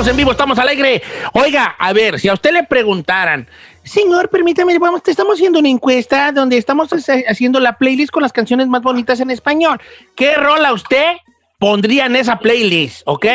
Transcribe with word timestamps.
Estamos 0.00 0.12
en 0.12 0.16
vivo, 0.16 0.30
estamos 0.30 0.58
alegre. 0.58 1.02
Oiga, 1.34 1.76
a 1.78 1.92
ver, 1.92 2.18
si 2.18 2.26
a 2.26 2.32
usted 2.32 2.52
le 2.52 2.64
preguntaran, 2.64 3.46
señor, 3.84 4.30
permítame, 4.30 4.78
vamos, 4.78 5.02
te 5.02 5.10
estamos 5.10 5.34
haciendo 5.34 5.58
una 5.58 5.68
encuesta 5.68 6.32
donde 6.32 6.56
estamos 6.56 6.88
haciendo 7.28 7.60
la 7.60 7.76
playlist 7.76 8.10
con 8.10 8.22
las 8.22 8.32
canciones 8.32 8.66
más 8.66 8.80
bonitas 8.80 9.20
en 9.20 9.30
español. 9.30 9.78
¿Qué 10.16 10.36
rola 10.36 10.72
usted 10.72 11.16
pondría 11.58 12.06
en 12.06 12.16
esa 12.16 12.38
playlist? 12.38 13.02
¿Ok? 13.04 13.26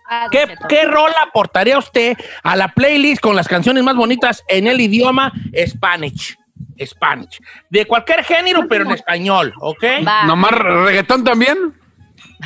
Ah, 0.09 0.29
¿Qué, 0.31 0.47
¿Qué 0.69 0.85
rol 0.85 1.11
aportaría 1.21 1.79
usted 1.79 2.17
a 2.45 2.55
la 2.55 2.69
playlist 2.69 3.21
con 3.21 3.35
las 3.35 3.49
canciones 3.49 3.83
más 3.83 3.97
bonitas 3.97 4.45
en 4.47 4.69
el 4.69 4.81
idioma 4.81 5.33
Spanish? 5.67 6.39
Spanish. 6.81 7.41
De 7.71 7.87
cualquier 7.87 8.23
género, 8.23 8.69
pero 8.69 8.85
en 8.85 8.93
español, 8.93 9.53
¿ok? 9.59 9.83
Va. 10.07 10.27
¿Nomás 10.27 10.53
reggaetón 10.53 11.25
también? 11.25 11.75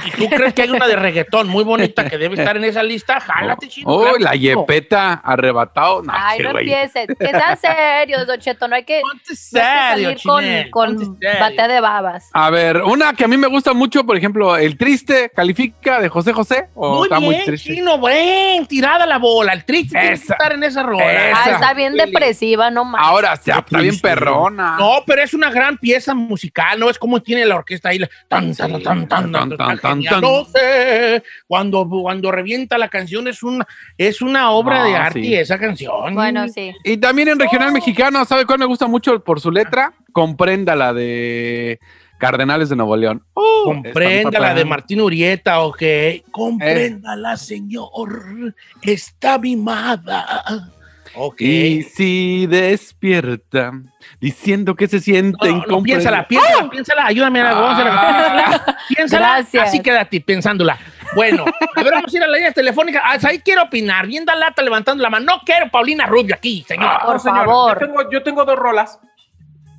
¿Y 0.06 0.10
tú 0.12 0.28
crees 0.28 0.54
que 0.54 0.62
hay 0.62 0.70
una 0.70 0.86
de 0.86 0.96
reggaetón 0.96 1.48
muy 1.48 1.64
bonita 1.64 2.08
que 2.08 2.16
debe 2.18 2.36
estar 2.36 2.56
en 2.56 2.64
esa 2.64 2.82
lista? 2.82 3.20
Jálate, 3.20 3.68
chino. 3.68 3.88
Oh, 3.90 4.16
la 4.18 4.34
yepeta, 4.34 5.14
arrebatado. 5.14 6.02
No, 6.02 6.12
Ay, 6.14 6.40
no 6.40 6.50
empieces. 6.58 7.06
Que 7.18 7.28
sean 7.30 7.56
serios, 7.58 8.26
Don 8.26 8.38
Cheto. 8.38 8.68
No 8.68 8.76
hay 8.76 8.84
que, 8.84 9.00
no 9.02 9.10
hay 9.12 9.18
que 9.26 9.36
salir 9.36 10.20
con, 10.22 10.44
con 10.96 11.18
batea 11.20 11.68
de 11.68 11.80
babas. 11.80 12.30
A 12.32 12.50
ver, 12.50 12.78
una 12.82 13.12
que 13.14 13.24
a 13.24 13.28
mí 13.28 13.36
me 13.36 13.48
gusta 13.48 13.72
mucho, 13.72 14.04
por 14.04 14.16
ejemplo, 14.16 14.56
El 14.56 14.76
Triste, 14.76 15.30
¿califica 15.34 16.00
de 16.00 16.08
José 16.08 16.32
José? 16.32 16.68
¿O 16.74 16.96
Muy 16.98 17.04
está 17.06 17.18
bien, 17.18 17.30
muy 17.32 17.44
triste? 17.44 17.74
chino, 17.74 17.98
buen, 17.98 18.66
tirada 18.66 19.06
la 19.06 19.18
bola. 19.18 19.52
El 19.52 19.64
triste 19.64 19.98
tiene 19.98 20.08
que 20.08 20.14
Esa. 20.24 20.34
estar 20.34 20.52
en 20.52 20.62
esa 20.64 20.82
rola. 20.82 21.30
Esa. 21.30 21.44
Ah, 21.44 21.50
está 21.50 21.74
bien 21.74 21.94
depresiva, 21.94 22.70
no 22.70 22.84
más. 22.84 23.02
Ahora, 23.04 23.32
está, 23.34 23.58
está 23.58 23.80
bien 23.80 23.98
perrona. 24.00 24.76
No, 24.78 25.02
pero 25.06 25.22
es 25.22 25.34
una 25.34 25.50
gran 25.50 25.78
pieza 25.78 26.14
musical, 26.14 26.78
¿no? 26.78 26.88
Es 26.90 26.98
como 26.98 27.20
tiene 27.22 27.44
la 27.44 27.56
orquesta 27.56 27.88
ahí. 27.90 27.98
la- 27.98 28.08
Tan, 28.28 28.54
tan, 28.54 28.82
tan, 28.82 29.08
tan, 29.08 29.32
tan, 29.32 29.32
Tan, 29.32 29.56
tan, 29.56 29.79
tan. 29.80 30.00
No 30.20 30.44
sé, 30.44 31.22
cuando, 31.46 31.88
cuando 31.88 32.30
revienta 32.30 32.78
la 32.78 32.88
canción 32.88 33.28
es 33.28 33.42
una, 33.42 33.66
es 33.98 34.22
una 34.22 34.50
obra 34.50 34.80
No, 34.80 34.84
de 34.84 34.96
arte 34.96 35.22
sí. 35.22 35.34
esa 35.34 35.58
canción. 35.58 36.14
Bueno, 36.14 36.48
sí. 36.48 36.72
Y 36.84 36.96
también 36.96 37.28
en 37.28 37.38
regional 37.38 37.72
mexicano, 37.72 38.24
¿sabe 38.24 38.46
cuál 38.46 38.58
me 38.58 38.66
gusta 38.66 38.86
mucho 38.86 39.22
por 39.22 39.40
su 39.40 39.50
letra? 39.50 39.92
Comprenda 40.12 40.76
la 40.76 40.92
de 40.92 41.80
Cardenales 42.18 42.68
de 42.68 42.76
Nuevo 42.76 42.96
León. 42.96 43.24
Uh, 43.34 43.64
Comprenda 43.64 44.28
está 44.28 44.40
la 44.40 44.50
muy 44.50 44.58
de. 44.58 44.64
Martín 44.66 45.00
Urieta, 45.00 45.60
ok. 45.60 45.82
Compréndala, 46.30 47.36
señor. 47.36 48.54
Está 48.82 49.38
mimada. 49.38 50.70
Y 51.38 51.82
si 51.82 52.46
despierta 52.46 53.72
diciendo 54.20 54.74
que 54.74 54.86
se 54.86 55.00
siente 55.00 55.50
No, 55.50 55.64
no, 55.66 55.82
piénsala, 55.82 56.26
piénsala, 56.26 56.70
piénsala, 56.70 57.06
ayúdame 57.06 57.40
a 57.40 57.44
la 57.44 57.50
piénsala, 57.50 58.76
piénsala, 58.88 59.28
Gracias. 59.36 59.68
así 59.68 59.80
quédate 59.80 60.20
pensándola. 60.20 60.78
Bueno, 61.14 61.44
a 61.74 61.82
ver, 61.82 61.92
vamos 61.92 62.14
a 62.14 62.16
ir 62.16 62.22
a 62.22 62.28
la 62.28 62.36
línea 62.36 62.52
telefónica. 62.52 63.02
Ah, 63.04 63.18
ahí 63.24 63.40
quiero 63.40 63.64
opinar, 63.64 64.06
bien 64.06 64.24
da 64.24 64.34
lata 64.34 64.62
levantando 64.62 65.02
la 65.02 65.10
mano. 65.10 65.26
No 65.26 65.42
quiero 65.44 65.68
Paulina 65.70 66.06
Rubio 66.06 66.34
aquí, 66.34 66.64
señor. 66.66 67.00
Por 67.04 67.20
favor. 67.20 67.80
Yo 67.80 67.86
tengo, 67.86 68.10
yo 68.10 68.22
tengo 68.22 68.44
dos 68.44 68.56
rolas. 68.56 69.00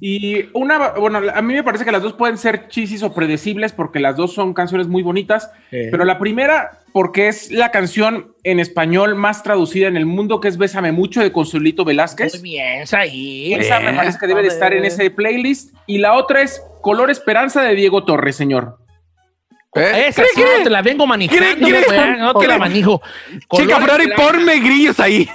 Y 0.04 0.50
una, 0.54 0.90
bueno, 0.94 1.22
a 1.32 1.42
mí 1.44 1.54
me 1.54 1.64
parece 1.64 1.86
que 1.86 1.92
las 1.92 2.02
dos 2.02 2.14
pueden 2.14 2.40
ser 2.40 2.70
chisis 2.70 3.04
o 3.04 3.14
predecibles 3.14 3.72
porque 3.72 4.00
las 4.00 4.16
dos 4.18 4.34
son 4.34 4.56
canciones 4.56 4.88
muy 4.88 5.04
bonitas. 5.04 5.52
Pero 5.70 6.06
la 6.06 6.18
primera, 6.18 6.72
porque 6.92 7.28
es 7.28 7.52
la 7.52 7.70
canción 7.70 8.34
en 8.44 8.60
español 8.60 9.14
más 9.14 9.44
traducida 9.44 9.88
en 9.88 9.96
el 9.98 10.08
mundo, 10.08 10.42
que 10.42 10.48
es 10.48 10.58
Bésame 10.58 10.92
Mucho 10.92 11.22
de 11.22 11.32
Consuelito 11.32 11.86
Velázquez. 11.86 12.34
Muy 12.34 12.42
bien, 12.42 12.84
ahí. 12.94 13.54
Esa 13.54 13.80
me 13.80 13.94
parece 13.94 14.18
que 14.18 14.26
debe 14.26 14.42
de 14.42 14.48
estar 14.48 14.74
en 14.74 14.86
ese 14.86 15.12
playlist. 15.12 15.76
Y 15.86 16.00
la 16.00 16.14
otra 16.14 16.42
es 16.42 16.64
Color 16.82 17.12
Esperanza 17.12 17.62
de 17.62 17.76
Diego 17.76 18.04
Torres, 18.04 18.36
señor. 18.36 18.80
¿Eh? 19.76 20.06
Esa 20.08 20.24
sí 20.34 20.42
no 20.42 20.64
te 20.64 20.70
la 20.72 20.82
vengo 20.82 21.06
manejando, 21.06 21.46
¿Cree- 21.46 21.58
cree- 21.58 21.86
güey, 21.86 22.18
no 22.20 22.34
te 22.34 22.48
la 22.48 22.58
manejo. 22.58 23.02
Chica, 23.56 23.80
Ferrari, 23.80 24.10
ponme 24.16 24.60
grillos 24.60 25.00
ahí. 25.00 25.30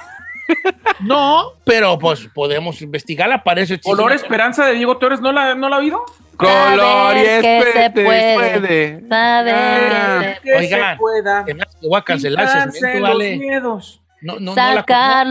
No, 1.00 1.52
pero 1.64 1.98
pues 1.98 2.28
podemos 2.34 2.80
investigarla, 2.82 3.42
parece 3.44 3.80
Color 3.80 4.12
Esperanza 4.12 4.64
de 4.66 4.74
Diego 4.74 4.96
Torres, 4.98 5.20
¿no 5.20 5.32
la, 5.32 5.54
no 5.54 5.68
la 5.68 5.76
ha 5.76 5.78
oído? 5.80 6.04
Color 6.36 7.16
y 7.16 7.20
espete, 7.20 8.04
puede. 8.04 9.08
Saber 9.08 9.52
Ah. 9.92 10.34
que 10.42 10.54
Oigan, 10.54 10.94
se 10.94 10.98
pueda. 11.00 11.44
Voy 11.82 11.98
a 11.98 12.02
cancelar 12.02 12.44
ese 12.44 12.52
quitarse 12.54 12.78
segmento, 12.78 13.00
los 13.00 13.08
vale. 13.18 13.36
miedos. 13.38 14.02
No, 14.22 14.34
no, 14.34 14.40
no 14.40 14.54
la 14.56 15.24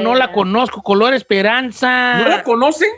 no 0.00 0.14
la 0.14 0.32
conozco. 0.32 0.82
Color 0.82 1.14
Esperanza. 1.14 2.18
¿No 2.18 2.28
la 2.28 2.42
conocen? 2.42 2.88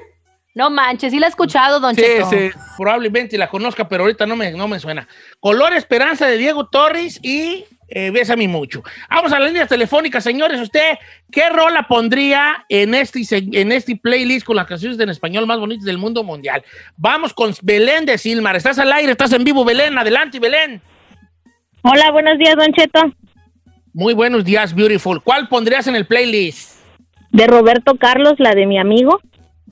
No 0.55 0.69
manches, 0.69 1.13
sí 1.13 1.19
la 1.21 1.27
he 1.27 1.29
escuchado, 1.31 1.79
Don 1.79 1.95
Sí, 1.95 2.03
Cheto. 2.03 2.29
sí. 2.31 2.51
Probablemente 2.77 3.39
la 3.39 3.49
conozca, 3.49 3.89
pero 3.89 4.03
ahorita 4.03 4.27
no 4.27 4.35
me, 4.37 4.51
no 4.51 4.67
me 4.67 4.81
suena. 4.81 5.07
Color 5.39 5.75
Esperanza 5.75 6.27
de 6.27 6.37
Diego 6.39 6.67
Torres 6.69 7.21
y 7.23 7.65
eh, 7.91 8.11
Bésame 8.11 8.49
Mucho. 8.49 8.83
Vamos 9.11 9.33
a 9.33 9.39
la 9.41 9.47
línea 9.47 9.67
telefónica, 9.67 10.21
señores. 10.21 10.61
¿Usted 10.61 10.95
qué 11.31 11.49
rola 11.51 11.87
pondría 11.89 12.65
en 12.69 12.95
este, 12.95 13.21
en 13.31 13.73
este 13.73 13.97
playlist 13.97 14.47
con 14.47 14.57
las 14.57 14.67
canciones 14.67 14.99
en 15.01 15.09
español 15.11 15.47
más 15.47 15.59
bonitas 15.59 15.85
del 15.85 15.99
mundo 15.99 16.23
mundial? 16.25 16.63
Vamos 16.97 17.35
con 17.35 17.53
Belén 17.63 18.07
de 18.07 18.17
Silmar. 18.19 18.57
Estás 18.57 18.79
al 18.79 18.93
aire, 18.93 19.13
estás 19.13 19.33
en 19.33 19.45
vivo, 19.45 19.65
Belén. 19.65 19.99
Adelante, 19.99 20.39
Belén. 20.41 20.81
Hola, 21.83 22.11
buenos 22.13 22.39
días, 22.39 22.57
Don 22.57 22.73
Cheto. 22.73 23.01
Muy 23.93 24.15
buenos 24.15 24.45
días, 24.45 24.75
beautiful. 24.75 25.21
¿Cuál 25.23 25.49
pondrías 25.49 25.87
en 25.87 25.97
el 25.97 26.07
playlist? 26.07 26.79
De 27.31 27.47
Roberto 27.47 27.97
Carlos, 27.97 28.35
la 28.39 28.55
de 28.55 28.67
mi 28.67 28.79
amigo. 28.79 29.21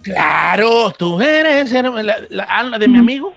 Claro, 0.03 0.93
tú 0.97 1.21
eres 1.21 1.71
la, 1.73 1.91
la- 2.31 2.47
ah, 2.49 2.63
la 2.63 2.79
de 2.79 2.89
mi 2.89 2.99
amigo. 2.99 3.35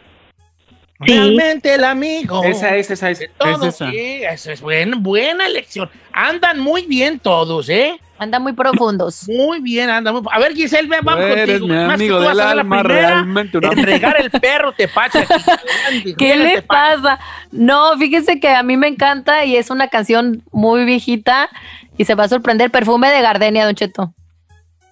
Sí. 1.05 1.13
Realmente 1.13 1.73
el 1.73 1.83
amigo. 1.83 2.43
Esa 2.43 2.75
es, 2.75 2.91
esa 2.91 3.09
es. 3.09 3.19
De 3.19 3.27
todos, 3.29 3.61
Es 3.65 3.75
esa. 3.75 3.89
sí, 3.91 4.21
esa 4.23 4.51
es 4.53 4.61
buena, 4.61 4.97
buena 4.99 5.47
elección. 5.47 5.89
Andan 6.13 6.59
muy 6.59 6.85
bien 6.85 7.19
todos, 7.19 7.69
¿eh? 7.69 7.99
Andan 8.19 8.43
muy 8.43 8.53
profundos. 8.53 9.27
Muy 9.27 9.61
bien, 9.61 9.89
andan 9.89 10.13
muy... 10.13 10.23
A 10.31 10.37
ver, 10.37 10.53
Giselle, 10.53 10.87
ven, 10.87 10.99
vamos 11.03 11.25
Tú 11.25 11.31
eres 11.33 11.59
contigo. 11.59 11.67
mi 11.67 11.91
amigo 11.91 12.19
del 12.19 12.39
alma, 12.39 12.83
primera 12.83 13.07
realmente 13.09 13.57
un 13.57 13.63
en 13.65 13.71
amigo. 13.71 13.85
regar 13.87 14.21
el 14.21 14.29
perro 14.29 14.69
aquí. 14.69 14.83
Adelante, 14.83 16.15
¿Qué 16.19 16.35
le 16.35 16.61
pasa? 16.61 17.19
No, 17.51 17.97
fíjese 17.97 18.39
que 18.39 18.49
a 18.49 18.61
mí 18.61 18.77
me 18.77 18.87
encanta 18.89 19.43
y 19.45 19.55
es 19.55 19.71
una 19.71 19.87
canción 19.87 20.43
muy 20.51 20.85
viejita 20.85 21.49
y 21.97 22.05
se 22.05 22.13
va 22.13 22.25
a 22.25 22.29
sorprender. 22.29 22.69
Perfume 22.69 23.09
de 23.09 23.21
Gardenia, 23.21 23.65
Don 23.65 23.73
Cheto. 23.73 24.13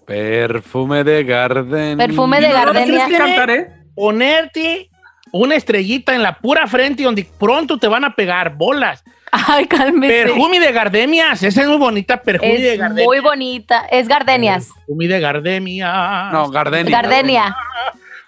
Perfume 0.08 1.04
de 1.04 1.24
Garden. 1.24 1.98
Perfume 2.00 2.42
de 2.42 2.50
No, 2.50 2.54
no 2.58 2.66
Gardenia. 2.66 2.86
tienes 2.86 3.08
que 3.10 3.18
cantar, 3.18 3.50
¿eh? 3.52 3.68
Ponerte 3.94 4.90
una 5.32 5.56
estrellita 5.56 6.14
en 6.16 6.24
la 6.24 6.38
pura 6.38 6.68
frente 6.68 7.04
donde 7.04 7.28
pronto 7.40 7.78
te 7.78 7.88
van 7.88 8.04
a 8.06 8.16
pegar 8.16 8.56
bolas. 8.56 9.04
Ay, 9.32 9.66
cálmese. 9.68 10.24
Perfume 10.26 10.60
de 10.60 10.72
gardemias, 10.72 11.44
esa 11.44 11.62
es 11.62 11.68
muy 11.68 11.78
bonita, 11.78 12.22
perfume 12.22 12.58
de 12.58 12.74
Es 12.74 12.80
gardemias. 12.80 13.06
muy 13.06 13.20
bonita. 13.20 13.86
Es 13.92 14.08
Gardenias. 14.08 14.70
Perfume 14.74 15.08
de 15.08 15.20
gardemias. 15.20 16.34
No, 16.34 16.50
Gardenia. 16.50 17.02
Gardenia. 17.02 17.56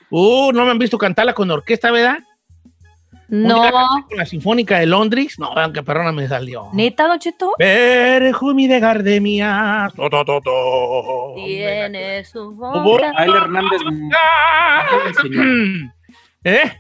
Uh, 0.10 0.52
no 0.52 0.66
me 0.66 0.72
han 0.72 0.78
visto 0.80 0.98
cantarla 0.98 1.34
con 1.34 1.50
orquesta, 1.50 1.90
¿verdad? 1.90 2.20
No. 3.30 3.62
Con 4.10 4.18
la 4.18 4.26
Sinfónica 4.26 4.78
de 4.78 4.86
Londres. 4.86 5.40
No, 5.40 5.54
qué 5.72 5.82
perrona 5.82 6.12
me 6.12 6.28
salió. 6.28 6.68
¿Neta, 6.74 7.08
Don 7.08 7.18
Cheto? 7.18 7.54
Perfume 7.58 8.68
de 8.68 8.80
gardemias. 8.82 9.94
To, 9.94 10.10
to, 10.10 10.26
to, 10.26 10.42
to. 10.42 11.34
Tiene 11.38 12.26
su 12.26 12.52
boca. 12.52 13.14
Hernández. 13.18 13.82
¿Eh? 16.44 16.72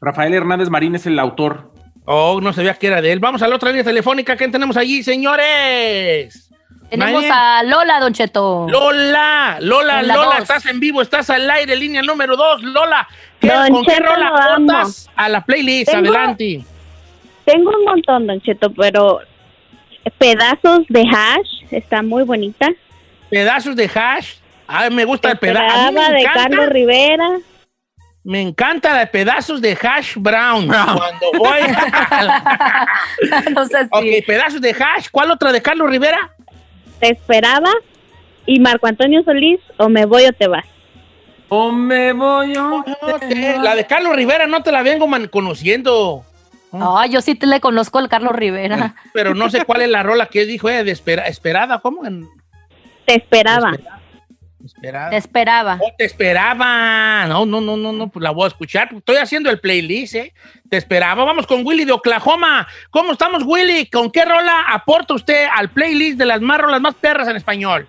Rafael 0.00 0.32
Hernández 0.34 0.68
Marín 0.70 0.94
es 0.94 1.06
el 1.06 1.18
autor. 1.18 1.72
Oh, 2.06 2.40
no 2.40 2.52
sabía 2.52 2.74
que 2.74 2.86
era 2.86 3.00
de 3.02 3.12
él. 3.12 3.20
Vamos 3.20 3.42
a 3.42 3.48
la 3.48 3.56
otra 3.56 3.68
línea 3.70 3.84
telefónica. 3.84 4.36
¿Quién 4.36 4.50
tenemos 4.50 4.76
allí, 4.76 5.02
señores? 5.02 6.50
Tenemos 6.88 7.24
a 7.30 7.62
Lola, 7.62 8.00
Don 8.00 8.12
Cheto. 8.12 8.66
Lola, 8.68 9.58
Lola, 9.60 10.02
Lola, 10.02 10.38
estás 10.38 10.66
en 10.66 10.80
vivo, 10.80 11.02
estás 11.02 11.30
al 11.30 11.48
aire, 11.48 11.76
línea 11.76 12.02
número 12.02 12.36
dos. 12.36 12.62
Lola, 12.62 13.06
¿qué- 13.38 13.48
¿con 13.70 13.84
qué 13.84 14.00
rola 14.00 14.28
aportas 14.28 15.08
a 15.14 15.28
la 15.28 15.44
playlist? 15.44 15.92
Tengo- 15.92 16.08
Adelante. 16.08 16.64
Tengo 17.44 17.70
un 17.78 17.84
montón, 17.84 18.26
Don 18.26 18.40
Cheto, 18.40 18.72
pero 18.72 19.20
pedazos 20.18 20.80
de 20.88 21.02
hash 21.02 21.62
está 21.70 22.02
muy 22.02 22.24
bonita. 22.24 22.68
Pedazos 23.28 23.76
de 23.76 23.84
hash. 23.92 24.34
Ay, 24.66 24.90
me 24.90 25.04
gusta 25.04 25.30
el 25.30 25.38
pedazo. 25.38 25.92
De 25.92 26.24
Carlos 26.24 26.68
Rivera. 26.70 27.28
Me 28.22 28.40
encanta 28.42 28.98
de 28.98 29.06
pedazos 29.06 29.60
de 29.62 29.72
hash 29.80 30.16
brown. 30.16 30.66
Cuando 30.66 31.32
voy. 31.38 31.60
a- 31.60 32.86
no 33.54 33.64
sé 33.66 33.82
si. 33.84 33.88
ok, 33.90 34.26
pedazos 34.26 34.60
de 34.60 34.70
hash. 34.70 35.08
¿Cuál 35.10 35.30
otra 35.30 35.52
de 35.52 35.62
Carlos 35.62 35.88
Rivera? 35.90 36.30
Te 37.00 37.12
esperaba. 37.12 37.70
y 38.46 38.60
Marco 38.60 38.86
Antonio 38.86 39.22
Solís, 39.22 39.60
o 39.78 39.88
me 39.88 40.04
voy 40.04 40.24
o 40.26 40.32
te 40.32 40.48
vas. 40.48 40.64
O 41.48 41.72
me 41.72 42.12
voy 42.12 42.56
o 42.56 42.84
Eh, 43.22 43.56
La 43.62 43.74
de 43.74 43.86
Carlos 43.86 44.14
Rivera 44.14 44.46
no 44.46 44.62
te 44.62 44.70
la 44.72 44.82
vengo 44.82 45.06
man- 45.06 45.28
conociendo. 45.28 46.24
Ah, 46.72 47.06
yo 47.08 47.20
sí 47.20 47.34
te 47.34 47.46
le 47.46 47.58
conozco 47.60 47.98
al 47.98 48.08
Carlos 48.08 48.32
Rivera. 48.34 48.94
Pero 49.12 49.34
no 49.34 49.50
sé 49.50 49.64
cuál 49.64 49.82
es 49.82 49.88
la 49.88 50.02
rola 50.02 50.26
que 50.26 50.44
dijo, 50.46 50.68
eh, 50.68 50.84
de 50.84 50.92
espera- 50.92 51.26
esperada, 51.26 51.78
¿cómo? 51.80 52.04
En- 52.06 52.28
Te 53.06 53.16
esperaba. 53.16 53.72
Esperada. 54.64 55.10
Te 55.10 55.16
esperaba. 55.16 55.78
Oh, 55.82 55.92
te 55.96 56.04
esperaba. 56.04 57.26
No, 57.26 57.46
no, 57.46 57.60
no, 57.60 57.76
no, 57.76 57.92
no, 57.92 58.08
pues 58.08 58.22
la 58.22 58.30
voy 58.30 58.44
a 58.44 58.48
escuchar. 58.48 58.90
Estoy 58.94 59.16
haciendo 59.16 59.50
el 59.50 59.60
playlist, 59.60 60.14
¿eh? 60.14 60.32
Te 60.68 60.76
esperaba. 60.76 61.24
Vamos 61.24 61.46
con 61.46 61.66
Willy 61.66 61.84
de 61.84 61.92
Oklahoma. 61.92 62.66
¿Cómo 62.90 63.12
estamos, 63.12 63.42
Willy? 63.44 63.86
¿Con 63.86 64.10
qué 64.10 64.24
rola 64.24 64.66
aporta 64.68 65.14
usted 65.14 65.46
al 65.54 65.70
playlist 65.70 66.18
de 66.18 66.26
las 66.26 66.40
más 66.40 66.58
rolas 66.58 66.80
más 66.80 66.94
perras 66.94 67.28
en 67.28 67.36
español? 67.36 67.86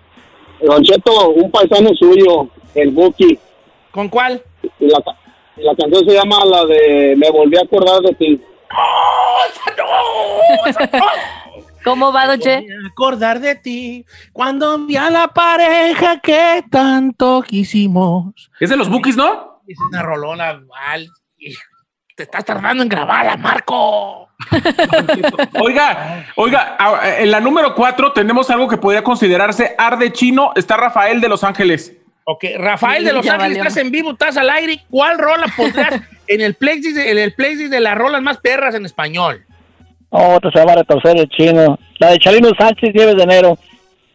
Don 0.60 0.82
Cheto, 0.82 1.30
un 1.30 1.50
paisano 1.50 1.90
suyo, 1.94 2.48
el 2.74 2.90
Buki, 2.90 3.38
¿Con 3.90 4.08
cuál? 4.08 4.42
la, 4.78 4.98
la 5.56 5.74
canción 5.76 6.04
se 6.08 6.14
llama 6.14 6.44
la 6.44 6.64
de 6.64 7.14
Me 7.16 7.30
volví 7.30 7.56
a 7.58 7.62
acordar 7.62 8.00
de 8.00 8.14
ti. 8.14 8.40
¿Cómo 11.84 12.12
va, 12.12 12.26
Doche? 12.26 12.60
Voy 12.60 12.70
a 12.70 12.88
acordar 12.88 13.40
de 13.40 13.54
ti 13.56 14.06
cuando 14.32 14.78
vi 14.86 14.96
a 14.96 15.10
la 15.10 15.28
pareja 15.28 16.20
que 16.20 16.64
tanto 16.70 17.42
quisimos. 17.42 18.50
Es 18.60 18.70
de 18.70 18.76
los 18.76 18.88
bookies, 18.88 19.16
¿no? 19.16 19.62
Es 19.66 19.78
una 19.90 20.02
rolona, 20.02 20.60
Val. 20.66 21.08
y 21.38 21.54
Te 22.16 22.24
estás 22.24 22.44
tardando 22.44 22.82
en 22.82 22.88
grabarla, 22.88 23.36
Marco. 23.36 24.28
Oiga, 25.60 26.26
oiga, 26.34 26.76
en 27.18 27.30
la 27.30 27.38
número 27.38 27.76
cuatro 27.76 28.12
tenemos 28.12 28.50
algo 28.50 28.66
que 28.66 28.76
podría 28.76 29.04
considerarse 29.04 29.74
arde 29.78 30.12
chino. 30.12 30.52
Está 30.56 30.76
Rafael 30.76 31.20
de 31.20 31.28
Los 31.28 31.44
Ángeles. 31.44 31.96
Ok, 32.24 32.44
Rafael 32.58 33.04
de 33.04 33.12
Los 33.12 33.26
Ángeles, 33.26 33.58
valió. 33.58 33.62
estás 33.62 33.76
en 33.76 33.90
vivo, 33.90 34.12
estás 34.12 34.36
al 34.36 34.50
aire. 34.50 34.84
¿Cuál 34.90 35.18
rola 35.18 35.46
pondrás 35.56 36.00
en 36.26 36.40
el 36.40 36.54
playlist 36.54 36.96
de, 36.96 37.10
en 37.10 37.18
el 37.18 37.70
de 37.70 37.80
las 37.80 37.96
rolas 37.96 38.22
más 38.22 38.38
perras 38.38 38.74
en 38.74 38.84
español? 38.84 39.44
Otra 40.14 40.50
se 40.50 40.64
va 40.64 40.72
a 40.72 40.76
retorcer 40.76 41.16
el 41.16 41.28
chino. 41.28 41.78
La 41.98 42.10
de 42.10 42.18
Chalino 42.18 42.50
Sánchez, 42.58 42.92
10 42.92 43.16
de 43.16 43.22
enero. 43.22 43.58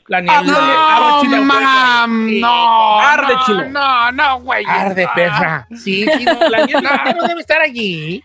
La 0.07 0.21
nieve. 0.21 0.45
No, 0.45 1.41
mam, 1.41 2.39
no. 2.39 2.99
Arde, 2.99 3.33
no, 3.33 3.45
chino. 3.45 3.65
No, 3.69 4.11
no, 4.11 4.39
güey. 4.41 4.63
Arde, 4.67 5.07
perra. 5.15 5.67
Sí, 5.75 6.05
chino, 6.17 6.33
la 6.49 6.65
nieve 6.65 6.81
de 6.81 6.87
enero 7.03 7.27
debe 7.27 7.41
estar 7.41 7.61
allí. 7.61 8.23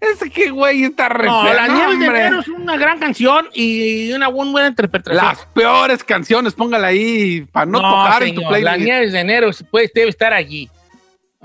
Ese 0.00 0.28
que 0.30 0.50
güey 0.50 0.84
está 0.84 1.08
re 1.08 1.26
No, 1.26 1.42
feo, 1.42 1.54
la 1.54 1.68
no, 1.68 1.74
nieve 1.74 1.96
de 2.12 2.18
enero 2.20 2.40
es 2.40 2.48
una 2.48 2.76
gran 2.76 2.98
canción 2.98 3.46
y 3.54 4.12
una 4.12 4.28
buena, 4.28 4.50
buena 4.52 4.68
interpretación. 4.68 5.24
Las 5.24 5.46
peores 5.46 6.04
canciones, 6.04 6.52
póngala 6.54 6.88
ahí 6.88 7.46
para 7.50 7.64
no, 7.66 7.80
No, 7.80 7.90
tocar 8.04 8.22
en 8.24 8.34
tu 8.34 8.40
señor, 8.42 8.52
La 8.52 8.58
playlist. 8.72 8.84
nieve 8.84 9.10
de 9.10 9.20
enero 9.20 9.50
pues, 9.70 9.90
debe 9.94 10.10
estar 10.10 10.32
allí. 10.34 10.68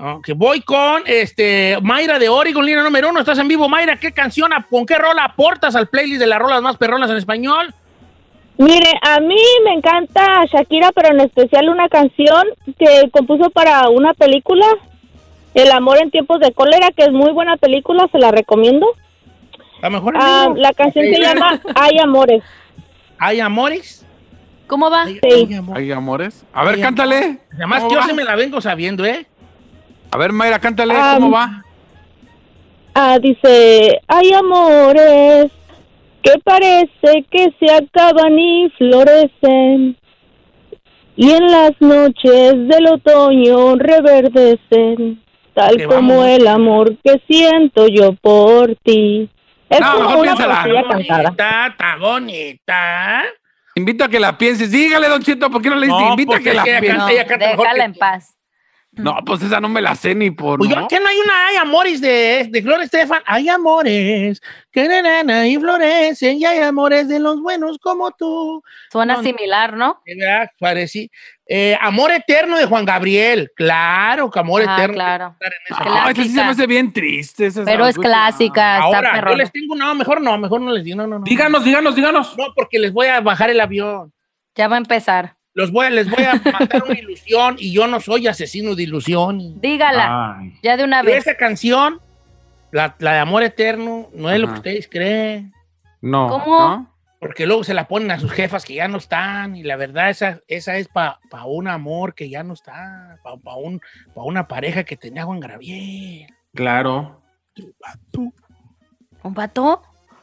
Ok, 0.04 0.30
voy 0.34 0.62
con 0.62 1.02
este 1.06 1.78
Mayra 1.80 2.18
de 2.18 2.28
Oregon, 2.28 2.66
línea 2.66 2.82
número 2.82 3.10
uno. 3.10 3.20
Estás 3.20 3.38
en 3.38 3.46
vivo, 3.46 3.68
Mayra. 3.68 3.96
¿Qué 3.98 4.10
canción, 4.10 4.50
con 4.68 4.84
qué 4.84 4.96
rola 4.96 5.24
aportas 5.24 5.76
al 5.76 5.86
playlist 5.88 6.18
de 6.20 6.26
las 6.26 6.40
rolas 6.40 6.60
más 6.60 6.76
perronas 6.76 7.08
en 7.10 7.18
español? 7.18 7.72
Mire, 8.58 8.90
a 9.00 9.20
mí 9.20 9.36
me 9.64 9.74
encanta 9.74 10.44
Shakira, 10.52 10.90
pero 10.92 11.10
en 11.14 11.20
especial 11.20 11.68
una 11.68 11.88
canción 11.88 12.42
que 12.78 13.10
compuso 13.12 13.48
para 13.50 13.88
una 13.90 14.12
película, 14.14 14.66
El 15.54 15.70
amor 15.70 15.98
en 16.02 16.10
tiempos 16.10 16.40
de 16.40 16.50
cólera, 16.52 16.90
que 16.96 17.02
es 17.04 17.12
muy 17.12 17.30
buena 17.30 17.56
película, 17.58 18.08
se 18.10 18.18
la 18.18 18.30
recomiendo. 18.30 18.86
La 19.82 19.90
mejor. 19.90 20.14
Ah, 20.16 20.48
la 20.56 20.72
canción 20.72 21.04
se 21.04 21.20
llama 21.20 21.60
Hay 21.74 21.98
amores. 21.98 22.42
¿Hay 23.18 23.38
amores? 23.38 24.04
¿Cómo 24.66 24.90
va? 24.90 25.02
Hay- 25.02 25.20
Sí. 25.22 25.28
hay 25.30 25.54
amor- 25.54 25.76
Ay, 25.76 25.92
amores. 25.92 26.44
A 26.54 26.64
ver, 26.64 26.80
cántale. 26.80 27.38
Además, 27.54 27.80
¿Cómo 27.80 27.90
que 27.90 27.94
yo 27.96 28.02
sí 28.08 28.14
me 28.14 28.24
la 28.24 28.34
vengo 28.34 28.60
sabiendo, 28.62 29.04
¿eh? 29.04 29.26
A 30.12 30.18
ver, 30.18 30.32
Mayra, 30.32 30.58
cántale. 30.58 30.94
Ah, 30.94 31.14
¿Cómo 31.18 31.30
va? 31.30 31.64
Ah, 32.94 33.18
dice, 33.18 33.98
hay 34.06 34.32
amores 34.34 35.50
que 36.22 36.32
parece 36.44 37.24
que 37.30 37.50
se 37.58 37.74
acaban 37.74 38.38
y 38.38 38.70
florecen. 38.76 39.96
Y 41.16 41.30
en 41.30 41.50
las 41.50 41.72
noches 41.80 42.54
del 42.68 42.86
otoño 42.88 43.76
reverdecen, 43.76 45.22
tal 45.54 45.82
como 45.84 46.18
vamos. 46.18 46.26
el 46.26 46.46
amor 46.46 46.96
que 47.02 47.20
siento 47.26 47.86
yo 47.88 48.12
por 48.14 48.76
ti. 48.82 49.30
Es 49.70 49.80
No, 49.80 49.92
como 49.92 50.04
mejor 50.04 50.18
una 50.20 50.36
cantada. 50.36 50.82
Bonita, 50.82 51.66
está 51.68 51.96
bonita. 51.96 53.22
Invito 53.74 54.04
a 54.04 54.08
que 54.08 54.20
la 54.20 54.36
pienses. 54.36 54.70
Dígale, 54.70 55.08
Don 55.08 55.22
Cheto, 55.22 55.50
¿por 55.50 55.62
qué 55.62 55.70
no 55.70 55.76
le 55.76 55.86
dices? 55.86 56.00
No, 56.02 56.10
Invita 56.10 56.36
a 56.36 56.40
que 56.40 56.52
la 56.52 56.62
pienses. 56.64 56.98
No, 56.98 57.06
déjala 57.06 57.84
en 57.84 57.94
paz. 57.94 58.34
No, 58.94 59.16
pues 59.24 59.40
esa 59.42 59.58
no 59.58 59.70
me 59.70 59.80
la 59.80 59.94
sé 59.94 60.14
ni 60.14 60.30
por. 60.30 60.60
Oye, 60.60 60.76
¿no? 60.76 60.86
¿qué 60.86 61.00
no 61.00 61.06
hay 61.06 61.16
una 61.18 61.46
hay 61.46 61.56
amores 61.56 61.98
de, 62.02 62.46
de 62.50 62.60
Gloria 62.60 62.84
Estefan? 62.84 63.22
Hay 63.24 63.48
amores 63.48 64.42
que 64.70 64.86
na, 64.86 65.46
y 65.48 65.56
florecen 65.56 66.36
y 66.38 66.44
hay 66.44 66.58
amores 66.58 67.08
de 67.08 67.18
los 67.18 67.40
buenos 67.40 67.78
como 67.78 68.10
tú. 68.10 68.62
Suena 68.90 69.16
No, 69.16 69.22
similar, 69.22 69.74
¿no? 69.78 70.02
¿Verdad? 70.06 70.50
Parecí. 70.58 71.10
Eh, 71.46 71.74
amor 71.80 72.10
eterno 72.12 72.58
de 72.58 72.66
Juan 72.66 72.84
Gabriel. 72.84 73.50
Claro 73.56 74.30
que 74.30 74.38
amor 74.38 74.62
Ah, 74.66 74.74
eterno. 74.76 74.94
claro. 74.94 75.36
No, 75.70 76.08
esa 76.10 76.22
sí 76.22 76.28
se 76.28 76.34
me 76.44 76.50
hace 76.50 76.66
bien 76.66 76.92
triste. 76.92 77.46
esa 77.46 77.64
Pero 77.64 77.86
es 77.86 77.96
clásica, 77.96 78.74
está 78.74 78.84
Ahora, 78.84 79.08
yo 79.08 79.14
perrona. 79.14 79.36
les 79.36 79.52
tengo, 79.52 79.74
no, 79.74 79.94
mejor 79.94 80.20
no, 80.20 80.36
mejor 80.36 80.60
no 80.60 80.70
les 80.70 80.84
digo, 80.84 80.98
no, 80.98 81.06
no, 81.06 81.18
no. 81.18 81.24
Díganos, 81.24 81.64
díganos, 81.64 81.94
díganos. 81.96 82.36
No, 82.36 82.52
porque 82.54 82.78
les 82.78 82.92
voy 82.92 83.06
a 83.06 83.20
bajar 83.22 83.48
el 83.48 83.60
avión. 83.60 84.12
Ya 84.54 84.68
va 84.68 84.74
a 84.76 84.78
empezar. 84.78 85.36
Los 85.54 85.70
voy, 85.70 85.86
a- 85.86 85.90
les 85.90 86.08
voy 86.08 86.24
a 86.24 86.34
matar 86.52 86.82
una 86.84 86.98
ilusión 86.98 87.56
y 87.58 87.72
yo 87.72 87.86
no 87.86 88.00
soy 88.00 88.26
asesino 88.26 88.74
de 88.74 88.84
ilusión. 88.84 89.60
Dígala, 89.60 90.36
Ay. 90.38 90.54
ya 90.62 90.76
de 90.76 90.84
una 90.84 91.02
Pero 91.02 91.14
vez. 91.14 91.26
esa 91.26 91.36
canción, 91.36 92.00
la, 92.70 92.94
la 92.98 93.12
de 93.14 93.18
amor 93.18 93.42
eterno, 93.42 94.08
no 94.14 94.30
es 94.30 94.40
lo 94.40 94.48
que 94.48 94.54
ustedes 94.54 94.88
creen. 94.88 95.52
No. 96.00 96.28
¿Cómo? 96.28 96.58
¿No? 96.58 96.88
Porque 97.20 97.46
luego 97.46 97.62
se 97.62 97.74
la 97.74 97.86
ponen 97.86 98.10
a 98.10 98.18
sus 98.18 98.32
jefas 98.32 98.64
que 98.64 98.74
ya 98.74 98.88
no 98.88 98.96
están. 98.98 99.54
Y 99.54 99.62
la 99.62 99.76
verdad, 99.76 100.10
esa, 100.10 100.40
esa 100.48 100.76
es 100.78 100.88
para 100.88 101.18
un 101.46 101.68
amor 101.68 102.14
que 102.14 102.28
ya 102.28 102.42
no 102.42 102.54
está. 102.54 103.18
Para 103.22 103.56
un, 103.56 103.80
pa 104.14 104.22
una 104.22 104.48
pareja 104.48 104.82
que 104.82 104.96
tenía 104.96 105.24
Juan 105.24 105.38
Gabriel. 105.38 106.26
Claro. 106.54 107.22
¿Un 109.22 109.34
vato? 109.34 109.82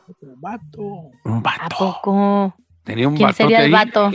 otro 0.09 0.29
vato. 0.37 0.83
Un 1.23 1.37
¿A 1.37 1.39
vato. 1.39 1.75
poco? 1.77 2.55
Tenía 2.83 3.07
un 3.07 3.15
¿Quién 3.15 3.27
vato. 3.27 3.37
sería 3.37 3.63
el 3.63 3.71
vato? 3.71 4.11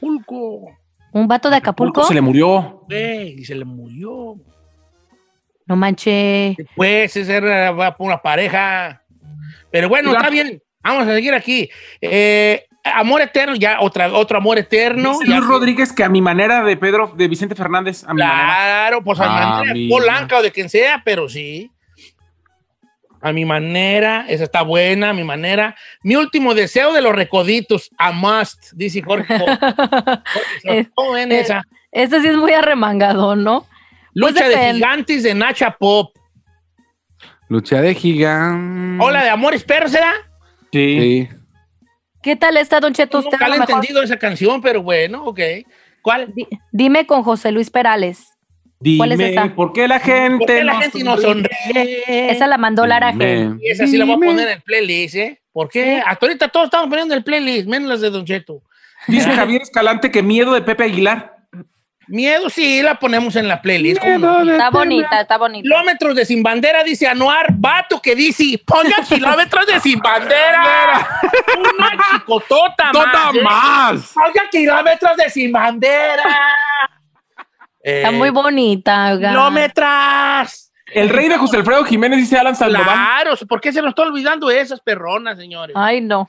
¿Un 0.00 1.26
vato 1.28 1.50
de 1.50 1.56
Acapulco? 1.56 2.04
Se 2.04 2.14
le 2.14 2.20
murió. 2.20 2.84
Güey, 2.88 3.40
y 3.40 3.44
se 3.44 3.54
le 3.54 3.64
murió. 3.64 4.36
No 5.66 5.76
manche. 5.76 6.56
Pues 6.74 7.16
esa 7.16 7.34
era 7.36 7.94
una 7.98 8.20
pareja. 8.22 9.02
Pero 9.70 9.88
bueno, 9.88 10.12
está 10.12 10.30
bien. 10.30 10.62
Vamos 10.82 11.06
a 11.06 11.14
seguir 11.14 11.34
aquí. 11.34 11.68
Eh, 12.00 12.64
amor 12.82 13.20
eterno, 13.20 13.54
ya 13.54 13.80
otra, 13.80 14.12
otro 14.12 14.38
amor 14.38 14.58
eterno. 14.58 15.18
Dice 15.20 15.26
Luis. 15.32 15.46
Rodríguez 15.46 15.92
que 15.92 16.02
a 16.02 16.08
mi 16.08 16.20
manera 16.22 16.62
de 16.64 16.76
Pedro, 16.76 17.12
de 17.16 17.28
Vicente 17.28 17.54
Fernández, 17.54 18.02
a 18.04 18.14
mi 18.14 18.20
manera. 18.22 18.42
Claro, 18.46 19.04
pues 19.04 19.20
a 19.20 19.24
mi 19.24 19.28
Ah, 19.32 19.62
manera. 19.64 19.88
Polanca 19.90 20.38
o 20.38 20.42
de 20.42 20.50
quien 20.50 20.68
sea, 20.68 21.02
pero 21.04 21.28
sí. 21.28 21.70
A 23.22 23.32
mi 23.32 23.44
manera, 23.44 24.24
esa 24.28 24.44
está 24.44 24.62
buena, 24.62 25.10
a 25.10 25.12
mi 25.12 25.24
manera. 25.24 25.76
Mi 26.02 26.16
último 26.16 26.54
deseo 26.54 26.92
de 26.92 27.02
los 27.02 27.14
recoditos, 27.14 27.90
a 27.98 28.12
must, 28.12 28.72
dice 28.72 29.02
Jorge. 29.02 29.38
Jorge 29.38 31.22
en 31.22 31.32
esa. 31.32 31.62
Este 31.92 32.20
sí 32.20 32.28
es 32.28 32.36
muy 32.36 32.52
arremangado, 32.52 33.36
¿no? 33.36 33.66
Lucha 34.14 34.32
pues 34.32 34.44
de 34.44 34.48
depende. 34.50 34.74
gigantes 34.74 35.22
de 35.22 35.34
Nacha 35.34 35.76
Pop. 35.76 36.16
Lucha 37.48 37.80
de 37.80 37.94
gigante. 37.94 39.04
Hola 39.04 39.24
de 39.24 39.30
Amores 39.30 39.64
Perros, 39.64 39.90
¿será? 39.92 40.12
Sí. 40.72 41.28
Sí. 41.28 41.36
¿Qué 42.22 42.36
tal 42.36 42.56
está, 42.56 42.80
Don 42.80 42.92
Cheto? 42.92 43.22
Nunca 43.22 43.48
le 43.48 43.56
he 43.56 43.58
entendido 43.58 44.02
esa 44.02 44.18
canción, 44.18 44.60
pero 44.60 44.82
bueno, 44.82 45.24
ok. 45.24 45.40
¿Cuál? 46.02 46.32
Di- 46.34 46.46
Dime 46.70 47.06
con 47.06 47.22
José 47.22 47.50
Luis 47.50 47.70
Perales. 47.70 48.26
¿Cuál 48.96 49.12
es 49.12 49.18
Dime, 49.18 49.30
esa? 49.32 49.54
¿por 49.54 49.72
qué 49.74 49.86
la 49.86 50.00
gente, 50.00 50.38
¿Por 50.38 50.46
qué 50.46 50.64
la 50.64 50.72
no 50.72 50.80
gente 50.80 51.04
no 51.04 51.16
sonríe? 51.18 52.30
Esa 52.30 52.46
la 52.46 52.56
mandó 52.56 52.86
Lara 52.86 53.12
Dime. 53.12 53.48
G. 53.50 53.58
Y 53.60 53.70
esa 53.70 53.86
sí 53.86 53.98
la 53.98 54.06
voy 54.06 54.14
a 54.14 54.16
Dime. 54.16 54.26
poner 54.28 54.48
en 54.48 54.54
el 54.54 54.62
playlist, 54.62 55.14
¿eh? 55.16 55.42
¿Por 55.52 55.68
qué? 55.68 56.02
Hasta 56.04 56.24
ahorita 56.26 56.48
todos 56.48 56.64
estamos 56.66 56.88
poniendo 56.88 57.14
el 57.14 57.22
playlist, 57.22 57.68
menos 57.68 57.90
las 57.90 58.00
de 58.00 58.08
Don 58.10 58.24
Cheto. 58.24 58.62
Dice 59.06 59.30
Javier 59.32 59.60
Escalante 59.62 60.10
que 60.10 60.22
miedo 60.22 60.52
de 60.54 60.62
Pepe 60.62 60.84
Aguilar. 60.84 61.36
Miedo 62.06 62.48
sí 62.50 62.82
la 62.82 62.98
ponemos 62.98 63.36
en 63.36 63.46
la 63.48 63.60
playlist. 63.62 64.02
Está 64.02 64.70
bonita, 64.70 65.20
está 65.20 65.38
bonita. 65.38 65.62
Kilómetros 65.62 66.16
de 66.16 66.24
sin 66.24 66.42
bandera, 66.42 66.82
dice 66.82 67.06
Anuar. 67.06 67.48
Vato 67.52 68.00
que 68.02 68.14
dice, 68.16 68.60
ponga 68.66 68.96
kilómetros 69.08 69.66
de 69.66 69.78
sin 69.80 69.98
bandera. 70.00 71.06
Una 71.78 71.90
chicotota 72.12 72.90
¡Tota 72.92 73.12
más. 73.12 73.34
¿eh? 73.36 73.42
más! 73.42 74.12
Ponga 74.14 74.50
kilómetros 74.50 75.16
de 75.18 75.30
sin 75.30 75.52
bandera. 75.52 76.24
Está 77.82 78.08
Eh, 78.08 78.12
muy 78.12 78.30
bonita. 78.30 79.12
oiga. 79.12 79.30
Kilómetros. 79.30 80.72
El 80.92 81.08
rey 81.08 81.28
de 81.28 81.36
José 81.38 81.56
Alfredo 81.56 81.84
Jiménez 81.84 82.18
dice 82.18 82.36
Alan 82.36 82.56
Sandoval. 82.56 82.84
Claro, 82.84 83.34
¿por 83.48 83.60
qué 83.60 83.72
se 83.72 83.80
nos 83.80 83.90
está 83.90 84.02
olvidando 84.02 84.50
esas 84.50 84.80
perronas, 84.80 85.38
señores? 85.38 85.74
Ay, 85.78 86.00
no. 86.00 86.28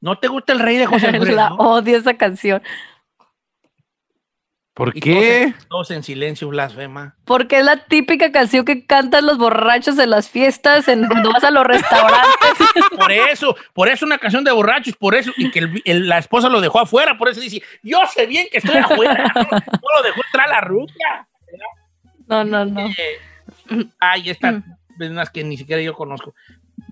¿No 0.00 0.18
te 0.18 0.28
gusta 0.28 0.52
el 0.52 0.60
rey 0.60 0.76
de 0.76 0.86
José 0.86 1.10
La 1.12 1.18
Alfredo? 1.18 1.54
odio 1.56 1.96
esa 1.96 2.14
canción. 2.14 2.62
¿Por 4.74 4.96
Y 4.96 5.00
qué? 5.00 5.48
Todos, 5.52 5.68
todos 5.68 5.90
en 5.90 6.02
silencio, 6.04 6.48
blasfema. 6.48 7.16
Porque 7.24 7.58
es 7.58 7.64
la 7.64 7.84
típica 7.84 8.30
canción 8.32 8.64
que 8.64 8.86
cantan 8.86 9.26
los 9.26 9.36
borrachos 9.36 9.98
en 9.98 10.10
las 10.10 10.30
fiestas, 10.30 10.86
en 10.88 11.06
cuando 11.06 11.32
vas 11.32 11.42
a 11.44 11.50
los 11.50 11.66
restaurantes. 11.66 12.28
Por 12.96 13.10
eso, 13.12 13.56
por 13.74 13.88
eso 13.88 14.04
una 14.06 14.18
canción 14.18 14.44
de 14.44 14.52
borrachos, 14.52 14.94
por 14.96 15.14
eso, 15.14 15.32
y 15.36 15.50
que 15.50 15.58
el- 15.60 15.82
el- 15.84 16.08
la 16.08 16.18
esposa 16.18 16.48
lo 16.48 16.60
dejó 16.60 16.80
afuera, 16.80 17.16
por 17.18 17.28
eso 17.28 17.40
dice, 17.40 17.62
yo 17.82 17.98
sé 18.12 18.26
bien 18.26 18.46
que 18.52 18.58
estoy 18.58 18.76
afuera, 18.76 19.32
no, 19.34 19.42
no 19.42 19.88
lo 19.96 20.02
dejó 20.04 20.20
entrar 20.26 20.46
a 20.48 20.50
la 20.52 20.60
ruta. 20.60 20.92
No, 22.26 22.44
no, 22.44 22.64
no. 22.64 22.86
Eh, 22.88 23.86
ay, 23.98 24.28
esta, 24.30 24.62
es 25.00 25.10
unas 25.10 25.30
que 25.30 25.42
ni 25.44 25.56
siquiera 25.56 25.80
yo 25.82 25.94
conozco. 25.94 26.34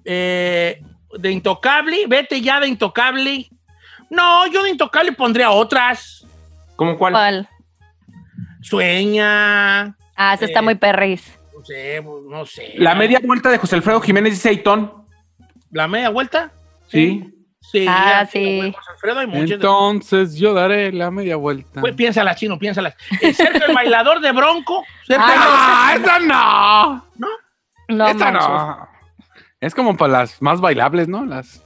Eh, 0.05 0.83
de 1.19 1.31
Intocable, 1.31 2.07
vete 2.09 2.41
ya 2.41 2.59
de 2.61 2.69
Intocable. 2.69 3.49
No, 4.11 4.47
yo 4.47 4.63
de 4.63 4.71
Intocable 4.71 5.13
pondría 5.13 5.51
otras. 5.51 6.27
¿Cómo 6.77 6.97
cuál? 6.99 7.13
¿Cuál? 7.13 7.49
Sueña, 8.69 9.97
Ah, 10.17 10.35
esa 10.35 10.45
está 10.47 10.59
Eh, 10.61 10.63
muy 10.63 10.75
perris. 10.75 11.33
no 11.57 11.65
sé, 11.65 12.03
no 12.29 12.47
sé. 12.47 12.75
La 12.77 12.95
media 12.95 13.21
vuelta 13.23 13.51
de 13.51 13.59
José 13.59 13.77
Alfredo 13.77 14.01
Jiménez 14.01 14.33
dice 14.35 14.49
Aitón. 14.51 14.93
¿La 15.71 15.87
media 15.89 16.09
vuelta? 16.11 16.51
Sí. 16.89 17.35
Sí. 17.61 17.85
Ah, 17.89 18.27
sí. 18.31 18.73
José 18.75 18.91
Alfredo. 18.93 19.21
Entonces 19.23 20.37
yo 20.37 20.55
daré 20.55 20.91
la 20.93 21.11
media 21.11 21.37
vuelta. 21.37 21.81
Pues 21.81 21.95
piénsala, 21.95 22.35
chino, 22.35 22.59
piénsala. 22.59 22.95
Eh, 23.21 23.33
Sergio, 23.35 23.67
el 23.67 23.75
bailador 23.75 24.21
de 24.21 24.33
Bronco. 24.33 24.85
Sergio, 25.07 25.25
¡Ah, 25.29 25.95
esa 25.97 26.19
no! 26.19 27.05
No, 27.89 28.07
esa 28.09 28.31
manches. 28.33 28.49
no. 28.49 28.89
Es 29.61 29.75
como 29.75 29.97
para 29.97 30.13
las 30.21 30.41
más 30.43 30.61
bailables, 30.61 31.09
¿no? 31.09 31.25
Las. 31.27 31.63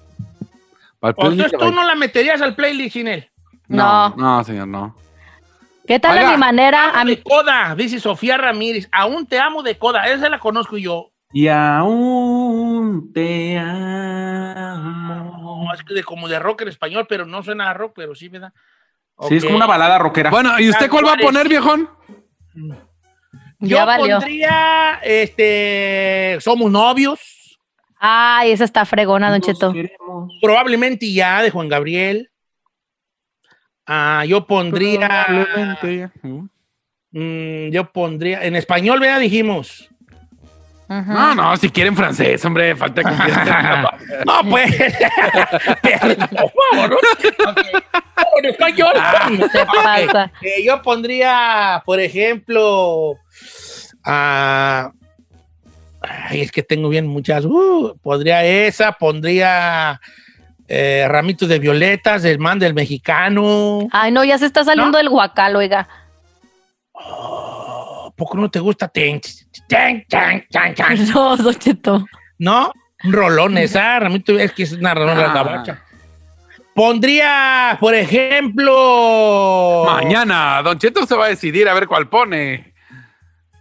para 1.00 1.11
el 1.12 1.14
O 1.26 1.30
entonces 1.32 1.59
tú 1.59 1.71
no 1.73 1.85
la 1.85 1.94
meterías 1.94 2.40
al 2.42 2.54
playlist 2.54 2.94
sin 2.94 3.09
él. 3.09 3.28
No, 3.68 4.11
No. 4.11 4.16
no, 4.38 4.44
señor, 4.44 4.68
no. 4.68 4.97
¿Qué 5.92 6.00
tal 6.00 6.16
Oiga. 6.16 6.28
a 6.30 6.32
mi 6.32 6.38
manera? 6.38 6.99
A 6.99 7.04
mi... 7.04 7.16
De 7.16 7.22
Coda, 7.22 7.75
dice 7.75 8.00
Sofía 8.00 8.38
Ramírez. 8.38 8.88
Aún 8.92 9.26
te 9.26 9.38
amo 9.38 9.62
de 9.62 9.76
Coda. 9.76 10.08
Esa 10.08 10.30
la 10.30 10.38
conozco 10.38 10.78
yo. 10.78 11.12
Y 11.34 11.49
aún 11.49 13.12
te 13.12 13.58
amo. 13.58 14.06
No, 15.66 15.75
es 15.75 15.82
que 15.82 15.92
de, 15.92 16.02
como 16.02 16.28
de 16.28 16.38
rock 16.38 16.62
en 16.62 16.68
español, 16.68 17.04
pero 17.06 17.26
no 17.26 17.42
suena 17.42 17.68
a 17.68 17.75
rock, 17.75 17.92
pero 17.94 18.14
sí, 18.14 18.30
¿verdad? 18.30 18.54
Sí, 19.28 19.37
es 19.37 19.44
como 19.44 19.56
una 19.56 19.66
balada 19.66 19.99
rockera. 19.99 20.30
Bueno, 20.30 20.58
¿y 20.58 20.70
usted 20.70 20.88
cuál 20.88 21.04
va 21.04 21.12
a 21.12 21.18
poner, 21.18 21.46
viejón? 21.46 21.90
Yo 22.54 23.76
Ya 23.76 23.84
pondría, 23.99 24.99
este, 25.02 26.38
Somos 26.40 26.70
Novios, 26.70 27.20
Ay, 27.99 28.52
esa 28.52 28.64
está 28.64 28.87
fregona, 28.87 29.30
Don 29.30 29.42
Cheto. 29.42 29.75
probablemente 30.40 31.12
ya, 31.12 31.42
de 31.42 31.50
Juan 31.50 31.68
Gabriel. 31.68 32.31
Ah, 33.94 34.25
yo 34.25 34.46
pondría, 34.46 35.26
Probablemente. 35.26 36.11
mm, 37.11 37.68
yo 37.68 37.92
pondría, 37.92 38.42
en 38.42 38.56
español, 38.56 39.00
¿verdad? 39.00 39.20
Dijimos. 39.20 39.90
No, 40.88 41.34
no, 41.34 41.56
si 41.58 41.68
quieren 41.68 41.94
francés, 41.94 42.42
hombre, 42.46 42.75
falta 42.75 43.02
confianza. 43.02 43.90
No, 44.26 44.49
pues. 44.49 44.75
Por 45.82 46.52
favor, 46.52 46.90
¿no? 46.90 46.96
Ok. 47.50 47.61
No, 48.16 48.38
en 48.38 48.44
español. 48.46 48.92
Se 49.52 49.66
pasa. 49.66 50.32
Eh, 50.40 50.64
yo 50.64 50.80
pondría, 50.80 51.82
por 51.84 52.00
ejemplo, 52.00 53.18
a. 54.04 54.90
Ay, 56.00 56.40
es 56.40 56.50
que 56.50 56.62
tengo 56.62 56.88
bien 56.88 57.06
muchas. 57.06 57.44
Uh, 57.44 57.94
pondría 58.02 58.42
esa, 58.44 58.92
pondría 58.92 60.00
eh, 60.74 61.06
Ramitos 61.06 61.50
de 61.50 61.58
Violetas, 61.58 62.22
del 62.22 62.38
man 62.38 62.58
del 62.58 62.72
mexicano. 62.72 63.86
Ay, 63.92 64.10
no, 64.10 64.24
ya 64.24 64.38
se 64.38 64.46
está 64.46 64.64
saliendo 64.64 64.96
del 64.96 65.10
guacal, 65.10 65.54
oiga. 65.56 65.86
Oh, 66.92 68.12
¿Poco 68.16 68.38
no 68.38 68.50
te 68.50 68.58
gusta? 68.58 68.88
Ten, 68.88 69.20
ten, 69.68 70.04
ten, 70.08 70.46
ten, 70.50 70.74
ten. 70.74 71.10
No, 71.12 71.36
Don 71.36 71.54
Cheto. 71.54 72.06
¿No? 72.38 72.72
Un 73.04 73.12
rolón 73.12 73.58
esa, 73.58 73.98
Ramito, 73.98 74.38
es 74.38 74.52
que 74.52 74.62
es 74.62 74.72
una 74.72 74.94
la 74.94 75.12
Ah. 75.12 75.34
gabacha. 75.34 75.82
Pondría, 76.74 77.76
por 77.78 77.94
ejemplo. 77.94 79.84
Mañana, 79.86 80.62
Don 80.62 80.78
Cheto 80.78 81.04
se 81.06 81.14
va 81.14 81.26
a 81.26 81.28
decidir 81.28 81.68
a 81.68 81.74
ver 81.74 81.86
cuál 81.86 82.08
pone. 82.08 82.72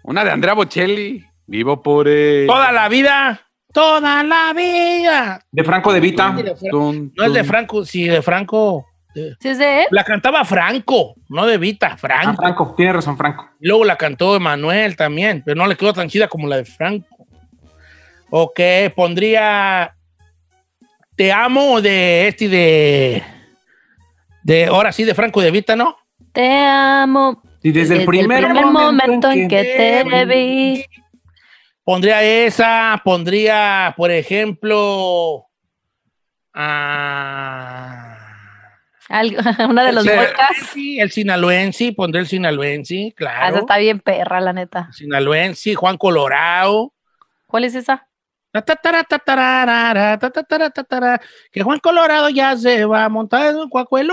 Una 0.04 0.24
de 0.24 0.32
Andrea 0.32 0.54
Bocelli. 0.54 1.26
Vivo 1.46 1.82
por 1.84 2.08
él. 2.08 2.48
Toda 2.48 2.72
la 2.72 2.88
vida. 2.88 3.42
Toda 3.74 4.24
la 4.24 4.54
vida. 4.54 5.42
De 5.52 5.64
Franco 5.64 5.94
de 5.94 6.00
Vita. 6.00 6.32
No 6.72 7.24
es 7.26 7.34
de. 7.34 7.44
Franco, 7.44 7.86
sí, 7.86 8.06
de 8.08 8.22
Franco. 8.22 8.86
de- 9.14 9.36
¿Sí 9.40 9.50
es 9.50 9.58
de 9.58 9.82
él? 9.82 9.88
La 9.92 10.04
cantaba 10.04 10.44
Franco, 10.46 11.16
no 11.30 11.46
de 11.46 11.58
Vita, 11.58 11.92
Ah, 11.94 11.98
Franco. 11.98 12.42
Franco, 12.42 12.74
tiene 12.78 12.94
razón, 12.94 13.18
Franco. 13.18 13.50
Y 13.60 13.68
Luego 13.68 13.84
la 13.86 13.98
cantó 13.98 14.36
Emanuel 14.36 14.96
también, 14.96 15.42
pero 15.46 15.56
no 15.56 15.68
le 15.68 15.76
quedó 15.76 15.94
tan 15.94 16.08
chida 16.10 16.28
como 16.28 16.48
la 16.48 16.58
de 16.58 16.66
Franco. 16.66 17.08
Ok, 18.30 18.60
pondría 18.96 19.94
Te 21.16 21.32
amo 21.32 21.82
de 21.82 22.28
este 22.30 22.46
y 22.46 22.48
de. 22.48 23.24
De 24.44 24.66
ahora 24.66 24.92
sí, 24.92 25.04
de 25.04 25.14
Franco 25.14 25.42
de 25.42 25.52
Vita, 25.52 25.76
¿no? 25.76 25.98
Te 26.32 26.50
amo. 26.66 27.44
Y 27.62 27.72
desde, 27.72 27.98
el 27.98 28.06
primer, 28.06 28.50
momento 28.66 29.30
en 29.30 29.48
que 29.48 30.04
te 30.06 30.26
vi. 30.26 30.84
Pondría 31.92 32.24
esa, 32.24 33.02
pondría, 33.04 33.94
por 33.98 34.12
ejemplo. 34.12 35.46
ah, 36.54 38.18
Algo- 39.10 39.42
Una 39.70 39.84
de 39.84 39.92
los 39.92 40.06
el 40.08 40.18
podcasts. 40.18 40.72
El 40.78 41.12
Sinaloense, 41.12 41.92
pondré 41.92 42.22
el 42.22 42.28
Sinaloense, 42.28 43.10
Ah, 43.12 43.14
claro. 43.18 43.50
esa 43.50 43.60
está 43.60 43.78
bien 43.78 44.00
perra, 44.00 44.40
la 44.40 44.54
neta. 44.54 44.88
Sinaloense, 44.94 45.76
Juan 45.76 45.98
Colorado. 45.98 46.94
¿Cuál 47.46 47.66
es 47.66 47.76
esa? 47.76 48.08
Que 51.52 51.62
Juan 51.62 51.80
Colorado 51.80 52.30
ya 52.30 52.56
se 52.56 52.86
va 52.86 53.04
a 53.04 53.10
montar 53.10 53.48
en 53.48 53.58
un 53.58 53.70
el 53.98 54.10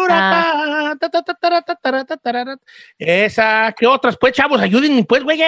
ta, 2.04 2.16
tarara. 2.16 2.56
Esa, 2.98 3.72
¿qué 3.78 3.86
otras? 3.86 4.16
Pues, 4.20 4.32
chavos, 4.32 4.60
ayúdenme, 4.60 5.04
pues, 5.04 5.22
güey. 5.22 5.40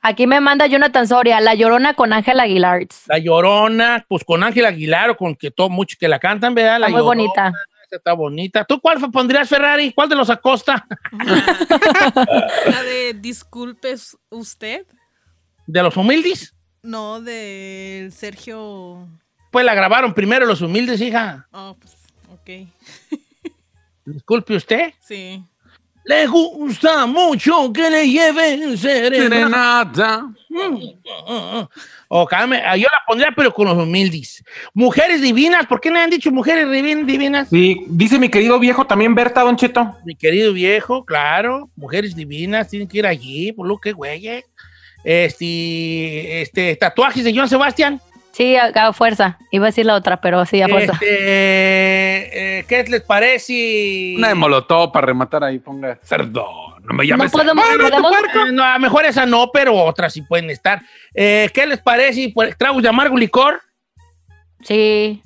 Aquí 0.00 0.26
me 0.26 0.40
manda 0.40 0.66
Jonathan 0.66 1.06
Soria, 1.08 1.40
La 1.40 1.54
Llorona 1.54 1.94
con 1.94 2.12
Ángel 2.12 2.38
Aguilar. 2.40 2.82
Está 2.82 3.14
La 3.14 3.18
Llorona, 3.18 4.04
pues 4.08 4.24
con 4.24 4.42
Ángel 4.44 4.64
Aguilar 4.66 5.10
o 5.10 5.16
con 5.16 5.34
que 5.34 5.50
todo 5.50 5.68
mucho 5.68 5.96
que 5.98 6.08
la 6.08 6.18
cantan, 6.18 6.54
¿verdad? 6.54 6.78
La 6.80 6.88
muy 6.88 7.00
Llorona, 7.00 7.06
bonita. 7.22 7.48
esa 7.48 7.96
Está 7.96 8.12
bonita. 8.12 8.64
¿Tú 8.64 8.80
cuál 8.80 8.98
pondrías, 9.10 9.48
Ferrari? 9.48 9.92
¿Cuál 9.92 10.08
de 10.10 10.14
los 10.16 10.28
Acosta? 10.30 10.86
La 12.66 12.82
de 12.82 13.14
disculpes 13.14 14.16
usted, 14.30 14.84
¿De 15.66 15.82
los 15.82 15.96
humildes? 15.96 16.54
no 16.82 17.20
de 17.20 18.10
Sergio. 18.14 19.08
Pues 19.50 19.64
la 19.64 19.74
grabaron 19.74 20.14
primero 20.14 20.46
los 20.46 20.60
humildes, 20.60 21.00
hija. 21.00 21.46
Oh, 21.50 21.76
pues, 21.80 21.94
ok. 22.30 22.68
Disculpe 24.04 24.56
usted. 24.56 24.92
Sí. 25.00 25.42
Le 26.08 26.26
gusta 26.26 27.04
mucho 27.04 27.70
que 27.70 27.90
le 27.90 28.08
lleven 28.08 28.78
serenata. 28.78 30.24
Serenata. 30.48 31.68
O 32.08 32.24
cállame, 32.26 32.62
yo 32.78 32.86
la 32.90 32.98
pondría, 33.06 33.28
pero 33.36 33.52
con 33.52 33.66
los 33.68 33.76
humildes. 33.76 34.42
Mujeres 34.72 35.20
divinas, 35.20 35.66
¿por 35.66 35.82
qué 35.82 35.90
no 35.90 35.98
han 35.98 36.08
dicho 36.08 36.30
mujeres 36.30 36.66
divin- 36.68 37.04
divinas? 37.04 37.50
Sí, 37.50 37.84
dice 37.88 38.18
mi 38.18 38.30
querido 38.30 38.58
viejo 38.58 38.86
también 38.86 39.14
Berta, 39.14 39.42
Don 39.42 39.56
Cheto. 39.56 39.94
Mi 40.06 40.14
querido 40.14 40.54
viejo, 40.54 41.04
claro, 41.04 41.68
mujeres 41.76 42.16
divinas, 42.16 42.68
tienen 42.70 42.88
que 42.88 42.96
ir 42.98 43.06
allí, 43.06 43.52
por 43.52 43.68
lo 43.68 43.76
que 43.76 43.92
güey. 43.92 44.42
Este, 45.04 46.40
este, 46.40 46.74
tatuajes 46.76 47.22
de 47.24 47.34
Joan 47.34 47.48
Sebastián. 47.50 48.00
Sí, 48.38 48.54
a, 48.56 48.92
fuerza. 48.92 49.36
Iba 49.50 49.64
a 49.66 49.70
decir 49.70 49.84
la 49.84 49.96
otra, 49.96 50.20
pero 50.20 50.46
sí, 50.46 50.62
a 50.62 50.68
fuerza. 50.68 50.92
Este, 50.92 52.58
eh, 52.60 52.64
¿Qué 52.68 52.84
les 52.84 53.00
parece? 53.02 54.14
Una 54.16 54.28
de 54.28 54.36
Molotov 54.36 54.92
para 54.92 55.08
rematar 55.08 55.42
ahí, 55.42 55.58
ponga 55.58 55.98
cerdo. 56.04 56.46
No 56.84 56.94
me 56.94 57.04
llames. 57.04 57.32
No 57.32 57.36
podemos- 57.36 57.66
cerdo, 57.66 57.88
podemos-. 57.90 58.12
Eh, 58.48 58.52
no, 58.52 58.62
a 58.62 58.74
lo 58.74 58.78
mejor 58.78 59.04
esa 59.06 59.26
no, 59.26 59.50
pero 59.52 59.74
otras 59.74 60.12
sí 60.12 60.22
pueden 60.22 60.50
estar. 60.50 60.80
Eh, 61.14 61.50
¿Qué 61.52 61.66
les 61.66 61.80
parece? 61.80 62.30
Pues, 62.32 62.56
¿Tragos 62.56 62.80
de 62.80 62.88
amargo 62.88 63.16
licor? 63.16 63.60
Sí. 64.62 65.20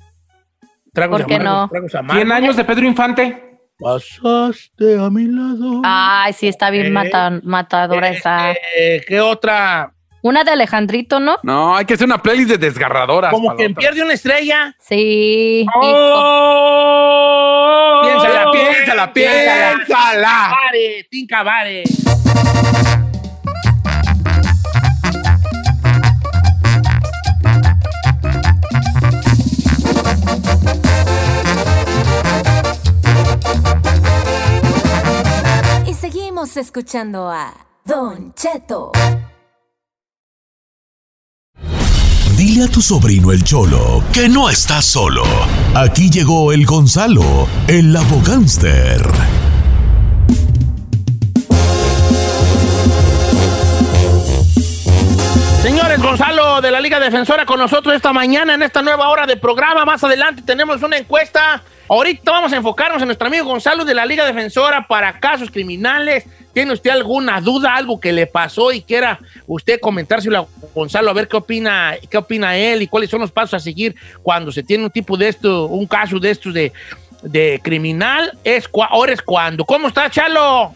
Tragos 0.91 1.21
¿Por 1.21 1.27
de 1.27 1.27
qué 1.27 1.35
amargo, 1.39 1.61
no? 1.61 1.69
tragos 1.69 1.93
amargos. 1.93 2.15
100 2.17 2.31
años 2.31 2.55
de 2.55 2.63
Pedro 2.65 2.87
Infante. 2.87 3.59
Pasaste 3.77 4.97
a 4.99 5.09
mi 5.11 5.25
lado. 5.27 5.81
Ay, 5.83 6.33
sí, 6.33 6.47
está 6.47 6.71
bien 6.71 6.87
Eh, 6.87 6.89
mata- 6.89 7.39
matadora 7.43 8.09
esa. 8.09 8.53
Este, 8.53 9.05
¿Qué 9.07 9.21
otra? 9.21 9.93
Una 10.23 10.43
de 10.45 10.51
Alejandrito, 10.51 11.19
¿no? 11.19 11.35
No, 11.43 11.75
hay 11.75 11.83
que 11.83 11.95
hacer 11.95 12.05
una 12.05 12.23
playlist 12.23 12.51
de 12.51 12.57
desgarradoras. 12.57 13.29
Como 13.29 13.53
quien 13.57 13.75
pierde 13.75 14.01
una 14.01 14.13
estrella. 14.13 14.73
Sí. 14.79 15.67
¡Oh! 15.75 17.01
Piénsala, 18.05 18.49
piénsala, 18.51 19.11
piénsala. 19.13 19.75
piénsala. 19.75 20.55
Bare, 20.63 21.07
Tinka 21.11 21.43
Bare. 21.43 21.83
Y 35.85 35.93
seguimos 35.95 36.55
escuchando 36.55 37.29
a 37.29 37.53
Don 37.83 38.33
Cheto. 38.35 38.93
Dile 42.37 42.63
a 42.63 42.67
tu 42.67 42.81
sobrino 42.81 43.31
el 43.31 43.43
Cholo 43.43 44.03
que 44.11 44.27
no 44.27 44.49
está 44.49 44.81
solo. 44.81 45.23
Aquí 45.75 46.09
llegó 46.09 46.51
el 46.51 46.65
Gonzalo, 46.65 47.47
el 47.67 47.95
abogánster. 47.95 49.01
Señores, 55.61 56.01
Gonzalo 56.01 56.59
de 56.59 56.71
la 56.71 56.81
Liga 56.81 56.99
Defensora 56.99 57.45
con 57.45 57.59
nosotros 57.59 57.95
esta 57.95 58.11
mañana 58.11 58.55
en 58.55 58.63
esta 58.63 58.81
nueva 58.81 59.09
hora 59.09 59.27
de 59.27 59.37
programa. 59.37 59.85
Más 59.85 60.03
adelante 60.03 60.41
tenemos 60.41 60.81
una 60.81 60.97
encuesta. 60.97 61.61
Ahorita 61.87 62.31
vamos 62.31 62.51
a 62.51 62.55
enfocarnos 62.55 63.01
en 63.03 63.09
nuestro 63.09 63.27
amigo 63.27 63.45
Gonzalo 63.45 63.85
de 63.85 63.93
la 63.93 64.07
Liga 64.07 64.25
Defensora 64.25 64.87
para 64.87 65.19
casos 65.19 65.51
criminales. 65.51 66.25
¿Tiene 66.53 66.71
usted 66.73 66.91
alguna 66.91 67.41
duda, 67.41 67.75
algo 67.75 67.99
que 67.99 68.13
le 68.13 68.27
pasó 68.27 68.71
y 68.71 68.81
quiera 68.81 69.19
usted 69.47 69.79
comentárselo 69.79 70.37
a 70.37 70.47
Gonzalo 70.73 71.09
a 71.09 71.13
ver 71.13 71.27
qué 71.27 71.37
opina, 71.37 71.95
qué 72.09 72.17
opina 72.17 72.55
él 72.55 72.83
y 72.83 72.87
cuáles 72.87 73.09
son 73.09 73.21
los 73.21 73.31
pasos 73.31 73.55
a 73.55 73.59
seguir 73.59 73.95
cuando 74.21 74.51
se 74.51 74.61
tiene 74.61 74.83
un 74.83 74.91
tipo 74.91 75.17
de 75.17 75.29
esto, 75.29 75.65
un 75.65 75.87
caso 75.87 76.19
de 76.19 76.29
estos 76.29 76.53
de, 76.53 76.71
de 77.23 77.59
criminal? 77.63 78.37
Es, 78.43 78.69
ahora 78.89 79.13
es 79.13 79.21
cuando. 79.21 79.65
¿Cómo 79.65 79.87
está, 79.87 80.09
Chalo? 80.09 80.75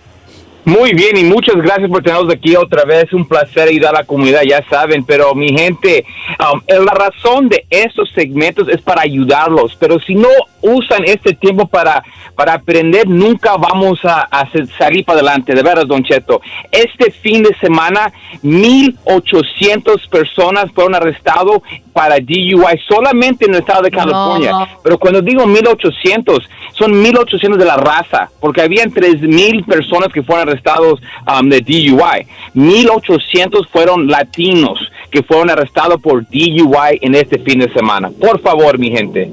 Muy 0.68 0.92
bien 0.92 1.16
y 1.16 1.24
muchas 1.24 1.56
gracias 1.56 1.90
por 1.90 2.04
tenernos 2.04 2.34
aquí 2.34 2.54
otra 2.58 2.84
vez. 2.84 3.14
Un 3.14 3.26
placer 3.26 3.70
ayudar 3.70 3.96
a 3.96 4.00
la 4.00 4.04
comunidad, 4.04 4.42
ya 4.42 4.62
saben. 4.70 5.06
Pero 5.06 5.34
mi 5.34 5.48
gente, 5.58 6.04
um, 6.42 6.60
la 6.68 6.92
razón 6.92 7.48
de 7.48 7.66
estos 7.70 8.12
segmentos 8.14 8.68
es 8.68 8.82
para 8.82 9.04
ayudarlos. 9.04 9.78
Pero 9.80 9.98
si 10.02 10.14
no 10.14 10.28
usan 10.62 11.06
este 11.06 11.36
tiempo 11.36 11.68
para, 11.68 12.04
para 12.36 12.56
aprender, 12.56 13.08
nunca 13.08 13.56
vamos 13.56 14.04
a, 14.04 14.24
a 14.24 14.46
salir 14.78 15.06
para 15.06 15.20
adelante. 15.20 15.56
De 15.56 15.64
veras, 15.64 15.88
Don 15.88 16.04
Cheto. 16.04 16.42
Este 16.70 17.12
fin 17.12 17.44
de 17.44 17.56
semana, 17.62 18.12
1,800 18.44 20.06
personas 20.10 20.70
fueron 20.74 20.96
arrestados 20.96 21.62
para 21.94 22.18
DUI 22.20 22.78
solamente 22.88 23.46
en 23.46 23.56
el 23.56 23.62
estado 23.62 23.84
de 23.84 23.90
California. 23.90 24.52
No. 24.52 24.68
Pero 24.84 25.00
cuando 25.00 25.22
digo 25.22 25.48
1800, 25.48 26.48
son 26.78 27.02
1800 27.02 27.58
de 27.58 27.66
la 27.66 27.76
raza, 27.76 28.30
porque 28.40 28.62
habían 28.62 28.92
3000 28.92 29.64
personas 29.64 30.10
que 30.14 30.22
fueron 30.22 30.48
arrestados 30.58 31.00
um, 31.42 31.50
de 31.50 31.62
DUI. 31.62 32.28
1800 32.54 33.68
fueron 33.68 34.08
latinos 34.08 34.80
que 35.12 35.24
fueron 35.24 35.50
arrestados 35.50 36.02
por 36.02 36.24
DUI 36.30 37.00
en 37.02 37.16
este 37.16 37.40
fin 37.40 37.60
de 37.60 37.72
semana. 37.72 38.10
Por 38.12 38.42
favor, 38.42 38.78
mi 38.78 38.90
gente. 38.92 39.30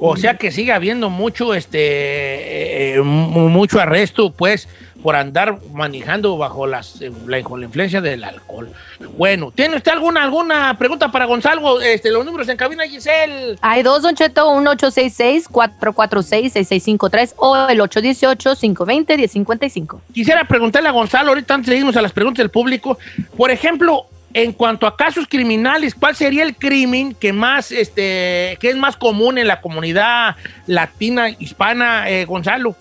O 0.00 0.16
sea 0.16 0.34
que 0.34 0.52
sigue 0.52 0.72
habiendo 0.72 1.10
mucho, 1.10 1.54
este, 1.54 1.78
eh, 1.80 2.94
eh, 2.96 3.00
mu- 3.02 3.48
mucho 3.48 3.80
arresto, 3.80 4.30
pues, 4.32 4.68
por 5.02 5.16
andar 5.16 5.58
manejando 5.72 6.36
bajo 6.36 6.66
las, 6.66 7.00
eh, 7.00 7.10
la, 7.26 7.38
bajo 7.38 7.56
la 7.56 7.64
influencia 7.66 8.00
del 8.00 8.24
alcohol. 8.24 8.72
Bueno, 9.16 9.52
¿tiene 9.54 9.76
usted 9.76 9.92
alguna, 9.92 10.24
alguna 10.24 10.76
pregunta 10.76 11.12
para 11.12 11.26
Gonzalo? 11.26 11.80
Este, 11.80 12.10
los 12.10 12.24
números 12.24 12.48
en 12.48 12.56
cabina, 12.56 12.84
Giselle. 12.86 13.56
Hay 13.60 13.82
dos, 13.82 14.02
Don 14.02 14.16
Cheto, 14.16 14.48
un 14.50 14.64
866-446-6653 14.66 17.34
o 17.36 17.68
el 17.68 17.80
818-520-1055. 17.80 20.00
Quisiera 20.12 20.44
preguntarle 20.44 20.88
a 20.88 20.92
Gonzalo, 20.92 21.28
ahorita 21.30 21.54
antes 21.54 21.70
de 21.70 21.76
irnos 21.76 21.96
a 21.96 22.02
las 22.02 22.12
preguntas 22.12 22.42
del 22.42 22.50
público, 22.50 22.98
por 23.36 23.50
ejemplo, 23.50 24.06
en 24.34 24.52
cuanto 24.52 24.86
a 24.86 24.96
casos 24.96 25.26
criminales, 25.28 25.94
¿cuál 25.94 26.14
sería 26.14 26.42
el 26.42 26.54
crimen 26.54 27.14
que 27.14 27.32
más, 27.32 27.72
este, 27.72 28.58
que 28.60 28.70
es 28.70 28.76
más 28.76 28.96
común 28.96 29.38
en 29.38 29.46
la 29.46 29.60
comunidad 29.60 30.36
latina, 30.66 31.30
hispana, 31.30 32.10
eh, 32.10 32.24
Gonzalo? 32.24 32.76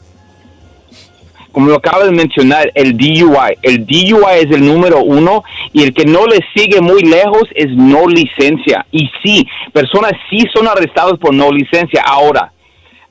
Como 1.58 1.70
lo 1.70 1.78
acaba 1.78 2.06
de 2.06 2.12
mencionar, 2.12 2.72
el 2.76 2.96
DUI. 2.96 3.58
El 3.64 3.84
DUI 3.88 4.42
es 4.42 4.52
el 4.52 4.64
número 4.64 5.02
uno 5.02 5.44
y 5.74 5.82
el 5.82 5.92
que 5.92 6.06
no 6.06 6.28
le 6.28 6.38
sigue 6.56 6.82
muy 6.82 7.02
lejos 7.02 7.46
es 7.56 7.76
no 7.76 8.06
licencia. 8.06 8.86
Y 8.92 9.10
sí, 9.24 9.48
personas 9.74 10.12
sí 10.30 10.46
son 10.54 10.68
arrestadas 10.68 11.14
por 11.20 11.34
no 11.34 11.52
licencia. 11.52 12.04
Ahora, 12.06 12.54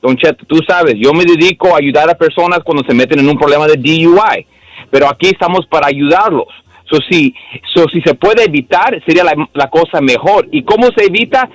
Don 0.01 0.15
Cheto, 0.15 0.45
tú 0.45 0.61
sabes, 0.65 0.95
yo 0.97 1.11
me 1.11 1.25
dedico 1.25 1.75
a 1.75 1.79
ayudar 1.79 2.09
a 2.09 2.17
personas 2.17 2.59
cuando 2.63 2.85
se 2.87 2.93
meten 2.93 3.19
en 3.19 3.27
un 3.27 3.37
problema 3.37 3.67
de 3.67 3.75
DUI, 3.75 4.47
pero 4.89 5.09
aquí 5.09 5.27
estamos 5.27 5.65
para 5.65 5.87
ayudarlos. 5.87 6.47
So, 6.89 6.99
si, 7.09 7.33
so, 7.73 7.85
si 7.91 8.01
se 8.01 8.13
puede 8.15 8.45
evitar, 8.45 8.97
sería 9.05 9.23
la, 9.23 9.33
la 9.53 9.69
cosa 9.69 9.99
mejor. 10.01 10.47
¿Y 10.51 10.63
cómo 10.63 10.87
se 10.95 11.05
evita? 11.05 11.49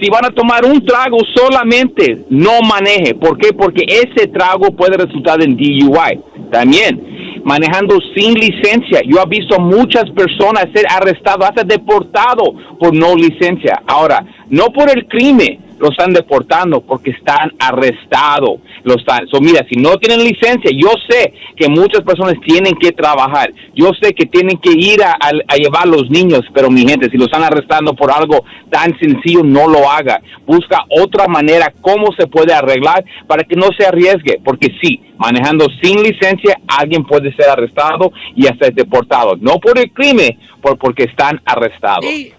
Si 0.00 0.08
van 0.10 0.24
a 0.24 0.30
tomar 0.30 0.64
un 0.64 0.84
trago 0.84 1.18
solamente, 1.34 2.24
no 2.30 2.60
maneje. 2.62 3.14
¿Por 3.14 3.36
qué? 3.36 3.52
Porque 3.52 3.84
ese 3.86 4.28
trago 4.28 4.70
puede 4.76 4.96
resultar 4.96 5.42
en 5.42 5.56
DUI. 5.56 6.20
También, 6.50 7.42
manejando 7.44 7.98
sin 8.14 8.34
licencia. 8.34 9.00
Yo 9.04 9.20
he 9.20 9.28
visto 9.28 9.58
muchas 9.60 10.08
personas 10.10 10.66
ser 10.72 10.86
arrestadas, 10.88 11.50
hasta 11.50 11.64
deportados 11.64 12.50
por 12.78 12.94
no 12.94 13.14
licencia. 13.14 13.82
Ahora, 13.86 14.24
no 14.48 14.66
por 14.66 14.88
el 14.88 15.06
crimen, 15.06 15.67
lo 15.78 15.90
están 15.90 16.12
deportando 16.12 16.80
porque 16.80 17.10
están 17.10 17.52
arrestados. 17.58 18.60
Lo 18.84 18.94
están. 18.94 19.26
So, 19.28 19.40
mira, 19.40 19.64
si 19.68 19.76
no 19.76 19.96
tienen 19.96 20.24
licencia, 20.24 20.70
yo 20.72 20.90
sé 21.08 21.32
que 21.56 21.68
muchas 21.68 22.02
personas 22.02 22.34
tienen 22.44 22.74
que 22.74 22.92
trabajar. 22.92 23.52
Yo 23.74 23.90
sé 24.00 24.12
que 24.12 24.26
tienen 24.26 24.58
que 24.58 24.72
ir 24.72 25.02
a, 25.02 25.16
llevar 25.56 25.88
los 25.88 26.08
niños, 26.10 26.42
pero 26.54 26.70
mi 26.70 26.86
gente, 26.86 27.10
si 27.10 27.16
lo 27.16 27.24
están 27.24 27.42
arrestando 27.42 27.94
por 27.94 28.10
algo 28.10 28.44
tan 28.70 28.96
sencillo, 28.98 29.42
no 29.42 29.68
lo 29.68 29.90
haga. 29.90 30.20
Busca 30.46 30.84
otra 30.88 31.26
manera 31.26 31.72
cómo 31.80 32.12
se 32.16 32.26
puede 32.26 32.52
arreglar 32.52 33.04
para 33.26 33.44
que 33.44 33.56
no 33.56 33.68
se 33.76 33.86
arriesgue, 33.86 34.40
porque 34.44 34.68
sí, 34.80 35.00
manejando 35.18 35.66
sin 35.82 36.02
licencia, 36.02 36.60
alguien 36.66 37.04
puede 37.04 37.34
ser 37.34 37.48
arrestado 37.48 38.12
y 38.36 38.46
hasta 38.46 38.70
deportado. 38.70 39.36
No 39.36 39.58
por 39.58 39.78
el 39.78 39.92
crimen, 39.92 40.38
por 40.60 40.78
porque 40.78 41.04
están 41.04 41.40
arrestados. 41.44 42.04
Sí. 42.04 42.32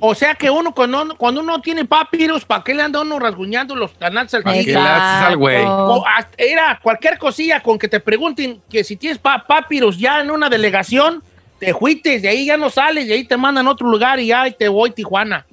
O 0.00 0.14
sea 0.14 0.34
que 0.34 0.48
uno 0.50 0.74
cuando, 0.74 1.14
cuando 1.16 1.40
uno 1.40 1.60
tiene 1.60 1.84
papiros, 1.84 2.44
¿para 2.44 2.64
qué 2.64 2.74
le 2.74 2.82
anda 2.82 3.00
uno 3.02 3.18
rasguñando 3.18 3.76
los 3.76 3.92
canales 3.92 4.32
al 4.34 4.42
¿Para 4.42 4.56
qué 4.56 4.72
le 4.72 4.78
haces 4.78 5.26
al 5.28 5.36
güey? 5.36 5.62
O 5.64 6.06
hasta- 6.06 6.34
Era 6.38 6.80
cualquier 6.82 7.18
cosilla 7.18 7.60
con 7.60 7.78
que 7.78 7.88
te 7.88 8.00
pregunten 8.00 8.62
que 8.70 8.82
si 8.84 8.96
tienes 8.96 9.18
pa- 9.18 9.44
papiros 9.46 9.98
ya 9.98 10.20
en 10.20 10.30
una 10.30 10.48
delegación, 10.48 11.22
te 11.58 11.74
fuites, 11.74 12.22
de 12.22 12.28
ahí 12.28 12.46
ya 12.46 12.56
no 12.56 12.70
sales, 12.70 13.06
de 13.08 13.14
ahí 13.14 13.24
te 13.24 13.36
mandan 13.36 13.66
a 13.66 13.70
otro 13.70 13.88
lugar 13.88 14.18
y 14.20 14.26
ya 14.28 14.50
te 14.50 14.68
voy 14.68 14.90
Tijuana. 14.90 15.44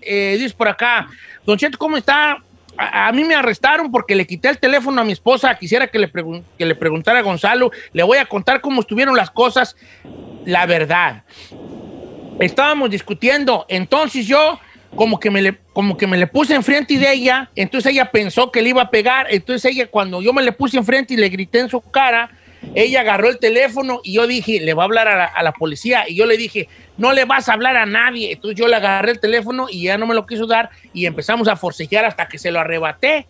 Eh, 0.00 0.36
dice 0.38 0.54
por 0.56 0.68
acá, 0.68 1.08
Don 1.44 1.58
Cheto, 1.58 1.76
¿cómo 1.78 1.96
está? 1.96 2.38
A, 2.76 3.08
a 3.08 3.12
mí 3.12 3.22
me 3.24 3.34
arrestaron 3.34 3.90
porque 3.92 4.14
le 4.14 4.26
quité 4.26 4.48
el 4.48 4.58
teléfono 4.58 5.00
a 5.00 5.04
mi 5.04 5.12
esposa. 5.12 5.54
Quisiera 5.56 5.86
que 5.86 5.98
le, 5.98 6.10
que 6.58 6.64
le 6.66 6.74
preguntara 6.74 7.18
a 7.20 7.22
Gonzalo. 7.22 7.70
Le 7.92 8.02
voy 8.02 8.18
a 8.18 8.24
contar 8.26 8.60
cómo 8.60 8.80
estuvieron 8.80 9.14
las 9.16 9.30
cosas. 9.30 9.76
La 10.44 10.66
verdad 10.66 11.22
estábamos 12.40 12.90
discutiendo. 12.90 13.66
Entonces 13.68 14.26
yo 14.26 14.58
como 14.94 15.18
que 15.18 15.30
me 15.30 15.42
le, 15.42 15.58
como 15.72 15.96
que 15.96 16.06
me 16.06 16.16
le 16.16 16.26
puse 16.26 16.54
enfrente 16.54 16.98
de 16.98 17.12
ella, 17.12 17.50
entonces 17.56 17.92
ella 17.92 18.10
pensó 18.10 18.52
que 18.52 18.62
le 18.62 18.68
iba 18.68 18.82
a 18.82 18.90
pegar, 18.90 19.26
entonces 19.28 19.72
ella 19.72 19.88
cuando 19.88 20.22
yo 20.22 20.32
me 20.32 20.42
le 20.42 20.52
puse 20.52 20.76
enfrente 20.76 21.14
y 21.14 21.16
le 21.16 21.28
grité 21.28 21.58
en 21.58 21.68
su 21.68 21.80
cara, 21.80 22.30
ella 22.74 23.00
agarró 23.00 23.28
el 23.28 23.38
teléfono 23.38 24.00
y 24.04 24.14
yo 24.14 24.26
dije, 24.26 24.60
le 24.60 24.72
va 24.72 24.84
a 24.84 24.86
hablar 24.86 25.08
a 25.08 25.16
la, 25.16 25.24
a 25.24 25.42
la 25.42 25.52
policía 25.52 26.08
y 26.08 26.14
yo 26.14 26.26
le 26.26 26.36
dije, 26.36 26.68
no 26.96 27.12
le 27.12 27.24
vas 27.24 27.48
a 27.48 27.52
hablar 27.52 27.76
a 27.76 27.86
nadie. 27.86 28.32
Entonces 28.32 28.58
yo 28.58 28.68
le 28.68 28.76
agarré 28.76 29.12
el 29.12 29.20
teléfono 29.20 29.66
y 29.70 29.84
ya 29.84 29.98
no 29.98 30.06
me 30.06 30.14
lo 30.14 30.26
quiso 30.26 30.46
dar 30.46 30.70
y 30.92 31.06
empezamos 31.06 31.48
a 31.48 31.56
forcejear 31.56 32.04
hasta 32.04 32.26
que 32.26 32.38
se 32.38 32.50
lo 32.50 32.60
arrebaté. 32.60 33.26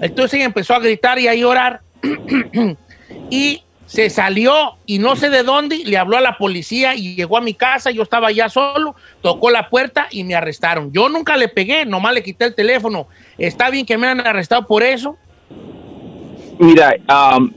Entonces 0.00 0.34
ella 0.34 0.46
empezó 0.46 0.74
a 0.74 0.80
gritar 0.80 1.18
y 1.18 1.28
a 1.28 1.34
llorar 1.34 1.80
y 3.30 3.62
se 3.90 4.08
salió 4.08 4.76
y 4.86 5.00
no 5.00 5.16
sé 5.16 5.30
de 5.30 5.42
dónde, 5.42 5.78
le 5.78 5.98
habló 5.98 6.16
a 6.16 6.20
la 6.20 6.38
policía 6.38 6.94
y 6.94 7.16
llegó 7.16 7.36
a 7.36 7.40
mi 7.40 7.54
casa, 7.54 7.90
yo 7.90 8.04
estaba 8.04 8.30
ya 8.30 8.48
solo, 8.48 8.94
tocó 9.20 9.50
la 9.50 9.68
puerta 9.68 10.06
y 10.12 10.22
me 10.22 10.36
arrestaron. 10.36 10.92
Yo 10.92 11.08
nunca 11.08 11.36
le 11.36 11.48
pegué, 11.48 11.84
nomás 11.84 12.14
le 12.14 12.22
quité 12.22 12.44
el 12.44 12.54
teléfono. 12.54 13.08
¿Está 13.36 13.68
bien 13.68 13.84
que 13.84 13.98
me 13.98 14.06
han 14.06 14.20
arrestado 14.20 14.64
por 14.68 14.84
eso? 14.84 15.16
Mira, 16.60 16.94
um, 17.08 17.50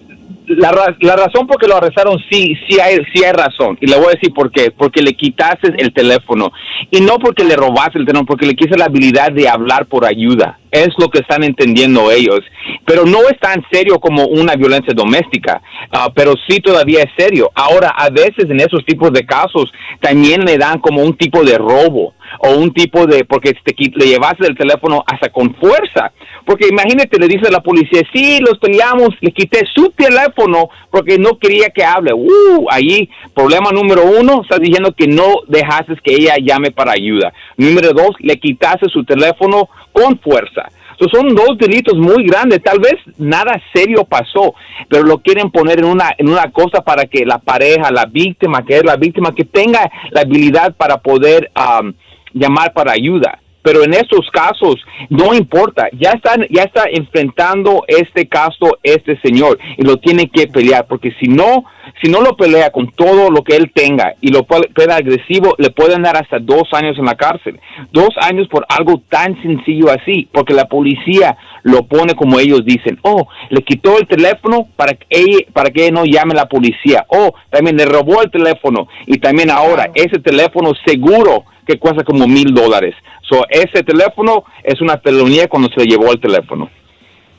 la, 0.48 0.96
la 1.00 1.16
razón 1.16 1.48
por 1.48 1.58
que 1.58 1.68
lo 1.68 1.78
arrestaron 1.78 2.18
sí, 2.30 2.56
sí 2.68 2.80
hay, 2.80 2.98
sí 3.14 3.24
hay 3.24 3.32
razón. 3.32 3.78
Y 3.82 3.88
le 3.88 3.98
voy 3.98 4.08
a 4.08 4.16
decir 4.16 4.34
por 4.34 4.52
qué. 4.52 4.72
Porque 4.72 5.02
le 5.02 5.14
quitaste 5.14 5.74
el 5.78 5.94
teléfono. 5.94 6.52
Y 6.92 7.02
no 7.02 7.18
porque 7.20 7.44
le 7.44 7.56
robaste 7.56 8.00
el 8.00 8.06
teléfono, 8.06 8.26
porque 8.26 8.46
le 8.46 8.56
quise 8.56 8.78
la 8.78 8.86
habilidad 8.86 9.32
de 9.32 9.48
hablar 9.48 9.86
por 9.86 10.06
ayuda. 10.06 10.60
Es 10.72 10.90
lo 10.98 11.10
que 11.10 11.20
están 11.20 11.44
entendiendo 11.44 12.12
ellos. 12.12 12.42
Pero 12.86 13.06
no 13.06 13.20
es 13.30 13.40
tan 13.40 13.64
serio 13.72 14.00
como 14.00 14.26
una 14.26 14.56
violencia 14.56 14.94
doméstica. 14.96 15.62
ah, 15.92 16.12
pero 16.14 16.34
sí 16.48 16.60
todavía 16.60 17.04
es 17.04 17.12
serio. 17.18 17.52
Ahora, 17.56 17.90
a 17.90 18.10
veces 18.10 18.50
en 18.50 18.60
esos 18.60 18.84
tipos 18.86 19.12
de 19.12 19.26
casos 19.26 19.72
también 20.02 20.44
le 20.46 20.58
dan 20.58 20.80
como 20.80 21.02
un 21.02 21.16
tipo 21.16 21.44
de 21.44 21.58
robo 21.58 22.14
o 22.40 22.58
un 22.58 22.74
tipo 22.74 23.06
de, 23.06 23.26
porque 23.26 23.54
te, 23.64 23.76
le 23.96 24.08
llevaste 24.08 24.48
el 24.48 24.58
teléfono 24.58 25.04
hasta 25.06 25.30
con 25.30 25.56
fuerza. 25.56 26.12
Porque 26.46 26.68
imagínate, 26.68 27.20
le 27.20 27.28
dice 27.28 27.48
a 27.48 27.52
la 27.52 27.62
policía, 27.62 28.02
sí, 28.14 28.40
los 28.40 28.58
peleamos, 28.60 29.10
le 29.22 29.32
quité 29.32 29.66
su 29.74 29.92
teléfono 29.92 30.70
porque 30.92 31.18
no 31.18 31.38
quería 31.40 31.70
que 31.70 31.84
hable. 31.84 32.14
Uh, 32.14 32.68
ahí, 32.70 33.10
problema 33.34 33.72
número 33.72 34.04
uno, 34.04 34.42
estás 34.42 34.60
diciendo 34.60 34.94
que 34.94 35.08
no 35.08 35.36
dejaste 35.48 35.94
que 36.04 36.14
ella 36.14 36.36
llame 36.42 36.72
para 36.72 36.92
ayuda. 36.92 37.34
Número 37.58 37.94
dos, 37.94 38.12
le 38.20 38.38
quitaste 38.38 38.90
su 38.90 39.04
teléfono 39.04 39.70
con 39.92 40.20
fuerza. 40.20 40.70
So, 41.00 41.08
son 41.10 41.34
dos 41.34 41.58
delitos 41.58 41.98
muy 41.98 42.26
grandes. 42.26 42.62
Tal 42.62 42.80
vez 42.80 42.96
nada 43.18 43.60
serio 43.74 44.04
pasó, 44.04 44.54
pero 44.90 45.04
lo 45.04 45.20
quieren 45.20 45.50
poner 45.50 45.80
en 45.80 45.86
una, 45.86 46.12
en 46.18 46.30
una 46.30 46.52
cosa 46.52 46.82
para 46.82 47.06
que 47.06 47.26
la 47.26 47.40
pareja, 47.40 47.92
la 47.92 48.06
víctima, 48.06 48.64
que 48.64 48.78
es 48.78 48.84
la 48.84 48.96
víctima, 48.96 49.34
que 49.34 49.46
tenga 49.46 49.90
la 50.12 50.22
habilidad 50.22 50.76
para 50.76 50.98
poder 50.98 51.52
um, 51.58 51.94
llamar 52.34 52.74
para 52.74 52.94
ayuda. 52.94 53.40
Pero 53.64 53.84
en 53.84 53.94
estos 53.94 54.30
casos 54.32 54.76
no 55.10 55.34
importa, 55.34 55.88
ya 55.94 56.12
están, 56.12 56.46
ya 56.50 56.64
está 56.64 56.84
enfrentando 56.92 57.86
este 57.88 58.28
caso 58.28 58.78
este 58.84 59.20
señor 59.22 59.58
y 59.78 59.84
lo 59.84 59.98
tiene 59.98 60.28
que 60.28 60.48
pelear, 60.48 60.86
porque 60.86 61.14
si 61.20 61.30
no, 61.30 61.64
si 62.02 62.12
no 62.12 62.22
lo 62.22 62.36
pelea 62.36 62.72
con 62.72 62.92
todo 62.92 63.32
lo 63.32 63.42
que 63.42 63.56
él 63.56 63.72
tenga 63.74 64.16
y 64.20 64.32
lo 64.32 64.44
puede 64.44 64.94
agresivo, 64.94 65.56
le 65.58 65.70
pueden 65.70 66.02
dar 66.02 66.18
hasta 66.18 66.40
dos 66.40 66.64
años 66.74 66.98
en 67.00 67.06
la 67.06 67.16
cárcel. 67.16 67.60
Dos 67.94 68.10
años 68.22 68.50
por 68.50 68.66
algo 68.68 69.02
tan 69.08 69.42
sencillo 69.42 69.90
así, 69.90 70.28
porque 70.34 70.54
la 70.54 70.66
policía 70.66 71.38
lo 71.64 71.84
pone 71.84 72.16
como 72.16 72.40
ellos 72.40 72.66
dicen. 72.66 73.00
Oh, 73.02 73.30
le 73.50 73.62
quitó 73.62 73.98
el 73.98 74.08
teléfono 74.08 74.68
para 74.76 74.94
que 74.94 75.06
ella, 75.10 75.40
para 75.54 75.70
que 75.70 75.84
ella 75.84 75.94
no 75.94 76.06
llame 76.06 76.34
a 76.34 76.44
la 76.44 76.50
policía. 76.50 77.06
Oh, 77.08 77.34
también 77.50 77.78
le 77.78 77.86
robó 77.86 78.22
el 78.22 78.30
teléfono 78.30 78.90
y 79.06 79.20
también 79.20 79.50
ahora 79.50 79.90
ese 79.96 80.20
teléfono 80.20 80.74
seguro 80.86 81.46
que 81.66 81.80
cuesta 81.80 82.04
como 82.04 82.28
mil 82.28 82.54
dólares. 82.54 82.96
So, 83.30 83.46
ese 83.50 83.84
teléfono 83.84 84.44
es 84.64 84.82
una 84.82 84.98
telonía 84.98 85.48
cuando 85.48 85.70
se 85.70 85.82
le 85.82 85.88
llevó 85.88 86.12
el 86.12 86.20
teléfono. 86.20 86.70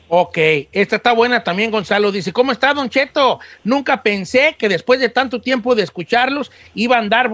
Ok, 0.07 0.37
esta 0.71 0.97
está 0.97 1.13
buena 1.13 1.43
también, 1.43 1.71
Gonzalo. 1.71 2.11
Dice, 2.11 2.31
¿cómo 2.31 2.51
está, 2.51 2.75
Don 2.75 2.89
Cheto? 2.89 3.39
Nunca 3.63 4.03
pensé 4.03 4.55
que 4.57 4.69
después 4.69 4.99
de 4.99 5.09
tanto 5.09 5.41
tiempo 5.41 5.73
de 5.73 5.81
escucharlos 5.81 6.51
iba 6.75 6.95
a 6.95 6.99
andar, 6.99 7.31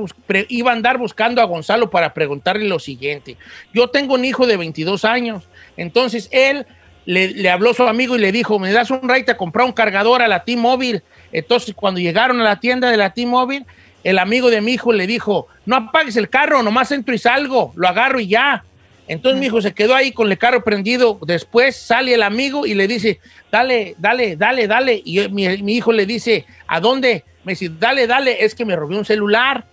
iba 0.47 0.71
a 0.71 0.73
andar 0.73 0.97
buscando 0.97 1.41
a 1.41 1.45
Gonzalo 1.45 1.89
para 1.89 2.13
preguntarle 2.13 2.67
lo 2.69 2.79
siguiente. 2.79 3.35
Yo 3.73 3.89
tengo 3.89 4.13
un 4.13 4.23
hijo 4.23 4.47
de 4.47 4.55
22 4.55 5.03
años, 5.03 5.49
entonces 5.75 6.29
él 6.31 6.65
le, 7.05 7.29
le 7.33 7.49
habló 7.49 7.71
a 7.71 7.73
su 7.73 7.83
amigo 7.83 8.15
y 8.15 8.19
le 8.19 8.31
dijo, 8.31 8.57
¿me 8.57 8.71
das 8.71 8.89
un 8.89 9.07
rate 9.07 9.31
a 9.31 9.37
comprar 9.37 9.65
un 9.65 9.73
cargador 9.73 10.21
a 10.21 10.29
la 10.29 10.45
T-Mobile? 10.45 11.03
Entonces, 11.33 11.75
cuando 11.75 11.99
llegaron 11.99 12.39
a 12.39 12.43
la 12.43 12.59
tienda 12.61 12.89
de 12.89 12.97
la 12.97 13.13
T-Mobile, 13.13 13.65
el 14.03 14.19
amigo 14.19 14.49
de 14.49 14.61
mi 14.61 14.73
hijo 14.73 14.91
le 14.93 15.07
dijo, 15.07 15.47
no 15.65 15.75
apagues 15.75 16.15
el 16.17 16.29
carro, 16.29 16.63
nomás 16.63 16.91
entro 16.91 17.13
y 17.13 17.17
salgo, 17.17 17.71
lo 17.75 17.87
agarro 17.87 18.19
y 18.19 18.27
ya. 18.27 18.63
Entonces 19.07 19.39
mi 19.39 19.47
hijo 19.47 19.61
se 19.61 19.73
quedó 19.73 19.93
ahí 19.93 20.11
con 20.11 20.31
el 20.31 20.37
carro 20.37 20.63
prendido. 20.63 21.19
Después 21.23 21.75
sale 21.75 22.13
el 22.13 22.23
amigo 22.23 22.65
y 22.65 22.73
le 22.73 22.87
dice, 22.87 23.19
dale, 23.51 23.95
dale, 23.97 24.37
dale, 24.37 24.67
dale. 24.67 25.01
Y 25.03 25.27
mi, 25.29 25.47
mi 25.63 25.75
hijo 25.75 25.91
le 25.91 26.05
dice, 26.05 26.45
¿a 26.67 26.79
dónde? 26.79 27.25
Me 27.43 27.53
dice, 27.53 27.69
dale, 27.77 28.07
dale, 28.07 28.45
es 28.45 28.55
que 28.55 28.63
me 28.65 28.75
robé 28.75 28.97
un 28.97 29.05
celular. 29.05 29.65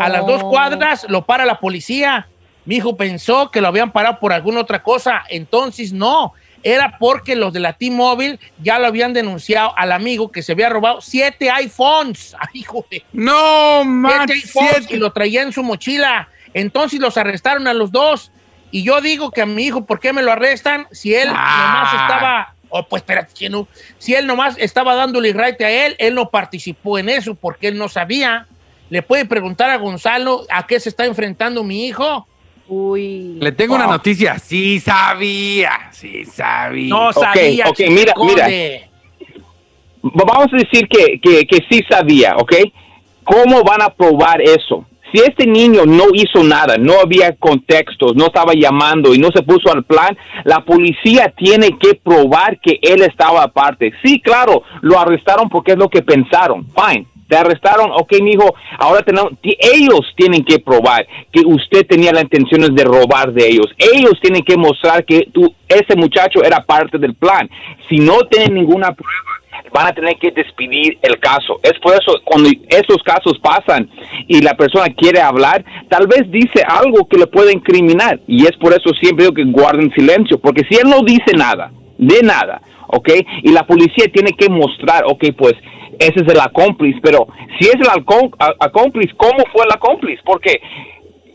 A 0.00 0.08
las 0.08 0.26
dos 0.26 0.42
Oh. 0.42 0.50
cuadras 0.50 1.06
lo 1.08 1.24
para 1.24 1.44
la 1.46 1.60
policía. 1.60 2.26
Mi 2.64 2.76
hijo 2.76 2.96
pensó 2.96 3.50
que 3.50 3.60
lo 3.60 3.68
habían 3.68 3.92
parado 3.92 4.18
por 4.18 4.32
alguna 4.32 4.60
otra 4.60 4.82
cosa. 4.82 5.22
Entonces 5.28 5.92
no, 5.92 6.32
era 6.64 6.96
porque 6.98 7.36
los 7.36 7.52
de 7.52 7.60
la 7.60 7.74
T-Mobile 7.74 8.40
ya 8.62 8.78
lo 8.78 8.86
habían 8.86 9.12
denunciado 9.12 9.72
al 9.76 9.92
amigo 9.92 10.32
que 10.32 10.42
se 10.42 10.52
había 10.52 10.68
robado 10.70 11.00
siete 11.00 11.50
iPhones. 11.50 12.34
Ay, 12.40 12.60
hijo 12.60 12.84
de... 12.90 13.04
No, 13.12 13.82
Siete 13.82 13.88
manches. 13.88 14.44
iPhones 14.56 14.90
y 14.90 14.96
lo 14.96 15.12
traía 15.12 15.42
en 15.42 15.52
su 15.52 15.62
mochila. 15.62 16.28
Entonces 16.54 16.98
los 17.00 17.16
arrestaron 17.16 17.68
a 17.68 17.74
los 17.74 17.92
dos. 17.92 18.32
Y 18.70 18.82
yo 18.82 19.00
digo 19.00 19.30
que 19.30 19.42
a 19.42 19.46
mi 19.46 19.64
hijo, 19.66 19.84
¿por 19.84 20.00
qué 20.00 20.12
me 20.12 20.22
lo 20.22 20.32
arrestan? 20.32 20.86
Si 20.90 21.14
él 21.14 21.28
Ah. 21.32 21.66
nomás 21.66 21.94
estaba, 22.02 22.54
oh, 22.70 22.88
pues 22.88 23.02
espérate, 23.02 23.32
que 23.38 23.48
no. 23.48 23.68
Si 23.98 24.14
él 24.14 24.26
nomás 24.26 24.56
estaba 24.58 24.94
dándole 24.96 25.32
right 25.32 25.60
a 25.60 25.70
él, 25.70 25.94
él 25.98 26.14
no 26.14 26.30
participó 26.30 26.98
en 26.98 27.08
eso 27.08 27.34
porque 27.34 27.68
él 27.68 27.78
no 27.78 27.88
sabía. 27.88 28.46
Le 28.90 29.02
puede 29.02 29.26
preguntar 29.26 29.70
a 29.70 29.76
Gonzalo 29.76 30.44
a 30.50 30.66
qué 30.66 30.80
se 30.80 30.88
está 30.88 31.04
enfrentando 31.04 31.62
mi 31.62 31.86
hijo. 31.86 32.26
Uy. 32.68 33.36
Le 33.40 33.52
tengo 33.52 33.74
una 33.74 33.86
noticia. 33.86 34.38
Sí 34.38 34.80
sabía. 34.80 35.70
Sí 35.92 36.24
sabía. 36.24 36.88
No 36.88 37.12
sabía. 37.12 37.66
ok, 37.68 37.80
mira, 37.90 38.14
mira. 38.24 38.48
Va- 40.04 40.24
Vamos 40.26 40.48
a 40.52 40.56
decir 40.56 40.86
que, 40.88 41.18
que, 41.20 41.46
que 41.46 41.58
sí 41.70 41.82
sabía, 41.88 42.36
¿ok? 42.36 42.52
¿Cómo 43.24 43.62
van 43.62 43.82
a 43.82 43.88
probar 43.90 44.40
eso? 44.42 44.86
Si 45.12 45.20
este 45.20 45.46
niño 45.46 45.86
no 45.86 46.04
hizo 46.12 46.42
nada, 46.42 46.76
no 46.76 46.94
había 47.00 47.34
contextos, 47.36 48.14
no 48.16 48.26
estaba 48.26 48.52
llamando 48.54 49.14
y 49.14 49.18
no 49.18 49.28
se 49.34 49.42
puso 49.42 49.72
al 49.72 49.84
plan, 49.84 50.16
la 50.44 50.64
policía 50.64 51.32
tiene 51.36 51.78
que 51.78 51.94
probar 51.94 52.58
que 52.60 52.78
él 52.82 53.02
estaba 53.02 53.44
aparte. 53.44 53.92
Sí, 54.02 54.20
claro, 54.20 54.62
lo 54.82 54.98
arrestaron 54.98 55.48
porque 55.48 55.72
es 55.72 55.78
lo 55.78 55.88
que 55.88 56.02
pensaron. 56.02 56.66
Fine. 56.74 57.06
Te 57.28 57.36
arrestaron, 57.36 57.90
ok, 57.92 58.12
mijo, 58.22 58.54
ahora 58.78 59.02
tenemos, 59.02 59.32
ellos 59.42 60.00
tienen 60.16 60.44
que 60.44 60.58
probar 60.58 61.06
que 61.32 61.42
usted 61.46 61.86
tenía 61.86 62.12
las 62.12 62.24
intenciones 62.24 62.74
de 62.74 62.84
robar 62.84 63.32
de 63.32 63.46
ellos. 63.46 63.66
Ellos 63.78 64.12
tienen 64.20 64.42
que 64.42 64.56
mostrar 64.56 65.04
que 65.04 65.28
tú, 65.32 65.54
ese 65.68 65.96
muchacho 65.96 66.44
era 66.44 66.64
parte 66.64 66.98
del 66.98 67.14
plan. 67.14 67.48
Si 67.88 67.96
no 67.96 68.18
tienen 68.30 68.54
ninguna 68.54 68.92
prueba, 68.92 69.34
van 69.72 69.88
a 69.88 69.92
tener 69.92 70.16
que 70.16 70.30
despedir 70.30 70.98
el 71.02 71.18
caso. 71.18 71.58
Es 71.62 71.74
por 71.80 71.94
eso 71.94 72.20
cuando 72.24 72.48
esos 72.68 73.02
casos 73.04 73.38
pasan 73.42 73.90
y 74.28 74.40
la 74.40 74.54
persona 74.54 74.86
quiere 74.94 75.20
hablar, 75.20 75.64
tal 75.88 76.06
vez 76.06 76.30
dice 76.30 76.62
algo 76.66 77.08
que 77.08 77.18
le 77.18 77.26
puede 77.26 77.52
incriminar. 77.52 78.20
Y 78.26 78.44
es 78.44 78.56
por 78.58 78.72
eso 78.72 78.90
siempre 79.00 79.24
digo 79.24 79.34
que 79.34 79.44
guarden 79.44 79.92
silencio, 79.92 80.38
porque 80.38 80.62
si 80.68 80.76
él 80.76 80.88
no 80.88 81.00
dice 81.02 81.36
nada, 81.36 81.72
de 81.98 82.22
nada, 82.22 82.60
¿ok? 82.88 83.10
Y 83.42 83.50
la 83.50 83.66
policía 83.66 84.06
tiene 84.12 84.32
que 84.32 84.48
mostrar, 84.48 85.04
ok, 85.06 85.24
pues 85.36 85.54
ese 85.98 86.24
es 86.24 86.32
el 86.32 86.40
acómplice, 86.40 86.98
pero 87.02 87.26
si 87.58 87.66
es 87.68 87.74
el 87.74 87.88
alcó- 87.88 88.30
a- 88.38 88.54
acómplice, 88.60 89.14
¿cómo 89.16 89.44
fue 89.52 89.64
el 89.64 89.72
acómplice? 89.74 90.22
Porque 90.24 90.60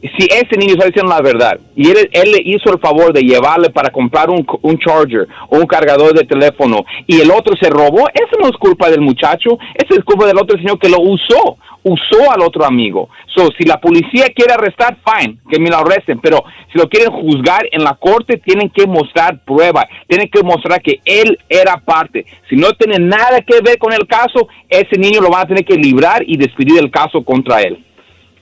si 0.01 0.27
ese 0.31 0.57
niño 0.57 0.73
está 0.73 0.85
diciendo 0.85 1.11
la 1.11 1.21
verdad 1.21 1.59
y 1.75 1.89
él, 1.89 2.09
él 2.11 2.31
le 2.31 2.41
hizo 2.43 2.71
el 2.71 2.79
favor 2.79 3.13
de 3.13 3.21
llevarle 3.21 3.69
para 3.69 3.89
comprar 3.89 4.29
un, 4.29 4.45
un 4.61 4.77
charger 4.79 5.27
o 5.49 5.57
un 5.57 5.67
cargador 5.67 6.13
de 6.13 6.25
teléfono 6.25 6.85
y 7.05 7.19
el 7.19 7.31
otro 7.31 7.55
se 7.61 7.69
robó, 7.69 8.07
eso 8.13 8.39
no 8.39 8.47
es 8.47 8.57
culpa 8.57 8.89
del 8.89 9.01
muchacho, 9.01 9.57
eso 9.75 9.97
es 9.97 10.03
culpa 10.03 10.25
del 10.25 10.37
otro 10.37 10.57
señor 10.57 10.79
que 10.79 10.89
lo 10.89 10.99
usó, 11.01 11.57
usó 11.83 12.31
al 12.31 12.41
otro 12.41 12.65
amigo. 12.65 13.09
So, 13.35 13.49
si 13.57 13.65
la 13.65 13.79
policía 13.79 14.27
quiere 14.35 14.53
arrestar, 14.53 14.97
fine, 15.05 15.37
que 15.49 15.59
me 15.59 15.69
lo 15.69 15.77
arresten, 15.77 16.19
pero 16.19 16.43
si 16.71 16.77
lo 16.77 16.89
quieren 16.89 17.11
juzgar 17.11 17.67
en 17.71 17.83
la 17.83 17.95
corte, 17.95 18.37
tienen 18.37 18.69
que 18.69 18.87
mostrar 18.87 19.39
prueba, 19.43 19.87
tienen 20.07 20.29
que 20.29 20.43
mostrar 20.43 20.81
que 20.81 20.99
él 21.05 21.37
era 21.47 21.77
parte. 21.77 22.25
Si 22.49 22.55
no 22.55 22.71
tiene 22.73 22.99
nada 22.99 23.41
que 23.41 23.61
ver 23.61 23.77
con 23.77 23.93
el 23.93 24.07
caso, 24.07 24.47
ese 24.67 24.97
niño 24.97 25.21
lo 25.21 25.29
van 25.29 25.43
a 25.43 25.47
tener 25.47 25.65
que 25.65 25.75
librar 25.75 26.23
y 26.25 26.37
despedir 26.37 26.79
el 26.79 26.91
caso 26.91 27.23
contra 27.23 27.61
él. 27.61 27.83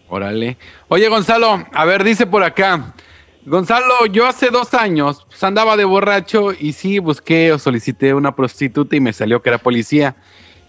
Órale. 0.09 0.57
Oye, 0.87 1.09
Gonzalo, 1.09 1.65
a 1.73 1.85
ver, 1.85 2.03
dice 2.03 2.25
por 2.25 2.43
acá. 2.43 2.93
Gonzalo, 3.45 4.05
yo 4.11 4.27
hace 4.27 4.49
dos 4.49 4.73
años 4.73 5.25
pues, 5.29 5.41
andaba 5.43 5.77
de 5.77 5.85
borracho 5.85 6.51
y 6.51 6.73
sí 6.73 6.99
busqué 6.99 7.53
o 7.53 7.59
solicité 7.59 8.13
una 8.13 8.35
prostituta 8.35 8.95
y 8.95 8.99
me 8.99 9.13
salió 9.13 9.41
que 9.41 9.49
era 9.49 9.57
policía. 9.57 10.15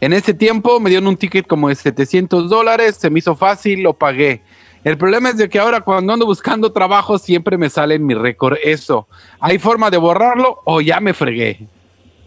En 0.01 0.12
ese 0.12 0.33
tiempo 0.33 0.79
me 0.79 0.90
dieron 0.90 1.09
un 1.09 1.16
ticket 1.16 1.46
como 1.46 1.68
de 1.68 1.74
700 1.74 2.48
dólares, 2.48 2.96
se 2.96 3.11
me 3.11 3.18
hizo 3.18 3.35
fácil, 3.35 3.83
lo 3.83 3.94
pagué. 3.94 4.42
El 4.85 4.96
problema 4.96 5.31
es 5.31 5.37
de 5.37 5.48
que 5.48 5.59
ahora 5.59 5.81
cuando 5.81 6.12
ando 6.12 6.24
buscando 6.24 6.70
trabajo 6.70 7.18
siempre 7.18 7.59
me 7.59 7.68
sale 7.68 7.96
en 7.96 8.07
mi 8.07 8.14
récord 8.14 8.57
eso. 8.62 9.09
¿Hay 9.40 9.59
forma 9.59 9.90
de 9.90 9.96
borrarlo 9.96 10.61
o 10.64 10.81
ya 10.81 11.01
me 11.01 11.14
fregué? 11.14 11.66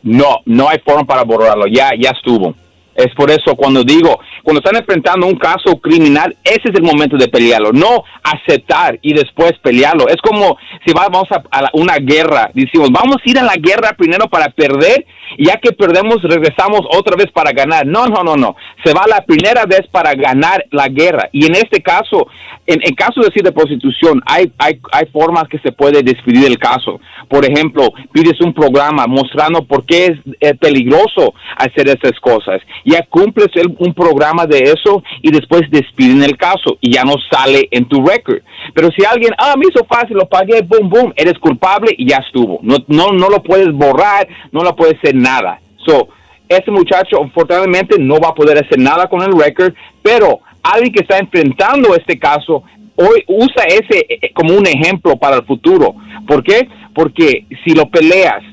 No, 0.03 0.39
no 0.45 0.67
hay 0.67 0.79
forma 0.79 1.05
para 1.05 1.23
borrarlo, 1.23 1.65
ya, 1.67 1.91
ya 1.97 2.09
estuvo. 2.09 2.53
Es 2.95 3.13
por 3.15 3.31
eso 3.31 3.55
cuando 3.55 3.83
digo, 3.83 4.19
cuando 4.43 4.59
están 4.59 4.75
enfrentando 4.75 5.27
un 5.27 5.35
caso 5.35 5.79
criminal, 5.79 6.35
ese 6.43 6.69
es 6.69 6.75
el 6.75 6.83
momento 6.83 7.17
de 7.17 7.27
pelearlo, 7.27 7.71
no 7.71 8.03
aceptar 8.23 8.99
y 9.01 9.13
después 9.13 9.53
pelearlo. 9.61 10.07
Es 10.09 10.17
como 10.17 10.57
si 10.85 10.93
vamos 10.93 11.23
a, 11.31 11.69
una 11.73 11.97
guerra, 11.97 12.49
decimos, 12.53 12.89
vamos 12.91 13.17
a 13.25 13.29
ir 13.29 13.39
a 13.39 13.43
la 13.43 13.55
guerra 13.55 13.93
primero 13.97 14.27
para 14.27 14.49
perder, 14.49 15.05
y 15.37 15.45
ya 15.45 15.57
que 15.57 15.71
perdemos 15.71 16.21
regresamos 16.23 16.81
otra 16.91 17.15
vez 17.15 17.31
para 17.31 17.51
ganar. 17.51 17.85
No, 17.85 18.07
no, 18.07 18.23
no, 18.23 18.35
no. 18.35 18.55
Se 18.83 18.93
va 18.93 19.05
la 19.07 19.21
primera 19.21 19.65
vez 19.65 19.87
para 19.89 20.13
ganar 20.13 20.65
la 20.71 20.89
guerra. 20.89 21.29
Y 21.31 21.45
en 21.45 21.55
este 21.55 21.81
caso, 21.81 22.27
en, 22.67 22.81
en 22.83 22.95
caso 22.95 23.21
de 23.21 23.27
decir 23.27 23.43
de 23.43 23.53
prostitución, 23.53 24.21
hay, 24.25 24.51
hay, 24.57 24.79
hay 24.91 25.05
formas 25.07 25.45
que 25.47 25.59
se 25.59 25.71
puede 25.71 26.03
despedir 26.03 26.45
el 26.45 26.57
caso. 26.57 26.99
Por 27.31 27.45
ejemplo, 27.45 27.93
pides 28.11 28.41
un 28.41 28.53
programa 28.53 29.07
mostrando 29.07 29.63
por 29.63 29.85
qué 29.85 30.07
es 30.07 30.19
eh, 30.41 30.53
peligroso 30.53 31.33
hacer 31.55 31.87
esas 31.87 32.19
cosas. 32.19 32.59
Ya 32.83 33.05
cumples 33.09 33.47
un 33.79 33.93
programa 33.93 34.45
de 34.45 34.59
eso 34.59 35.01
y 35.21 35.31
después 35.31 35.61
despiden 35.71 36.23
el 36.23 36.35
caso 36.35 36.77
y 36.81 36.91
ya 36.91 37.03
no 37.05 37.13
sale 37.31 37.69
en 37.71 37.85
tu 37.85 38.05
record. 38.05 38.41
Pero 38.73 38.89
si 38.91 39.05
alguien, 39.05 39.31
ah, 39.37 39.53
me 39.57 39.67
hizo 39.71 39.85
fácil, 39.85 40.17
lo 40.17 40.27
pagué, 40.27 40.61
boom, 40.61 40.89
boom, 40.89 41.13
eres 41.15 41.39
culpable 41.39 41.95
y 41.97 42.09
ya 42.09 42.17
estuvo. 42.17 42.59
No, 42.63 42.75
no, 42.87 43.13
no 43.13 43.29
lo 43.29 43.41
puedes 43.41 43.71
borrar, 43.71 44.27
no 44.51 44.61
lo 44.61 44.75
puedes 44.75 44.97
hacer 44.97 45.15
nada. 45.15 45.61
So, 45.85 46.09
ese 46.49 46.69
muchacho, 46.69 47.23
afortunadamente, 47.23 47.95
no 47.97 48.19
va 48.19 48.29
a 48.29 48.35
poder 48.35 48.57
hacer 48.57 48.77
nada 48.77 49.07
con 49.07 49.21
el 49.21 49.31
record, 49.39 49.73
pero 50.03 50.41
alguien 50.61 50.91
que 50.91 51.03
está 51.03 51.17
enfrentando 51.17 51.95
este 51.95 52.19
caso 52.19 52.63
hoy 53.01 53.23
usa 53.27 53.63
ese 53.67 54.05
eh, 54.09 54.31
como 54.33 54.55
un 54.55 54.65
ejemplo 54.67 55.17
para 55.17 55.37
el 55.37 55.45
futuro. 55.45 55.95
¿Por 56.27 56.43
qué? 56.43 56.67
Porque 56.93 57.45
si 57.63 57.73
lo 57.73 57.89
peleas 57.89 58.43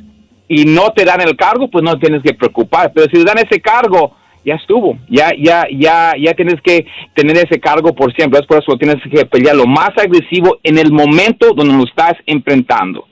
y 0.48 0.64
no 0.64 0.92
te 0.92 1.04
dan 1.04 1.20
el 1.20 1.36
cargo, 1.36 1.68
pues 1.68 1.84
no 1.84 1.98
tienes 1.98 2.22
que 2.22 2.34
preocupar. 2.34 2.92
Pero 2.94 3.06
si 3.06 3.18
te 3.18 3.24
dan 3.24 3.38
ese 3.38 3.60
cargo, 3.60 4.14
ya 4.44 4.54
estuvo. 4.54 4.98
Ya, 5.08 5.30
ya, 5.38 5.66
ya, 5.70 6.14
ya 6.18 6.34
tienes 6.34 6.60
que 6.62 6.86
tener 7.14 7.36
ese 7.36 7.60
cargo 7.60 7.94
por 7.94 8.14
siempre. 8.14 8.40
Es 8.40 8.46
por 8.46 8.58
eso 8.58 8.72
que 8.72 8.86
tienes 8.86 9.02
que 9.10 9.26
pelear 9.26 9.56
lo 9.56 9.66
más 9.66 9.90
agresivo 9.96 10.58
en 10.62 10.78
el 10.78 10.90
momento 10.90 11.52
donde 11.54 11.74
lo 11.74 11.84
estás 11.84 12.14
enfrentando. 12.26 13.06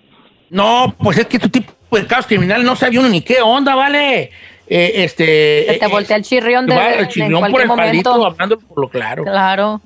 No, 0.51 0.95
pues 0.99 1.19
es 1.19 1.27
que 1.27 1.39
tu 1.39 1.49
tipo 1.49 1.73
de 1.93 2.07
casos 2.07 2.27
criminales 2.27 2.65
no 2.65 2.77
sabía 2.77 3.01
uno 3.01 3.09
ni 3.09 3.21
qué 3.21 3.41
onda, 3.43 3.75
¿vale? 3.75 4.31
Eh, 4.69 4.93
este. 5.05 5.67
Se 5.69 5.79
te 5.79 5.87
voltea 5.87 6.17
el 6.17 6.23
chirrión 6.23 6.67
de, 6.67 6.75
va 6.75 6.93
el 6.93 7.05
en 7.05 7.09
chirrión 7.09 7.51
por 7.51 7.61
el 7.61 7.69
palito, 7.69 8.11
momento. 8.11 8.27
hablando 8.27 8.59
por 8.59 8.81
lo 8.81 8.89
claro. 8.89 9.23
Claro. 9.25 9.81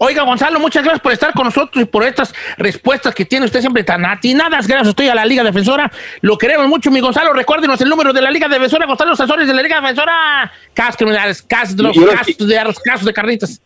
Oiga, 0.00 0.22
Gonzalo, 0.22 0.60
muchas 0.60 0.84
gracias 0.84 1.00
por 1.00 1.12
estar 1.12 1.32
con 1.32 1.44
nosotros 1.44 1.82
y 1.82 1.86
por 1.86 2.04
estas 2.04 2.32
respuestas 2.56 3.14
que 3.14 3.24
tiene 3.24 3.46
usted 3.46 3.60
siempre 3.60 3.82
tan 3.82 4.04
atinadas. 4.04 4.68
Gracias, 4.68 4.88
estoy 4.90 5.08
a 5.08 5.14
la 5.14 5.24
Liga 5.24 5.42
Defensora. 5.42 5.90
Lo 6.20 6.38
queremos 6.38 6.68
mucho, 6.68 6.92
mi 6.92 7.00
Gonzalo. 7.00 7.32
Recuérdenos 7.32 7.80
el 7.80 7.88
número 7.88 8.12
de 8.12 8.20
la 8.20 8.30
Liga 8.30 8.46
Defensora. 8.48 8.86
Gonzalo 8.86 9.16
Sazores 9.16 9.48
de 9.48 9.54
la 9.54 9.62
Liga 9.62 9.80
Defensora. 9.80 10.52
Casos 10.72 10.96
criminales, 10.96 11.42
casos 11.42 11.76
de 11.76 11.82
los 11.82 11.96
casos 11.96 12.38
de, 12.38 12.64
los 12.64 12.78
casos 12.78 13.06
de 13.06 13.12
carnitas. 13.12 13.60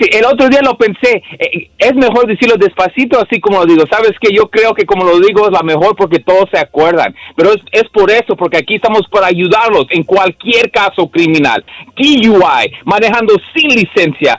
Sí, 0.00 0.08
el 0.10 0.24
otro 0.24 0.48
día 0.48 0.60
lo 0.62 0.76
pensé, 0.76 1.22
eh, 1.38 1.70
es 1.78 1.94
mejor 1.94 2.26
decirlo 2.26 2.56
despacito, 2.56 3.20
así 3.20 3.38
como 3.38 3.58
lo 3.58 3.66
digo. 3.66 3.84
Sabes 3.88 4.12
que 4.20 4.34
yo 4.34 4.48
creo 4.48 4.74
que 4.74 4.84
como 4.84 5.04
lo 5.04 5.20
digo 5.20 5.46
es 5.46 5.52
la 5.52 5.62
mejor 5.62 5.94
porque 5.94 6.18
todos 6.18 6.48
se 6.52 6.58
acuerdan. 6.58 7.14
Pero 7.36 7.50
es, 7.50 7.62
es 7.70 7.88
por 7.90 8.10
eso, 8.10 8.34
porque 8.36 8.56
aquí 8.58 8.76
estamos 8.76 9.02
para 9.10 9.28
ayudarlos 9.28 9.86
en 9.90 10.02
cualquier 10.02 10.72
caso 10.72 11.08
criminal. 11.08 11.64
DUI, 11.96 12.72
manejando 12.84 13.34
sin 13.54 13.68
licencia, 13.68 14.38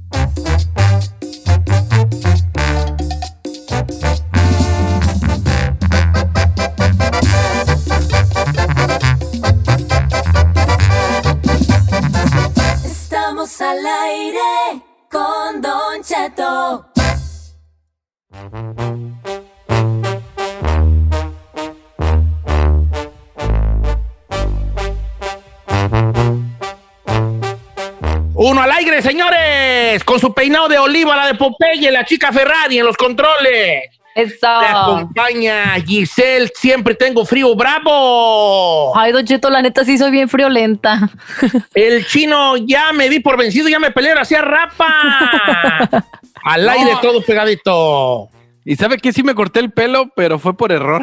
Uno 28.34 28.60
al 28.60 28.72
aire, 28.72 29.04
señores, 29.04 30.04
con 30.04 30.20
su 30.20 30.34
peinado 30.34 30.68
de 30.68 30.80
oliva, 30.80 31.16
la 31.16 31.28
de 31.28 31.36
Popeye, 31.36 31.92
la 31.92 32.04
chica 32.04 32.32
Ferrari 32.32 32.80
en 32.80 32.86
los 32.86 32.98
controles. 32.98 34.01
Eso. 34.16 34.48
Me 34.60 34.68
acompaña 34.68 35.76
Giselle, 35.86 36.52
siempre 36.56 36.96
tengo 36.96 37.26
frío 37.26 37.56
bravo. 37.56 38.98
Ay, 38.98 39.12
Don 39.12 39.26
Cheto, 39.26 39.50
la 39.50 39.62
neta 39.62 39.86
sí 39.86 39.98
soy 39.98 40.12
bien 40.12 40.28
friolenta. 40.30 41.10
El 41.74 42.06
chino 42.08 42.58
ya 42.58 42.92
me 42.94 43.10
di 43.10 43.20
por 43.20 43.38
vencido, 43.38 43.70
ya 43.70 43.80
me 43.80 43.92
peleé, 43.92 44.14
hacía 44.14 44.42
rapa. 44.42 45.90
Al 46.44 46.66
No. 46.66 46.72
aire 46.72 46.92
todo 47.02 47.22
pegadito. 47.22 48.30
Y 48.66 48.76
sabe 48.76 48.98
que 48.98 49.12
sí 49.12 49.24
me 49.24 49.34
corté 49.34 49.60
el 49.60 49.72
pelo, 49.72 50.10
pero 50.16 50.38
fue 50.38 50.56
por 50.56 50.72
error. 50.72 51.02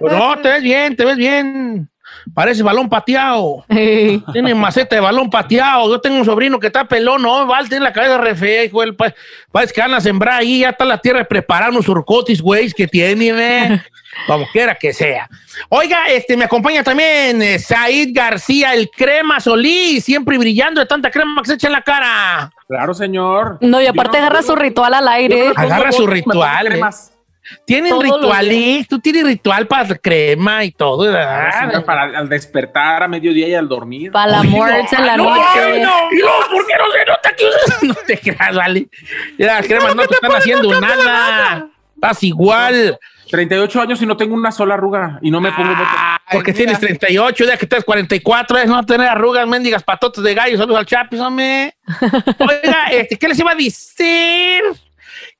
No, 0.00 0.36
te 0.42 0.48
ves 0.48 0.62
bien, 0.62 0.96
te 0.96 1.04
ves 1.04 1.16
bien. 1.16 1.88
Parece 2.32 2.62
balón 2.62 2.88
pateado. 2.88 3.64
Tiene 3.68 4.54
maceta 4.54 4.94
de 4.96 5.00
balón 5.00 5.28
pateado. 5.28 5.88
Yo 5.90 6.00
tengo 6.00 6.16
un 6.18 6.24
sobrino 6.24 6.58
que 6.58 6.68
está 6.68 6.84
pelón, 6.84 7.22
no, 7.22 7.46
Val, 7.46 7.68
tiene 7.68 7.84
la 7.84 7.92
cabeza 7.92 8.18
re 8.18 8.34
fea, 8.34 8.64
hijo. 8.64 8.80
del 8.80 8.94
pa- 8.96 9.12
Parece 9.52 9.74
que 9.74 9.80
van 9.80 9.94
a 9.94 10.00
sembrar 10.00 10.40
ahí, 10.40 10.60
ya 10.60 10.70
está 10.70 10.84
la 10.84 10.98
tierra 10.98 11.24
preparando 11.24 11.82
surcotis, 11.82 12.40
güey, 12.40 12.70
que 12.72 12.86
tiene, 12.88 13.32
ve. 13.32 13.80
Como 14.28 14.46
quiera 14.52 14.76
que 14.76 14.92
sea. 14.92 15.28
Oiga, 15.68 16.06
este, 16.08 16.36
me 16.36 16.44
acompaña 16.44 16.84
también 16.84 17.42
eh, 17.42 17.58
Said 17.58 18.10
García, 18.12 18.72
el 18.72 18.88
crema 18.88 19.40
Solís, 19.40 20.04
siempre 20.04 20.38
brillando 20.38 20.80
de 20.80 20.86
tanta 20.86 21.10
crema 21.10 21.42
que 21.42 21.48
se 21.48 21.54
echa 21.54 21.66
en 21.66 21.72
la 21.72 21.82
cara. 21.82 22.52
Claro, 22.68 22.94
señor. 22.94 23.58
No, 23.60 23.82
y 23.82 23.86
aparte 23.88 24.18
agarra 24.18 24.42
su 24.42 24.54
ritual 24.54 24.94
al 24.94 25.08
aire. 25.08 25.52
Agarra 25.56 25.90
su 25.90 26.06
ritual. 26.06 26.68
eh. 26.68 26.80
Tienen 27.64 27.90
Todos 27.90 28.04
rituales, 28.04 28.88
tú 28.88 28.98
tienes 28.98 29.24
ritual 29.24 29.66
para 29.66 29.88
la 29.88 29.94
crema 29.96 30.64
y 30.64 30.72
todo, 30.72 31.04
¿verdad? 31.04 31.50
Ah, 31.52 31.82
para 31.84 32.02
al 32.18 32.28
despertar 32.28 33.02
a 33.02 33.08
mediodía 33.08 33.48
y 33.48 33.54
al 33.54 33.68
dormir. 33.68 34.12
Para 34.12 34.32
la 34.32 34.42
muerte 34.42 34.96
en 34.96 35.06
la 35.06 35.16
no, 35.16 35.24
noche. 35.24 35.82
no, 35.82 36.12
y 36.12 36.18
luego, 36.18 36.36
¿por 36.50 36.66
qué 36.66 36.74
no 36.78 36.92
se 36.92 37.04
nota 37.04 37.36
que 37.36 37.86
no 37.86 37.94
te 38.06 38.18
creas, 38.18 38.54
vale? 38.54 38.88
Ya, 39.38 39.46
Las 39.46 39.66
cremas 39.66 39.94
no 39.94 40.06
te 40.06 40.14
están 40.14 40.32
haciendo 40.32 40.80
nada. 40.80 41.68
Estás 41.94 42.22
igual. 42.22 42.98
38 43.30 43.80
años 43.80 44.02
y 44.02 44.06
no 44.06 44.16
tengo 44.16 44.34
una 44.34 44.52
sola 44.52 44.74
arruga 44.74 45.18
y 45.22 45.30
no 45.30 45.40
me 45.40 45.50
pongo. 45.52 45.74
Porque 46.30 46.52
tienes 46.52 46.78
38, 46.78 47.44
ya 47.44 47.56
que 47.56 47.64
estás 47.64 47.84
44, 47.84 48.58
es 48.58 48.66
no 48.66 48.84
tener 48.84 49.08
arrugas, 49.08 49.46
mendigas, 49.46 49.82
patotas 49.82 50.22
de 50.22 50.34
gallo, 50.34 50.56
saludos 50.56 50.78
al 50.78 50.86
Chapis, 50.86 51.20
hombre. 51.20 51.74
Oiga, 52.38 52.86
este, 52.90 53.16
¿qué 53.18 53.28
les 53.28 53.38
iba 53.38 53.52
a 53.52 53.54
decir? 53.54 54.62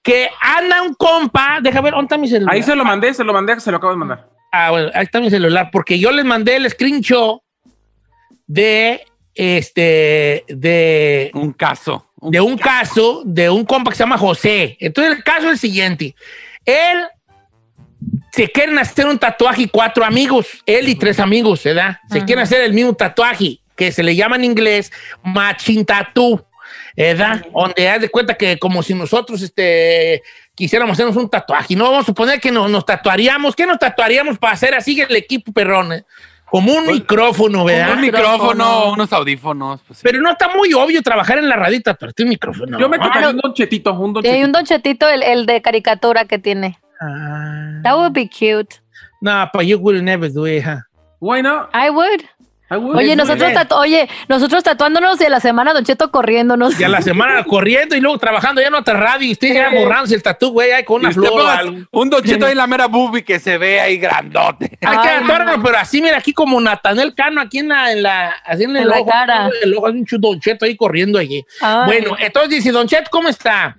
Que 0.04 0.28
anda 0.40 0.82
un 0.82 0.94
compa, 0.94 1.58
deja 1.60 1.80
ver, 1.80 1.92
¿dónde 1.94 2.04
está 2.04 2.18
mi 2.18 2.28
celular? 2.28 2.54
Ahí 2.54 2.62
se 2.62 2.76
lo 2.76 2.84
mandé, 2.84 3.12
se 3.12 3.24
lo 3.24 3.32
mandé, 3.32 3.58
se 3.58 3.70
lo 3.72 3.78
acabo 3.78 3.92
de 3.92 3.98
mandar. 3.98 4.28
Ah, 4.52 4.70
bueno, 4.70 4.90
ahí 4.94 5.04
está 5.04 5.18
mi 5.18 5.30
celular, 5.30 5.70
porque 5.72 5.98
yo 5.98 6.12
les 6.12 6.24
mandé 6.24 6.54
el 6.56 6.70
screenshot 6.70 7.40
de 8.46 9.04
este 9.34 10.44
de 10.46 11.30
un 11.34 11.52
caso. 11.52 12.06
de 12.20 12.40
un 12.40 12.56
caso 12.56 13.22
de 13.24 13.50
un 13.50 13.64
compa 13.64 13.90
que 13.90 13.96
se 13.96 14.02
llama 14.04 14.16
José. 14.16 14.76
Entonces 14.80 15.16
el 15.16 15.24
caso 15.24 15.46
es 15.46 15.52
el 15.52 15.58
siguiente. 15.58 16.14
Él 16.64 17.04
se 18.32 18.50
quieren 18.50 18.78
hacer 18.78 19.06
un 19.06 19.18
tatuaje 19.18 19.62
y 19.62 19.68
cuatro 19.68 20.04
amigos, 20.04 20.62
él 20.66 20.88
y 20.88 20.94
tres 20.94 21.20
amigos, 21.20 21.64
¿verdad? 21.64 21.98
Se 22.10 22.24
quieren 22.24 22.42
hacer 22.42 22.62
el 22.62 22.72
mismo 22.72 22.94
tatuaje 22.94 23.60
que 23.76 23.92
se 23.92 24.02
le 24.02 24.14
llama 24.16 24.36
en 24.36 24.44
inglés 24.44 24.92
matching 25.22 25.84
tattoo, 25.84 26.46
¿verdad? 26.96 27.44
Donde 27.52 27.88
haz 27.88 28.00
de 28.00 28.08
cuenta 28.08 28.34
que 28.34 28.58
como 28.58 28.82
si 28.82 28.94
nosotros 28.94 29.42
este 29.42 30.22
quisiéramos 30.54 30.94
hacernos 30.94 31.16
un 31.16 31.28
tatuaje, 31.28 31.74
no 31.74 31.84
vamos 31.84 32.02
a 32.02 32.06
suponer 32.06 32.40
que 32.40 32.50
nos, 32.52 32.70
nos 32.70 32.86
tatuaríamos, 32.86 33.56
¿qué 33.56 33.66
nos 33.66 33.78
tatuaríamos 33.78 34.38
para 34.38 34.52
hacer 34.52 34.74
así 34.74 35.00
el 35.00 35.16
equipo 35.16 35.52
perrón? 35.52 35.92
eh? 35.92 36.04
Como 36.50 36.72
un 36.72 36.86
micrófono, 36.86 37.64
¿verdad? 37.64 37.94
Un 37.94 38.00
micrófono, 38.02 38.92
unos 38.92 39.12
audífonos. 39.12 39.80
pues, 39.86 39.98
sí. 39.98 40.02
Pero 40.04 40.20
no 40.20 40.30
está 40.30 40.48
muy 40.54 40.72
obvio 40.72 41.02
trabajar 41.02 41.38
en 41.38 41.48
la 41.48 41.56
radita, 41.56 41.94
pero 41.94 42.12
un 42.16 42.28
micrófono. 42.28 42.78
Yo 42.78 42.88
me 42.88 42.98
tatuaría 42.98 43.30
un 43.30 43.38
donchetito, 43.38 43.92
un 43.94 44.12
donchetito. 44.12 44.36
hay 44.36 44.44
un 44.44 44.52
donchetito, 44.52 45.08
el, 45.08 45.24
el 45.24 45.46
de 45.46 45.60
caricatura 45.62 46.26
que 46.26 46.38
tiene. 46.38 46.78
Ah. 47.00 47.80
That 47.82 47.96
would 47.96 48.12
be 48.12 48.28
cute. 48.28 48.80
No, 49.20 49.50
but 49.52 49.62
you 49.64 49.78
would 49.78 50.00
never 50.02 50.30
do 50.32 50.46
it, 50.46 50.62
huh? 50.64 50.82
Why 51.18 51.40
not? 51.42 51.70
I 51.72 51.90
would. 51.90 52.22
Would. 52.70 52.96
Oye, 52.96 53.14
nosotros, 53.14 53.52
tatu- 53.52 53.76
oye, 53.76 54.08
nosotros 54.28 54.62
tatuándonos 54.64 55.20
y 55.20 55.24
a 55.24 55.28
la 55.28 55.40
semana 55.40 55.72
Don 55.72 55.84
Cheto 55.84 56.10
corriéndonos. 56.10 56.78
Y 56.80 56.84
a 56.84 56.88
la 56.88 57.02
semana 57.02 57.44
corriendo 57.44 57.94
y 57.94 58.00
luego 58.00 58.18
trabajando 58.18 58.60
ya 58.60 58.68
en 58.68 58.74
otra 58.74 58.94
radio 58.94 59.28
y 59.28 59.32
usted 59.32 59.54
ya 59.54 59.70
borrándose 59.70 60.14
el 60.14 60.22
tatú, 60.22 60.50
güey, 60.50 60.72
ahí 60.72 60.84
con 60.84 61.00
una 61.00 61.12
flor 61.12 61.86
un 61.90 62.10
donchito 62.10 62.46
ahí 62.46 62.52
en 62.52 62.58
la 62.58 62.66
mera 62.66 62.86
boobie 62.86 63.22
que 63.22 63.38
se 63.38 63.58
ve 63.58 63.80
ahí 63.80 63.98
grandote. 63.98 64.78
Hay 64.80 64.98
que 64.98 65.24
no. 65.24 65.62
pero 65.62 65.78
así, 65.78 66.00
mira, 66.00 66.18
aquí 66.18 66.32
como 66.32 66.60
Natanel 66.60 67.14
Cano, 67.14 67.40
aquí 67.40 67.58
en 67.58 67.68
la, 67.68 67.92
en 67.92 68.02
la, 68.02 68.30
así 68.44 68.64
en 68.64 68.70
el 68.76 68.82
En 68.84 68.88
la 68.88 69.00
ojo, 69.00 69.10
cara. 69.10 69.50
el 69.62 69.74
ojo, 69.76 69.86
hay 69.86 69.92
un 69.92 70.06
Don 70.20 70.40
Cheto 70.40 70.64
ahí 70.64 70.76
corriendo 70.76 71.18
allí. 71.18 71.44
Ay. 71.60 71.86
Bueno, 71.86 72.16
entonces 72.18 72.50
dice, 72.50 72.72
Don 72.72 72.86
Cheto, 72.86 73.08
¿cómo 73.10 73.28
está? 73.28 73.76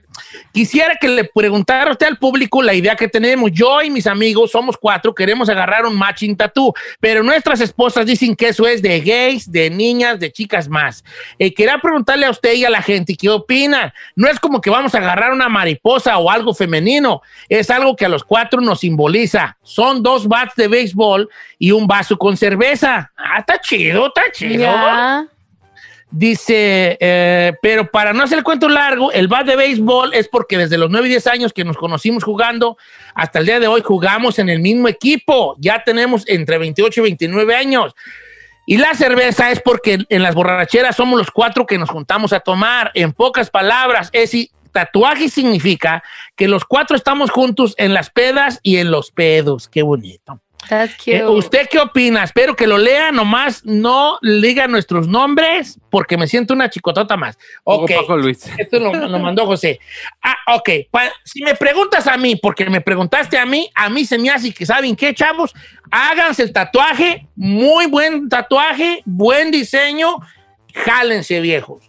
Quisiera 0.51 0.95
que 0.99 1.07
le 1.07 1.23
preguntara 1.25 1.89
a 1.89 1.91
usted 1.91 2.07
al 2.07 2.17
público 2.17 2.61
la 2.61 2.73
idea 2.73 2.95
que 2.95 3.07
tenemos. 3.07 3.51
Yo 3.51 3.81
y 3.81 3.89
mis 3.89 4.07
amigos, 4.07 4.51
somos 4.51 4.77
cuatro, 4.77 5.13
queremos 5.13 5.49
agarrar 5.49 5.85
un 5.85 5.95
matching 5.95 6.35
tattoo, 6.35 6.73
pero 6.99 7.23
nuestras 7.23 7.61
esposas 7.61 8.05
dicen 8.05 8.35
que 8.35 8.49
eso 8.49 8.67
es 8.67 8.81
de 8.81 9.01
gays, 9.01 9.51
de 9.51 9.69
niñas, 9.69 10.19
de 10.19 10.31
chicas 10.31 10.67
más. 10.67 11.03
Eh, 11.39 11.53
quería 11.53 11.77
preguntarle 11.79 12.25
a 12.25 12.31
usted 12.31 12.53
y 12.53 12.65
a 12.65 12.69
la 12.69 12.81
gente 12.81 13.15
qué 13.15 13.29
opinan. 13.29 13.93
No 14.15 14.27
es 14.27 14.39
como 14.39 14.61
que 14.61 14.69
vamos 14.69 14.95
a 14.95 14.99
agarrar 14.99 15.33
una 15.33 15.49
mariposa 15.49 16.17
o 16.17 16.29
algo 16.29 16.53
femenino, 16.53 17.21
es 17.49 17.69
algo 17.69 17.95
que 17.95 18.05
a 18.05 18.09
los 18.09 18.23
cuatro 18.23 18.61
nos 18.61 18.79
simboliza. 18.79 19.57
Son 19.63 20.01
dos 20.01 20.27
bats 20.27 20.55
de 20.55 20.67
béisbol 20.67 21.29
y 21.59 21.71
un 21.71 21.87
vaso 21.87 22.17
con 22.17 22.37
cerveza. 22.37 23.11
Ah, 23.17 23.39
está 23.39 23.59
chido, 23.59 24.07
está 24.07 24.23
chido. 24.31 24.63
Ya. 24.63 25.27
Dice, 26.17 26.97
eh, 27.01 27.51
pero 27.61 27.91
para 27.91 28.13
no 28.13 28.23
hacer 28.23 28.37
el 28.37 28.45
cuento 28.45 28.69
largo, 28.69 29.11
el 29.11 29.27
bat 29.27 29.45
de 29.45 29.57
béisbol 29.57 30.13
es 30.13 30.29
porque 30.29 30.57
desde 30.57 30.77
los 30.77 30.89
9 30.89 31.07
y 31.07 31.09
10 31.09 31.27
años 31.27 31.51
que 31.51 31.65
nos 31.65 31.75
conocimos 31.75 32.23
jugando, 32.23 32.77
hasta 33.13 33.39
el 33.39 33.45
día 33.45 33.59
de 33.59 33.67
hoy 33.67 33.81
jugamos 33.83 34.39
en 34.39 34.47
el 34.47 34.61
mismo 34.61 34.87
equipo. 34.87 35.57
Ya 35.59 35.83
tenemos 35.83 36.23
entre 36.29 36.57
28 36.57 37.01
y 37.01 37.03
29 37.03 37.55
años. 37.57 37.95
Y 38.65 38.77
la 38.77 38.93
cerveza 38.93 39.51
es 39.51 39.59
porque 39.59 40.05
en 40.07 40.23
las 40.23 40.35
borracheras 40.35 40.95
somos 40.95 41.19
los 41.19 41.31
cuatro 41.31 41.65
que 41.65 41.77
nos 41.77 41.89
juntamos 41.89 42.31
a 42.31 42.39
tomar. 42.39 42.91
En 42.93 43.11
pocas 43.11 43.49
palabras, 43.49 44.09
ese 44.13 44.51
tatuaje 44.71 45.27
significa 45.27 46.01
que 46.37 46.47
los 46.47 46.63
cuatro 46.63 46.95
estamos 46.95 47.29
juntos 47.29 47.75
en 47.77 47.93
las 47.93 48.09
pedas 48.09 48.61
y 48.63 48.77
en 48.77 48.89
los 48.89 49.11
pedos. 49.11 49.67
Qué 49.67 49.81
bonito. 49.81 50.39
That's 50.69 50.95
cute. 50.95 51.17
Eh, 51.17 51.25
¿Usted 51.25 51.67
qué 51.69 51.79
opina? 51.79 52.23
Espero 52.23 52.55
que 52.55 52.67
lo 52.67 52.77
lea, 52.77 53.11
nomás 53.11 53.63
no 53.65 54.17
diga 54.21 54.67
nuestros 54.67 55.07
nombres 55.07 55.79
porque 55.89 56.17
me 56.17 56.27
siento 56.27 56.53
una 56.53 56.69
chicotota 56.69 57.15
más. 57.17 57.37
Ok. 57.63 57.91
Paco 57.95 58.17
Luis. 58.17 58.45
Esto 58.57 58.79
lo, 58.79 58.93
lo 58.93 59.19
mandó 59.19 59.45
José. 59.45 59.79
Ah, 60.21 60.35
ok. 60.55 60.69
Pa- 60.91 61.11
si 61.23 61.43
me 61.43 61.55
preguntas 61.55 62.07
a 62.07 62.17
mí, 62.17 62.35
porque 62.35 62.69
me 62.69 62.81
preguntaste 62.81 63.37
a 63.37 63.45
mí, 63.45 63.69
a 63.75 63.89
mí 63.89 64.05
se 64.05 64.17
me 64.17 64.29
hace 64.29 64.53
que, 64.53 64.65
¿saben 64.65 64.95
qué, 64.95 65.13
chavos? 65.13 65.53
Háganse 65.91 66.43
el 66.43 66.51
tatuaje, 66.53 67.27
muy 67.35 67.85
buen 67.87 68.27
tatuaje, 68.29 69.01
buen 69.05 69.51
diseño, 69.51 70.17
jálense, 70.73 71.39
viejos. 71.41 71.83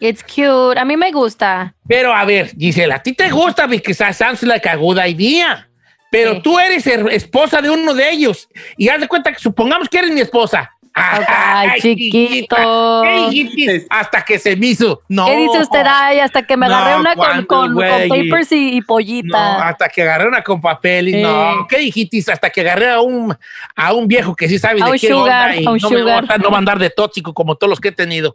It's 0.00 0.22
cute. 0.22 0.78
A 0.78 0.84
mí 0.84 0.96
me 0.96 1.10
gusta. 1.10 1.74
Pero 1.88 2.14
a 2.14 2.24
ver, 2.24 2.54
Gisela, 2.56 2.96
a 2.96 3.02
ti 3.02 3.14
te 3.14 3.30
gusta 3.30 3.66
porque 3.66 3.92
sounds 3.94 4.42
like 4.44 4.68
a 4.68 4.76
good 4.76 4.98
idea. 5.04 5.67
Pero 6.10 6.34
Sí. 6.34 6.40
tú 6.42 6.58
eres 6.58 6.86
esposa 6.86 7.60
de 7.60 7.70
uno 7.70 7.92
de 7.94 8.10
ellos. 8.10 8.48
Y 8.76 8.88
haz 8.88 9.00
de 9.00 9.08
cuenta 9.08 9.32
que 9.32 9.38
supongamos 9.38 9.88
que 9.88 9.98
eres 9.98 10.10
mi 10.10 10.20
esposa. 10.20 10.70
Ay, 11.00 11.80
chiquito. 11.80 12.56
¿Qué 13.04 13.26
dijiste? 13.30 13.86
Hasta 13.88 14.24
que 14.24 14.36
se 14.38 14.56
me 14.56 14.66
hizo. 14.68 15.02
No. 15.08 15.26
¿Qué 15.26 15.36
dice 15.36 15.58
usted? 15.60 15.84
Ay, 15.86 16.18
hasta 16.18 16.42
que 16.42 16.56
me 16.56 16.66
No, 16.66 16.74
agarré 16.74 17.00
una 17.00 17.14
con, 17.14 17.46
¿cuándo, 17.46 17.80
con, 17.80 18.08
papers 18.08 18.50
y, 18.50 18.76
y 18.76 18.80
No, 18.80 18.86
pollita. 18.86 19.68
hasta 19.68 19.88
que 19.90 20.02
agarré 20.02 20.26
una 20.26 20.42
con 20.42 20.60
papel 20.60 21.08
y 21.08 21.12
Sí. 21.12 21.22
no. 21.22 21.66
¿Qué 21.68 21.78
dijiste? 21.78 22.32
Hasta 22.32 22.50
que 22.50 22.62
agarré 22.62 22.90
a 22.90 23.00
un, 23.00 23.36
a 23.76 23.92
un 23.92 24.08
viejo 24.08 24.34
que 24.34 24.48
sí 24.48 24.58
sabe 24.58 24.82
A 24.82 24.86
de 24.86 24.90
un 24.92 24.98
qué 24.98 25.08
sugar, 25.08 25.50
onda 25.50 25.60
y 25.60 25.66
a 25.66 25.70
un 25.70 25.78
no, 25.80 25.90
me, 25.90 25.98
sugar. 26.00 26.28
va 26.30 26.34
a- 26.34 26.38
no 26.38 26.50
va 26.50 26.56
a 26.56 26.58
andar 26.58 26.78
de 26.80 26.90
tóxico 26.90 27.32
como 27.32 27.54
todos 27.54 27.70
los 27.70 27.80
que 27.80 27.88
he 27.88 27.92
tenido. 27.92 28.34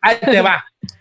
Ahí 0.00 0.16
te 0.20 0.40
va. 0.40 0.64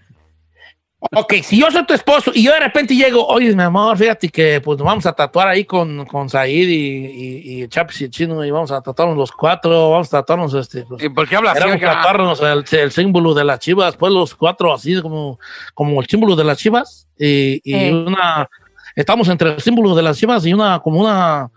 Ok, 1.12 1.34
si 1.44 1.60
yo 1.60 1.70
soy 1.70 1.86
tu 1.86 1.94
esposo 1.94 2.32
y 2.34 2.44
yo 2.44 2.52
de 2.54 2.60
repente 2.60 2.96
llego, 2.96 3.26
oye, 3.28 3.54
mi 3.56 3.62
amor, 3.64 3.98
fíjate 3.98 4.30
que 4.30 4.62
pues 4.62 4.78
nos 4.80 4.86
vamos 4.86 5.06
a 5.06 5.14
tatuar 5.14 5.48
ahí 5.48 5.66
con, 5.66 6.06
con 6.06 6.30
Said 6.30 6.68
y, 6.68 6.74
y, 6.74 7.64
y 7.64 7.68
Chapis 7.68 8.02
y 8.02 8.04
el 8.06 8.10
Chino 8.10 8.44
y 8.46 8.50
vamos 8.52 8.72
a 8.72 8.82
tatuarnos 8.82 9.18
los 9.18 9.32
cuatro, 9.32 9.92
vamos 9.92 10.08
a 10.08 10.20
tatuarnos 10.22 10.54
este. 10.54 10.84
pues, 10.84 11.04
¿Y 11.04 11.10
por 11.10 11.28
qué 11.28 11.36
hablas 11.36 11.58
así? 11.58 11.80
Tatuarnos 11.80 12.42
el, 12.42 12.64
el 12.80 12.92
símbolo 12.92 13.34
de 13.34 13.44
las 13.44 13.60
chivas, 13.60 13.96
pues 13.98 14.12
los 14.14 14.34
cuatro 14.34 14.74
así 14.74 15.02
como, 15.02 15.40
como 15.74 16.02
el 16.02 16.08
símbolo 16.08 16.36
de 16.36 16.44
las 16.46 16.58
chivas 16.58 17.08
y, 17.18 17.62
y 17.64 17.74
Eh. 17.76 17.94
una, 17.94 18.50
estamos 18.96 19.28
entre 19.28 19.52
el 19.54 19.60
símbolo 19.62 19.94
de 19.96 20.02
las 20.04 20.18
chivas 20.18 20.46
y 20.46 20.54
una, 20.54 20.80
como 20.80 21.02
una, 21.02 21.50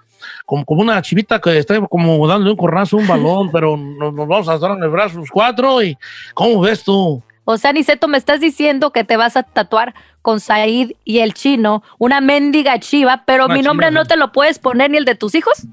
como, 0.44 0.64
como 0.64 0.82
una 0.82 1.00
chivita 1.02 1.40
que 1.40 1.56
está 1.59 1.80
como 1.87 2.26
dándole 2.26 2.50
un 2.50 2.56
cornazo 2.56 2.96
un 2.96 3.06
balón, 3.06 3.50
pero 3.52 3.76
nos, 3.76 4.12
nos 4.12 4.26
vamos 4.28 4.48
a 4.48 4.59
dar 4.59 4.72
en 4.72 4.82
el 4.82 4.90
brazo 4.90 5.18
los 5.18 5.30
cuatro 5.30 5.82
y 5.82 5.96
¿cómo 6.35 6.61
ves 6.61 6.82
tú? 6.85 7.22
O 7.48 7.56
sea, 7.59 7.72
Niceto, 7.72 8.09
me 8.09 8.18
estás 8.18 8.40
diciendo 8.40 8.90
que 8.92 9.04
te 9.04 9.16
vas 9.16 9.37
a 9.37 9.44
tatuar 9.44 9.94
con 10.20 10.40
Said 10.40 10.90
y 11.04 11.20
el 11.20 11.32
chino 11.32 11.82
una 11.98 12.20
mendiga 12.20 12.78
chiva, 12.80 13.22
pero 13.24 13.44
Una 13.46 13.54
mi 13.54 13.62
nombre 13.62 13.90
no 13.92 14.04
te 14.04 14.16
lo 14.16 14.32
puedes 14.32 14.59
poner 14.59 14.90
ni 14.90 14.98
el 14.98 15.04
de 15.04 15.14
tus 15.14 15.35
hijos. 15.37 15.64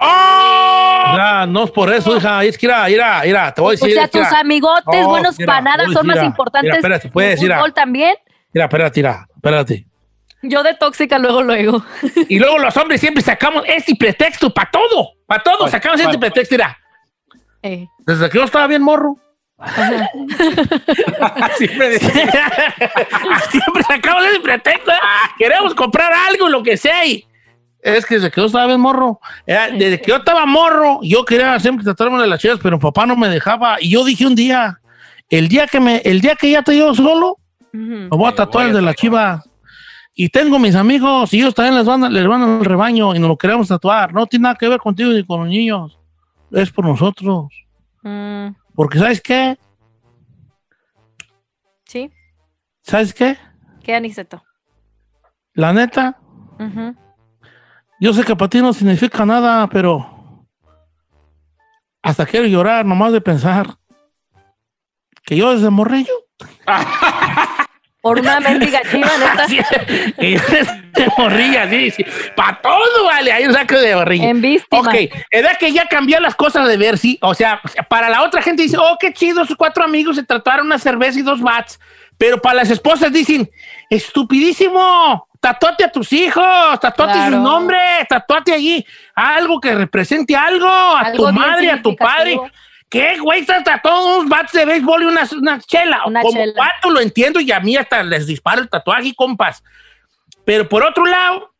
Ya, 0.00 1.46
no 1.48 1.64
es 1.64 1.70
por 1.70 1.92
eso, 1.92 2.16
hija, 2.16 2.42
es 2.44 2.58
que 2.58 2.66
irá, 2.66 2.90
irá, 2.90 3.54
te 3.54 3.60
voy 3.60 3.68
a 3.68 3.68
O 3.68 3.70
decir. 3.72 3.92
sea, 3.94 4.04
es 4.04 4.10
que 4.10 4.18
tus 4.18 4.32
amigotes, 4.32 5.04
Oh, 5.04 5.08
buenos 5.08 5.38
mira, 5.38 5.46
para 5.46 5.60
nada, 5.62 5.84
voy 5.84 5.94
a 5.94 5.96
son 5.96 6.06
más 6.06 6.22
importantes. 6.24 6.68
Mira, 6.68 6.76
espérate, 6.78 7.08
que 7.08 7.12
puedes 7.12 7.40
el 7.42 7.52
fútbol 7.52 7.74
también. 7.74 8.14
Mira, 8.52 8.64
espérate, 8.64 9.00
mira, 9.00 9.28
espérate. 9.36 9.86
Yo 10.42 10.62
de 10.62 10.74
tóxica 10.74 11.18
luego, 11.18 11.42
luego. 11.42 11.84
Y 12.28 12.38
luego 12.38 12.58
los 12.58 12.76
hombres 12.76 13.00
siempre 13.00 13.22
sacamos 13.22 13.62
este 13.66 13.94
pretexto 13.94 14.52
para 14.52 14.70
todo, 14.70 15.10
para 15.26 15.42
todo 15.42 15.68
sacamos 15.68 16.00
este 16.00 16.18
pretexto, 16.18 16.54
mira. 16.54 16.78
Eh, 17.62 17.86
Desde 18.00 18.28
que 18.30 18.38
yo 18.38 18.44
estaba 18.44 18.66
bien 18.66 18.82
morro. 18.82 19.16
Siempre 21.58 21.98
Siempre 23.50 23.82
sacamos 23.86 24.24
ese 24.26 24.40
pretexto. 24.40 24.90
¿eh? 24.90 24.94
Queremos 25.38 25.74
comprar 25.74 26.12
algo, 26.28 26.48
lo 26.48 26.62
que 26.62 26.76
sea. 26.76 27.04
y- 27.06 27.24
Es 27.82 28.04
que 28.06 28.14
desde 28.16 28.30
que 28.30 28.40
yo 28.40 28.46
estaba 28.46 28.66
bien 28.66 28.80
morro. 28.80 29.20
eh, 29.46 29.58
Desde 29.78 30.00
que 30.00 30.10
yo 30.10 30.16
estaba 30.16 30.46
morro, 30.46 31.00
yo 31.02 31.24
quería 31.24 31.58
siempre 31.60 31.84
tratarme 31.84 32.20
de 32.20 32.26
las 32.26 32.40
chivas, 32.40 32.58
pero 32.62 32.76
mi 32.76 32.82
papá 32.82 33.06
no 33.06 33.16
me 33.16 33.28
dejaba. 33.28 33.76
Y 33.80 33.90
yo 33.90 34.04
dije 34.04 34.26
un 34.26 34.34
día, 34.34 34.80
el 35.28 35.48
día 35.48 35.66
que 35.66 35.80
me, 35.80 35.96
el 35.98 36.20
día 36.20 36.34
que 36.36 36.50
ya 36.50 36.60
estoy 36.60 36.78
yo 36.78 36.94
solo, 36.94 37.36
me 37.72 38.08
voy 38.08 38.28
a 38.30 38.34
tatuar 38.34 38.66
el 38.68 38.72
de 38.74 38.82
la 38.82 38.94
chiva. 38.94 39.42
Y 40.14 40.28
tengo 40.28 40.58
mis 40.58 40.74
amigos, 40.74 41.32
y 41.32 41.38
ellos 41.40 41.54
también 41.54 41.76
les 41.76 41.86
van, 41.86 42.04
a- 42.04 42.10
les 42.10 42.26
van 42.26 42.42
al 42.42 42.64
rebaño 42.64 43.14
y 43.14 43.18
nos 43.18 43.28
lo 43.28 43.36
queremos 43.38 43.68
tatuar. 43.68 44.12
No 44.12 44.26
tiene 44.26 44.44
nada 44.44 44.54
que 44.56 44.68
ver 44.68 44.78
contigo 44.80 45.10
ni 45.12 45.24
con 45.24 45.40
los 45.40 45.48
niños. 45.48 45.96
Es 46.52 46.70
por 46.70 46.84
nosotros. 46.84 47.46
Mm, 48.02 48.48
Porque 48.74 48.98
¿sabes 48.98 49.20
qué? 49.20 49.58
sí, 51.84 52.10
¿Sabes 52.82 53.12
qué? 53.12 53.36
qué 53.82 53.94
Aniceto. 53.94 54.42
La 55.54 55.72
neta, 55.72 56.18
yo 57.98 58.12
sé 58.14 58.24
que 58.24 58.36
para 58.36 58.48
ti 58.48 58.60
no 58.62 58.72
significa 58.72 59.26
nada, 59.26 59.66
pero 59.68 60.46
hasta 62.02 62.24
quiero 62.24 62.46
llorar 62.46 62.86
nomás 62.86 63.12
de 63.12 63.20
pensar 63.20 63.76
que 65.24 65.36
yo 65.36 65.52
desde 65.52 65.68
morrillo, 65.70 66.14
Por 68.00 68.18
una 68.20 68.40
mendiga 68.40 68.80
chiva, 68.90 69.10
neta. 69.18 69.46
yo 69.46 69.62
desde 70.18 71.12
morrilla, 71.18 71.68
sí, 71.68 71.90
sí, 71.90 72.04
para 72.34 72.60
todo, 72.60 73.04
vale, 73.04 73.32
hay 73.32 73.46
un 73.46 73.52
saco 73.52 73.76
de 73.76 73.94
morrillo. 73.94 74.24
En 74.24 74.40
víctima. 74.40 74.80
Ok, 74.80 74.94
edad 75.30 75.56
que 75.58 75.72
ya 75.72 75.86
cambió 75.86 76.18
las 76.20 76.34
cosas 76.34 76.66
de 76.66 76.76
ver, 76.76 76.98
sí. 76.98 77.18
O 77.20 77.34
sea, 77.34 77.60
para 77.88 78.08
la 78.08 78.22
otra 78.22 78.42
gente 78.42 78.62
dice, 78.62 78.78
oh, 78.78 78.96
qué 78.98 79.12
chido, 79.12 79.44
sus 79.44 79.56
cuatro 79.56 79.84
amigos 79.84 80.16
se 80.16 80.22
trataron 80.22 80.66
una 80.66 80.78
cerveza 80.78 81.18
y 81.18 81.22
dos 81.22 81.40
bats. 81.40 81.78
Pero 82.16 82.40
para 82.42 82.56
las 82.56 82.70
esposas 82.70 83.12
dicen, 83.12 83.50
estupidísimo, 83.88 85.26
tatuate 85.40 85.84
a 85.84 85.90
tus 85.90 86.12
hijos, 86.12 86.44
tatuate 86.80 87.12
Claro. 87.14 87.36
su 87.36 87.42
nombre, 87.42 87.78
tatuate 88.08 88.52
allí 88.52 88.84
algo 89.14 89.60
que 89.60 89.74
represente 89.74 90.36
algo, 90.36 90.68
a 90.68 91.00
Algo 91.00 91.26
tu 91.28 91.32
madre, 91.32 91.70
a 91.70 91.82
tu 91.82 91.96
padre. 91.96 92.38
¿Qué, 92.90 93.18
güey? 93.20 93.40
Estás 93.40 93.62
tatuando 93.62 94.18
unos 94.18 94.28
bats 94.28 94.52
de 94.52 94.64
béisbol 94.64 95.04
y 95.04 95.06
una, 95.06 95.22
una 95.38 95.60
chela. 95.60 96.02
Una 96.06 96.22
Como 96.22 96.40
chela. 96.40 96.72
lo 96.90 97.00
entiendo 97.00 97.40
y 97.40 97.52
a 97.52 97.60
mí 97.60 97.76
hasta 97.76 98.02
les 98.02 98.26
disparo 98.26 98.62
el 98.62 98.68
tatuaje, 98.68 99.14
compas. 99.14 99.62
Pero 100.44 100.68
por 100.68 100.82
otro 100.82 101.06
lado, 101.06 101.54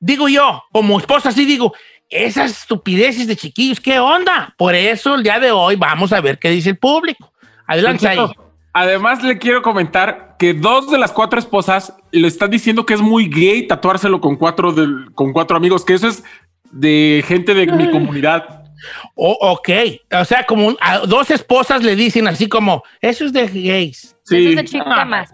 digo 0.00 0.28
yo, 0.28 0.64
como 0.72 0.98
esposa, 0.98 1.30
sí 1.32 1.44
digo, 1.44 1.74
esas 2.08 2.62
estupideces 2.62 3.26
de 3.26 3.36
chiquillos, 3.36 3.78
¿qué 3.78 3.98
onda? 3.98 4.54
Por 4.56 4.74
eso 4.74 5.16
el 5.16 5.22
día 5.22 5.38
de 5.38 5.50
hoy 5.50 5.76
vamos 5.76 6.12
a 6.14 6.20
ver 6.22 6.38
qué 6.38 6.48
dice 6.48 6.70
el 6.70 6.78
público. 6.78 7.32
Adelante 7.66 8.08
ahí. 8.08 8.18
Además, 8.72 9.22
le 9.22 9.38
quiero 9.38 9.62
comentar 9.62 10.36
que 10.38 10.54
dos 10.54 10.90
de 10.90 10.98
las 10.98 11.12
cuatro 11.12 11.38
esposas 11.38 11.94
le 12.10 12.26
están 12.26 12.50
diciendo 12.50 12.84
que 12.84 12.94
es 12.94 13.00
muy 13.00 13.28
gay 13.28 13.66
tatuárselo 13.66 14.20
con 14.20 14.36
cuatro, 14.36 14.74
con 15.14 15.32
cuatro 15.32 15.56
amigos, 15.56 15.84
que 15.84 15.94
eso 15.94 16.08
es 16.08 16.24
de 16.72 17.22
gente 17.26 17.54
de 17.54 17.66
mi 17.66 17.90
comunidad. 17.90 18.63
O- 19.14 19.38
ok, 19.52 19.68
o 20.20 20.24
sea, 20.24 20.44
como 20.44 20.66
un- 20.68 20.76
a 20.80 20.98
dos 21.00 21.30
esposas 21.30 21.82
le 21.82 21.94
dicen 21.96 22.26
así 22.28 22.48
como, 22.48 22.82
eso 23.00 23.24
es 23.24 23.32
de 23.32 23.46
gays. 23.46 24.04
Eso 24.04 24.16
Sí. 24.24 24.48
es 24.50 24.56
de 24.56 24.64
chica 24.64 25.04
más. 25.04 25.30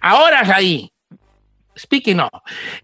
Ahora 0.00 0.40
ahí, 0.54 0.90
speaking 1.76 2.20
of, 2.20 2.30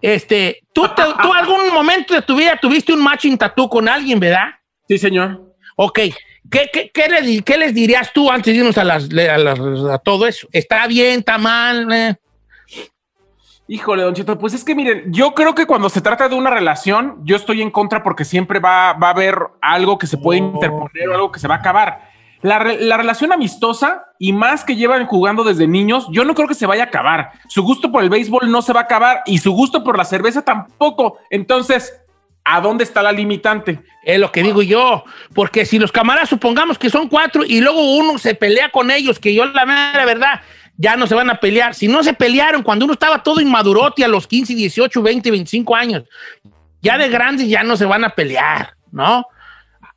este, 0.01 0.61
¿tú, 0.73 0.83
te- 0.95 1.03
tú 1.23 1.33
algún 1.33 1.73
momento 1.73 2.15
de 2.15 2.23
tu 2.23 2.37
vida 2.37 2.57
tuviste 2.61 2.93
un 2.93 3.03
matching 3.03 3.37
tatú 3.39 3.69
con 3.69 3.89
alguien, 3.89 4.19
¿verdad? 4.19 4.49
Sí, 4.89 4.99
señor. 4.99 5.55
Ok, 5.77 6.01
¿Qué, 6.51 6.71
qué, 6.73 6.91
qué 6.95 7.09
le 7.09 7.21
di- 7.21 7.43
qué 7.43 7.59
les 7.59 7.75
dirías 7.75 8.11
tú 8.11 8.31
antes 8.31 8.55
de 8.55 8.61
irnos 8.61 8.79
a, 8.79 8.85
las, 8.85 9.05
a, 9.05 9.37
las- 9.39 9.59
a 9.93 9.99
todo 9.99 10.27
eso? 10.27 10.49
¿Está 10.51 10.87
bien, 10.87 11.19
está 11.19 11.37
mal? 11.37 11.87
eh? 11.93 12.15
Híjole, 13.71 14.03
Don 14.03 14.15
Cheto, 14.15 14.39
pues 14.39 14.55
es 14.55 14.65
que 14.65 14.75
miren, 14.75 15.13
yo 15.13 15.35
creo 15.35 15.55
que 15.55 15.67
cuando 15.67 15.91
se 15.91 16.01
trata 16.01 16.27
de 16.29 16.35
una 16.35 16.49
relación, 16.49 17.19
yo 17.25 17.37
estoy 17.37 17.61
en 17.61 17.71
contra 17.71 18.03
porque 18.03 18.25
siempre 18.25 18.61
va, 18.61 18.95
va 18.95 19.09
a 19.09 19.11
haber 19.11 19.39
algo 19.61 19.99
que 19.99 20.07
se 20.07 20.17
puede 20.17 20.39
interponer 20.39 21.09
o 21.11 21.15
algo 21.15 21.31
que 21.31 21.39
se 21.39 21.49
va 21.49 21.57
a 21.57 21.59
acabar. 21.59 22.09
La, 22.41 22.59
re- 22.59 22.81
la 22.81 22.97
relación 22.97 23.31
amistosa 23.31 24.07
y 24.19 24.33
más 24.33 24.65
que 24.65 24.75
llevan 24.75 25.05
jugando 25.07 25.45
desde 25.45 25.67
niños, 25.67 26.07
yo 26.11 26.25
no 26.25 26.35
creo 26.35 26.49
que 26.49 26.55
se 26.55 26.65
vaya 26.65 26.85
a 26.85 26.87
acabar. 26.87 27.33
Su 27.49 27.63
gusto 27.63 27.93
por 27.93 28.03
el 28.03 28.09
béisbol 28.09 28.51
no 28.51 28.63
se 28.63 28.73
va 28.73 28.81
a 28.81 28.85
acabar 28.85 29.23
y 29.27 29.37
su 29.37 29.53
gusto 29.53 29.85
por 29.85 29.99
la 29.99 30.07
cerveza 30.07 30.41
tampoco. 30.43 31.19
Entonces, 31.29 31.93
¿a 32.45 32.63
dónde 32.63 32.85
está 32.85 33.03
la 33.03 33.13
limitante? 33.13 33.81
Es 34.03 34.19
lo 34.19 34.33
que 34.33 34.43
digo 34.43 34.63
yo, 34.63 35.05
porque 35.35 35.67
si 35.67 35.79
los 35.79 35.93
camaradas 35.93 36.31
supongamos 36.31 36.79
que 36.79 36.89
son 36.89 37.09
cuatro 37.09 37.45
y 37.45 37.61
luego 37.61 37.83
uno 37.97 38.17
se 38.17 38.35
pelea 38.35 38.71
con 38.71 38.91
ellos, 38.91 39.19
que 39.19 39.35
yo 39.35 39.45
la 39.45 39.67
mera 39.67 40.07
verdad, 40.07 40.41
ya 40.79 40.97
no 40.97 41.07
se 41.07 41.15
van 41.15 41.29
a 41.29 41.39
pelear. 41.39 41.75
Si 41.75 41.89
no 41.89 42.03
se 42.03 42.15
pelearon 42.15 42.63
cuando 42.63 42.87
uno 42.87 42.95
estaba 42.95 43.23
todo 43.23 43.41
inmadurote 43.41 44.05
a 44.05 44.09
los 44.09 44.27
15, 44.27 44.55
18, 44.55 45.03
20, 45.03 45.31
25 45.31 45.77
años, 45.77 46.05
ya 46.81 46.97
de 46.97 47.09
grandes 47.09 47.49
ya 47.49 47.63
no 47.65 47.77
se 47.77 47.85
van 47.85 48.05
a 48.05 48.11
pelear, 48.11 48.75
¿no? 48.91 49.27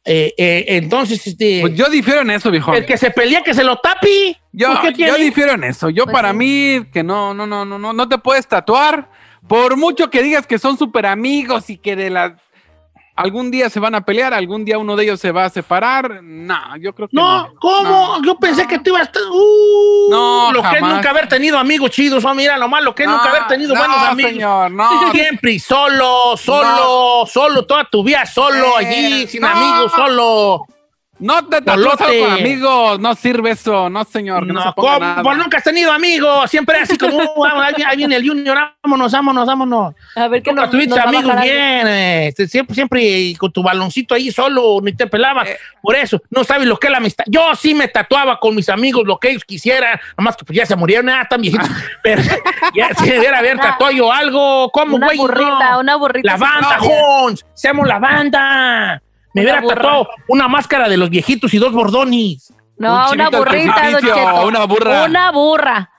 eh, 0.03 0.33
eh, 0.35 0.65
entonces, 0.67 1.25
este. 1.27 1.61
Pues 1.61 1.75
yo 1.75 1.85
difiero 1.85 2.21
en 2.21 2.31
eso, 2.31 2.49
viejo. 2.49 2.73
el 2.73 2.85
que 2.85 2.97
se 2.97 3.11
pelea, 3.11 3.43
que 3.43 3.53
se 3.53 3.63
lo 3.63 3.77
tapi. 3.77 4.35
Yo, 4.51 4.73
¿Por 4.73 4.93
qué 4.93 5.05
yo 5.07 5.15
difiero 5.15 5.53
en 5.53 5.63
eso. 5.63 5.89
Yo 5.89 6.05
Pues 6.05 6.13
para 6.13 6.31
sí. 6.31 6.37
mí 6.37 6.85
que 6.91 7.03
no, 7.03 7.33
no, 7.33 7.45
no, 7.45 7.63
no, 7.63 7.77
no, 7.77 7.93
no 7.93 8.09
te 8.09 8.17
puedes 8.17 8.47
tatuar. 8.47 9.09
Por 9.47 9.77
mucho 9.77 10.09
que 10.09 10.23
digas 10.23 10.47
que 10.47 10.59
son 10.59 10.77
súper 10.77 11.05
amigos 11.05 11.69
y 11.69 11.77
que 11.77 11.95
de 11.95 12.09
las 12.09 12.33
algún 13.15 13.51
día 13.51 13.69
se 13.69 13.79
van 13.79 13.93
a 13.95 14.01
pelear, 14.01 14.33
algún 14.33 14.65
día 14.65 14.77
uno 14.77 14.95
de 14.95 15.03
ellos 15.03 15.19
se 15.19 15.31
va 15.31 15.45
a 15.45 15.49
separar. 15.49 16.21
No, 16.23 16.75
yo 16.77 16.93
creo 16.93 17.07
que 17.07 17.15
no. 17.15 17.43
No, 17.47 17.53
¿cómo? 17.59 17.83
No. 18.17 18.23
Yo 18.23 18.35
pensé 18.37 18.65
que 18.67 18.79
tú 18.79 18.89
ibas 18.91 19.01
a 19.01 19.05
estar. 19.05 19.21
Uh, 19.31 20.09
No, 20.09 20.51
lo 20.53 20.61
que 20.63 20.75
es 20.77 20.81
nunca 20.81 21.09
haber 21.11 21.27
tenido 21.27 21.57
amigos 21.57 21.91
chidos. 21.91 22.23
Oh, 22.25 22.33
mira, 22.33 22.57
lo 22.57 22.67
malo 22.67 22.93
que 22.95 23.03
es 23.03 23.09
No, 23.09 23.17
nunca 23.17 23.29
haber 23.29 23.47
tenido 23.47 23.73
no, 23.73 23.79
buenos 23.79 23.97
amigos. 23.97 24.31
señor, 24.31 24.71
no. 24.71 25.11
Siempre 25.11 25.51
y 25.53 25.59
solo, 25.59 26.35
solo, 26.37 27.25
solo, 27.27 27.65
toda 27.65 27.85
tu 27.89 28.03
vida 28.03 28.25
solo, 28.25 28.79
Eh, 28.79 28.85
allí, 28.85 29.27
sin 29.27 29.41
no. 29.41 29.47
amigos, 29.47 29.91
solo. 29.95 30.65
No 31.21 31.45
te 31.47 31.61
tatúas 31.61 31.95
con 31.97 32.31
amigos, 32.31 32.99
no 32.99 33.13
sirve 33.15 33.51
eso, 33.51 33.89
no 33.89 34.03
señor, 34.03 34.47
que 34.47 34.53
no, 34.53 34.61
se 34.61 34.67
No, 34.69 34.75
ponga 34.75 34.93
¿cómo? 34.95 35.05
nada. 35.05 35.23
Pues 35.23 35.37
nunca 35.37 35.57
has 35.57 35.63
tenido 35.63 35.91
amigos. 35.91 36.49
Siempre 36.49 36.79
así 36.79 36.97
como, 36.97 37.17
uh, 37.35 37.41
vamos, 37.43 37.63
ahí, 37.63 37.73
viene- 37.75 37.91
ahí 37.91 37.97
viene 37.97 38.15
el 38.15 38.27
Junior, 38.27 38.57
vámonos, 38.83 39.11
vámonos, 39.11 39.45
vámonos. 39.45 39.95
A 40.15 40.27
ver 40.27 40.41
qué 40.41 40.49
Nunca 40.51 40.63
nos, 40.63 40.71
tuviste 40.71 40.99
amigos 40.99 41.41
bien, 41.41 41.87
eh, 41.87 42.33
siempre, 42.47 42.73
siempre 42.75 43.33
con 43.37 43.51
tu 43.51 43.61
baloncito 43.63 44.15
ahí 44.15 44.31
solo, 44.31 44.79
ni 44.81 44.93
te 44.93 45.05
pelabas. 45.07 45.47
Eh. 45.47 45.57
Por 45.81 45.95
eso, 45.95 46.19
no 46.29 46.43
sabes 46.43 46.67
lo 46.67 46.77
que 46.77 46.87
es 46.87 46.91
la 46.91 46.97
amistad. 46.97 47.23
Yo 47.27 47.53
sí 47.55 47.73
me 47.73 47.87
tatuaba 47.87 48.39
con 48.39 48.55
mis 48.55 48.67
amigos 48.69 49.03
lo 49.05 49.17
que 49.17 49.29
ellos 49.29 49.45
quisieran, 49.45 49.99
nomás 50.17 50.35
que 50.35 50.43
pues 50.45 50.57
ya 50.57 50.65
se 50.65 50.75
murieron, 50.75 51.05
nada, 51.05 51.25
tan 51.29 51.41
viejitos. 51.41 51.69
Pero 52.03 52.23
ya 52.73 52.89
se 52.95 53.05
debiera 53.11 53.37
haber 53.39 53.57
tatuado 53.59 53.93
yo 53.93 54.11
algo. 54.11 54.71
¿Cómo, 54.71 54.95
Una 54.95 55.05
güey? 55.07 55.17
burrita, 55.19 55.71
No. 55.73 55.79
una 55.81 55.95
burrita. 55.97 56.31
La 56.31 56.37
banda, 56.37 56.77
No. 56.77 56.83
Jones. 56.89 57.45
Seamos 57.53 57.87
la 57.87 57.99
banda. 57.99 59.01
Me 59.33 59.41
hubiera 59.41 59.61
tatuado 59.61 60.09
una 60.27 60.47
máscara 60.47 60.89
de 60.89 60.97
los 60.97 61.09
viejitos 61.09 61.53
y 61.53 61.57
dos 61.57 61.71
bordonis. 61.71 62.53
No, 62.77 63.07
Un 63.09 63.13
una 63.13 63.29
burrita, 63.29 63.91
don 63.91 64.01
Cheto. 64.01 64.47
una 64.47 64.65
burra. 64.65 65.03
Una 65.05 65.31
burra. 65.31 65.89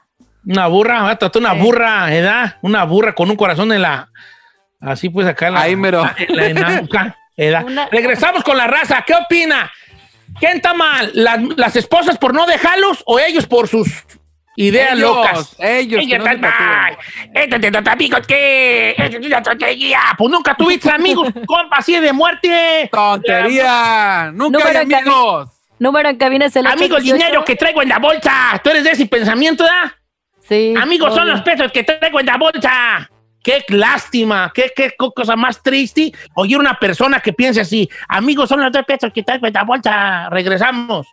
Una 0.45 0.67
burra, 0.67 1.03
me 1.05 1.17
tatuar 1.17 1.41
una 1.45 1.55
Sí. 1.55 1.61
burra, 1.61 2.07
¿verdad? 2.07 2.57
Una 2.63 2.85
burra 2.85 3.15
con 3.15 3.31
un 3.31 3.37
corazón 3.37 3.73
en 3.73 3.83
la. 3.83 4.09
Así 4.81 5.09
pues 5.09 5.27
acá 5.27 5.49
en 5.49 5.55
la. 5.55 5.61
Ahí, 5.61 5.77
mero. 5.77 6.05
En 6.19 6.55
la, 6.57 6.89
en 7.37 7.89
Regresamos 7.91 8.43
con 8.43 8.57
la 8.57 8.67
raza. 8.67 9.03
¿Qué 9.07 9.15
opina? 9.15 9.71
¿Quién 10.41 10.57
está 10.57 10.75
mal? 10.75 11.11
¿Las, 11.15 11.39
las 11.57 11.77
esposas 11.77 12.19
por 12.19 12.35
no 12.35 12.47
dejarlos 12.47 13.03
o 13.07 13.19
ellos 13.21 13.47
por 13.47 13.69
sus 13.69 13.89
ideas 14.57 14.93
Ellos, 14.93 15.17
locas? 15.17 15.57
ellos, 15.59 16.01
que 16.01 16.05
Ella 16.07 16.19
no 16.19 16.25
se 16.25 16.31
está 16.35 16.49
tatúen. 16.51 16.69
mal. 16.71 16.99
Este 17.35 18.27
¿qué? 18.27 18.95
Este 18.99 19.41
tontería. 19.43 20.01
Pues 20.19 20.31
nunca 20.31 20.55
tuviste 20.55 20.91
amigos, 20.91 21.29
compa, 21.47 21.77
así 21.77 21.99
de 21.99 22.13
muerte. 22.13 22.89
Tontería, 22.93 24.31
nunca 24.35 24.59
Número 24.59 24.79
hay 24.79 24.87
en 24.87 24.95
amigos. 24.95 25.49
Número 25.79 26.09
en 26.11 26.17
cabina 26.17 26.47
es 26.47 26.55
el 26.57 26.67
Amigos, 26.67 26.99
818. 26.99 27.15
dinero 27.15 27.45
que 27.45 27.57
traigo 27.57 27.83
en 27.83 27.89
la 27.89 27.99
bolsa. 27.99 28.61
¿Tú 28.63 28.71
eres 28.71 28.85
de 28.85 28.91
ese 28.91 29.07
pensamiento, 29.07 29.65
¿verdad? 29.65 29.93
Sí. 30.49 30.75
Amigos, 30.81 31.13
son 31.15 31.25
obvio. 31.25 31.33
los 31.33 31.43
pesos 31.43 31.73
que 31.73 31.83
traigo 31.83 32.21
en 32.21 32.27
la 32.27 32.37
bolsa. 32.37 33.11
Qué 33.43 33.65
lástima, 33.69 34.53
qué, 34.55 34.73
qué 34.77 34.93
co- 34.97 35.11
cosa 35.13 35.35
más 35.35 35.61
triste 35.61 36.13
oír 36.37 36.57
una 36.59 36.79
persona 36.79 37.19
que 37.19 37.33
piense 37.33 37.61
así. 37.61 37.89
Amigos, 38.07 38.49
son 38.49 38.61
los 38.61 38.71
dos 38.71 38.85
pesos 38.85 39.11
que 39.13 39.25
traigo 39.25 39.49
en 39.49 39.53
la 39.55 39.65
bolsa. 39.65 40.29
Regresamos. 40.31 41.09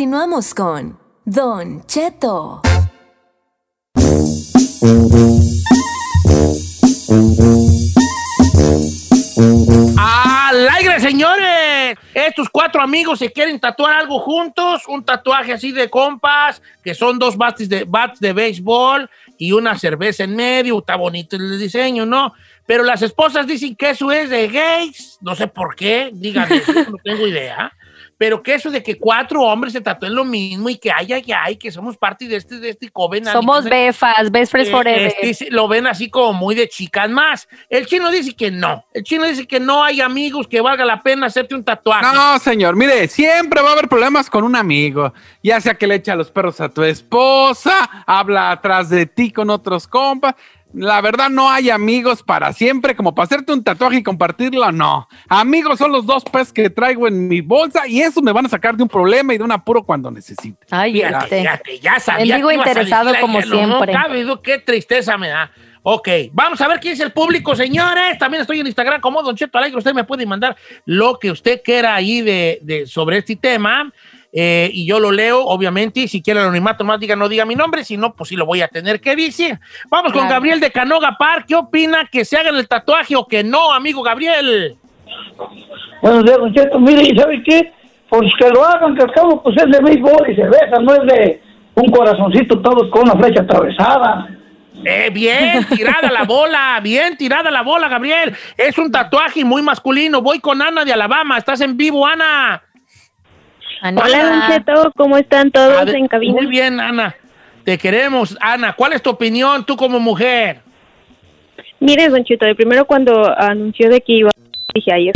Continuamos 0.00 0.54
con 0.54 0.98
Don 1.26 1.84
Cheto. 1.84 2.62
¡Al 9.98 10.68
aire, 10.70 11.00
señores! 11.00 11.98
Estos 12.14 12.48
cuatro 12.48 12.80
amigos 12.80 13.18
se 13.18 13.30
quieren 13.30 13.60
tatuar 13.60 13.98
algo 13.98 14.20
juntos, 14.20 14.84
un 14.88 15.04
tatuaje 15.04 15.52
así 15.52 15.70
de 15.70 15.90
compas, 15.90 16.62
que 16.82 16.94
son 16.94 17.18
dos 17.18 17.36
bates 17.36 17.68
de, 17.68 17.84
bats 17.84 18.20
de 18.20 18.32
béisbol 18.32 19.10
y 19.36 19.52
una 19.52 19.78
cerveza 19.78 20.24
en 20.24 20.34
medio. 20.34 20.78
Está 20.78 20.96
bonito 20.96 21.36
el 21.36 21.58
diseño, 21.58 22.06
¿no? 22.06 22.32
Pero 22.64 22.84
las 22.84 23.02
esposas 23.02 23.46
dicen 23.46 23.76
que 23.76 23.90
eso 23.90 24.10
es 24.10 24.30
de 24.30 24.48
gays. 24.48 25.18
No 25.20 25.34
sé 25.34 25.46
por 25.46 25.76
qué, 25.76 26.08
díganme, 26.10 26.62
no 26.90 26.96
tengo 27.04 27.26
idea. 27.26 27.70
Pero 28.20 28.42
que 28.42 28.52
eso 28.52 28.70
de 28.70 28.82
que 28.82 28.98
cuatro 28.98 29.40
hombres 29.40 29.72
se 29.72 29.80
tatúen 29.80 30.14
lo 30.14 30.26
mismo 30.26 30.68
y 30.68 30.76
que 30.76 30.92
ay, 30.92 31.10
ay, 31.10 31.24
ay, 31.34 31.56
que 31.56 31.72
somos 31.72 31.96
parte 31.96 32.28
de 32.28 32.36
este, 32.36 32.58
de 32.60 32.68
este 32.68 32.90
coven. 32.90 33.24
Somos 33.24 33.64
befas, 33.64 34.30
best 34.30 34.52
friends 34.52 34.68
Eh, 34.68 34.72
forever. 34.72 35.06
este, 35.06 35.32
sí, 35.32 35.46
lo 35.48 35.66
ven 35.68 35.86
así 35.86 36.10
como 36.10 36.34
muy 36.34 36.54
de 36.54 36.68
chicas 36.68 37.08
más. 37.08 37.48
El 37.70 37.86
chino 37.86 38.10
dice 38.10 38.36
que 38.36 38.50
no. 38.50 38.84
El 38.92 39.04
chino 39.04 39.24
dice 39.24 39.46
que 39.46 39.58
no 39.58 39.82
hay 39.82 40.02
amigos 40.02 40.46
que 40.46 40.60
valga 40.60 40.84
la 40.84 41.00
pena 41.00 41.28
hacerte 41.28 41.54
un 41.54 41.64
tatuaje. 41.64 42.14
No, 42.14 42.38
señor, 42.38 42.76
mire, 42.76 43.08
siempre 43.08 43.62
va 43.62 43.70
a 43.70 43.72
haber 43.72 43.88
problemas 43.88 44.28
con 44.28 44.44
un 44.44 44.54
amigo. 44.54 45.14
Ya 45.42 45.58
sea 45.62 45.72
que 45.76 45.86
le 45.86 45.94
echa 45.94 46.14
los 46.14 46.30
perros 46.30 46.60
a 46.60 46.68
tu 46.68 46.82
esposa, 46.82 48.04
habla 48.06 48.50
atrás 48.50 48.90
de 48.90 49.06
ti 49.06 49.32
con 49.32 49.48
otros 49.48 49.88
compas. 49.88 50.34
La 50.72 51.00
verdad, 51.00 51.30
no 51.30 51.50
hay 51.50 51.68
amigos 51.68 52.22
para 52.22 52.52
siempre, 52.52 52.94
como 52.94 53.14
para 53.14 53.24
hacerte 53.24 53.52
un 53.52 53.64
tatuaje 53.64 53.96
y 53.98 54.02
compartirlo, 54.02 54.70
no. 54.70 55.08
Amigos 55.28 55.78
son 55.78 55.90
los 55.90 56.06
dos 56.06 56.22
pesos 56.24 56.52
que 56.52 56.70
traigo 56.70 57.08
en 57.08 57.26
mi 57.26 57.40
bolsa 57.40 57.88
y 57.88 58.00
eso 58.00 58.22
me 58.22 58.30
van 58.32 58.46
a 58.46 58.48
sacar 58.48 58.76
de 58.76 58.84
un 58.84 58.88
problema 58.88 59.34
y 59.34 59.38
de 59.38 59.44
un 59.44 59.50
apuro 59.52 59.82
cuando 59.82 60.10
necesite. 60.10 60.64
Ay, 60.70 60.92
Fíjate, 60.92 61.24
este. 61.24 61.40
fíjate, 61.40 61.78
ya 61.80 61.98
sabía 61.98 62.38
ibas 62.38 62.66
a 62.66 62.70
interesado 62.70 63.12
como 63.20 63.42
siempre. 63.42 63.92
No 64.24 64.42
qué 64.42 64.58
tristeza 64.58 65.18
me 65.18 65.28
da. 65.28 65.50
Ok, 65.82 66.08
vamos 66.32 66.60
a 66.60 66.68
ver 66.68 66.78
quién 66.78 66.92
es 66.92 67.00
el 67.00 67.10
público, 67.10 67.56
señores. 67.56 68.18
También 68.18 68.42
estoy 68.42 68.60
en 68.60 68.66
Instagram 68.66 69.00
como 69.00 69.22
Don 69.22 69.34
Cheto 69.34 69.56
Alegre. 69.56 69.78
Usted 69.78 69.94
me 69.94 70.04
puede 70.04 70.26
mandar 70.26 70.54
lo 70.84 71.18
que 71.18 71.30
usted 71.30 71.62
quiera 71.64 71.94
ahí 71.94 72.20
de, 72.20 72.58
de- 72.62 72.86
sobre 72.86 73.18
este 73.18 73.34
tema. 73.36 73.90
Eh, 74.32 74.70
y 74.72 74.86
yo 74.86 75.00
lo 75.00 75.10
leo, 75.10 75.44
obviamente. 75.44 76.00
Y 76.00 76.08
si 76.08 76.22
quiere 76.22 76.40
el 76.40 76.46
anonimato, 76.46 76.84
más 76.84 77.00
diga, 77.00 77.16
no 77.16 77.28
diga 77.28 77.44
mi 77.44 77.54
nombre. 77.54 77.84
Si 77.84 77.96
no, 77.96 78.14
pues 78.14 78.28
sí 78.28 78.36
lo 78.36 78.46
voy 78.46 78.62
a 78.62 78.68
tener 78.68 79.00
que 79.00 79.16
decir. 79.16 79.58
Vamos 79.88 80.12
con. 80.12 80.28
Gabriel 80.28 80.60
de 80.60 80.70
Canoga 80.70 81.16
Park. 81.18 81.46
¿Qué 81.48 81.54
opina 81.56 82.08
que 82.10 82.24
se 82.24 82.36
hagan 82.36 82.56
el 82.56 82.68
tatuaje 82.68 83.16
o 83.16 83.26
que 83.26 83.42
no, 83.42 83.72
amigo 83.72 84.02
Gabriel? 84.02 84.76
Buenos 86.02 86.24
días, 86.24 86.38
Cheto. 86.54 86.78
Mire, 86.78 87.02
¿y 87.02 87.16
sabe 87.16 87.42
qué? 87.42 87.72
Pues 88.08 88.30
que 88.38 88.48
lo 88.48 88.64
hagan, 88.64 88.96
que 88.96 89.02
al 89.02 89.12
cabo 89.12 89.42
pues 89.42 89.56
es 89.56 89.70
de 89.70 89.80
béisbol 89.80 90.30
y 90.30 90.34
cerveza, 90.34 90.80
no 90.80 90.94
es 90.94 91.06
de 91.06 91.42
un 91.74 91.90
corazoncito 91.92 92.60
todos 92.60 92.90
con 92.90 93.02
una 93.02 93.14
flecha 93.14 93.42
atravesada. 93.42 94.28
Eh, 94.84 95.10
bien 95.12 95.64
tirada 95.66 96.10
la 96.10 96.24
bola, 96.24 96.80
bien 96.82 97.16
tirada 97.16 97.50
la 97.50 97.62
bola, 97.62 97.88
Gabriel. 97.88 98.34
Es 98.56 98.78
un 98.78 98.90
tatuaje 98.90 99.44
muy 99.44 99.62
masculino. 99.62 100.22
Voy 100.22 100.40
con 100.40 100.62
Ana 100.62 100.84
de 100.84 100.92
Alabama. 100.92 101.36
¿Estás 101.38 101.60
en 101.60 101.76
vivo, 101.76 102.06
Ana? 102.06 102.62
Anita. 103.80 104.04
Hola, 104.04 104.24
Don 104.24 104.40
Cheto, 104.48 104.92
¿cómo 104.96 105.16
están 105.16 105.50
todos 105.50 105.92
en 105.94 106.06
cabina? 106.06 106.34
Muy 106.34 106.46
bien, 106.46 106.80
Ana. 106.80 107.14
Te 107.64 107.78
queremos, 107.78 108.36
Ana. 108.40 108.74
¿Cuál 108.74 108.92
es 108.92 109.02
tu 109.02 109.10
opinión 109.10 109.64
tú 109.64 109.76
como 109.76 110.00
mujer? 110.00 110.60
Mire, 111.78 112.08
Don 112.08 112.24
Cheto, 112.24 112.46
de 112.46 112.54
primero 112.54 112.84
cuando 112.84 113.36
anunció 113.38 113.88
de 113.88 114.00
que 114.00 114.12
iba, 114.12 114.30
dije 114.74 114.92
ayer, 114.92 115.14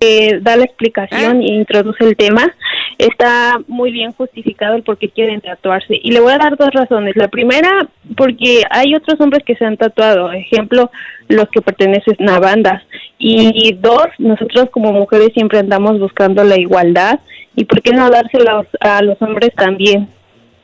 eh, 0.00 0.38
da 0.40 0.56
la 0.56 0.64
explicación 0.64 1.42
e 1.42 1.54
introduce 1.54 2.04
el 2.04 2.16
tema, 2.16 2.54
está 2.98 3.60
muy 3.66 3.90
bien 3.90 4.12
justificado 4.12 4.76
el 4.76 4.82
por 4.82 4.98
qué 4.98 5.08
quieren 5.10 5.40
tatuarse. 5.40 5.98
Y 6.02 6.12
le 6.12 6.20
voy 6.20 6.32
a 6.32 6.38
dar 6.38 6.56
dos 6.56 6.70
razones. 6.72 7.16
La 7.16 7.28
primera, 7.28 7.88
porque 8.16 8.62
hay 8.70 8.94
otros 8.94 9.20
hombres 9.20 9.44
que 9.44 9.56
se 9.56 9.64
han 9.64 9.76
tatuado, 9.76 10.32
ejemplo, 10.32 10.90
los 11.28 11.48
que 11.48 11.62
pertenecen 11.62 12.28
a 12.28 12.38
bandas. 12.38 12.82
Y 13.18 13.74
dos, 13.74 14.06
nosotros 14.18 14.68
como 14.70 14.92
mujeres 14.92 15.30
siempre 15.34 15.58
andamos 15.58 15.98
buscando 15.98 16.44
la 16.44 16.58
igualdad. 16.58 17.20
¿Y 17.54 17.64
por 17.64 17.80
qué 17.82 17.92
no 17.92 18.10
dársela 18.10 18.66
a 18.80 19.02
los 19.02 19.20
hombres 19.22 19.50
también? 19.56 20.08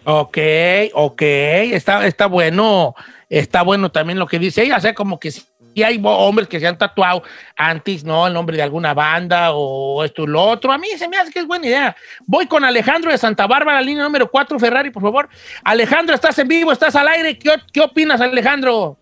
Ok, 0.04 0.38
ok. 0.94 1.22
Está, 1.22 2.06
está 2.06 2.26
bueno. 2.26 2.94
Está 3.28 3.62
bueno 3.62 3.90
también 3.90 4.18
lo 4.18 4.26
que 4.26 4.38
dice 4.38 4.62
ella. 4.62 4.76
O 4.76 4.80
sea, 4.80 4.94
como 4.94 5.18
que 5.18 5.30
sí 5.30 5.42
hay 5.80 5.96
bo- 5.96 6.14
hombres 6.18 6.48
que 6.48 6.60
se 6.60 6.66
han 6.66 6.76
tatuado 6.76 7.22
antes, 7.56 8.04
¿no? 8.04 8.26
El 8.26 8.34
nombre 8.34 8.56
de 8.58 8.62
alguna 8.62 8.92
banda 8.92 9.52
o 9.52 10.04
esto 10.04 10.24
y 10.24 10.26
lo 10.26 10.42
otro. 10.42 10.70
A 10.72 10.76
mí 10.76 10.88
se 10.98 11.08
me 11.08 11.16
hace 11.16 11.32
que 11.32 11.38
es 11.38 11.46
buena 11.46 11.66
idea. 11.66 11.96
Voy 12.26 12.46
con 12.46 12.62
Alejandro 12.64 13.10
de 13.10 13.16
Santa 13.16 13.46
Bárbara, 13.46 13.80
línea 13.80 14.02
número 14.04 14.30
4, 14.30 14.58
Ferrari, 14.58 14.90
por 14.90 15.02
favor. 15.02 15.28
Alejandro, 15.64 16.14
estás 16.14 16.38
en 16.38 16.48
vivo, 16.48 16.72
estás 16.72 16.94
al 16.96 17.08
aire. 17.08 17.38
¿Qué, 17.38 17.50
qué 17.72 17.80
opinas, 17.80 18.20
Alejandro? 18.20 18.98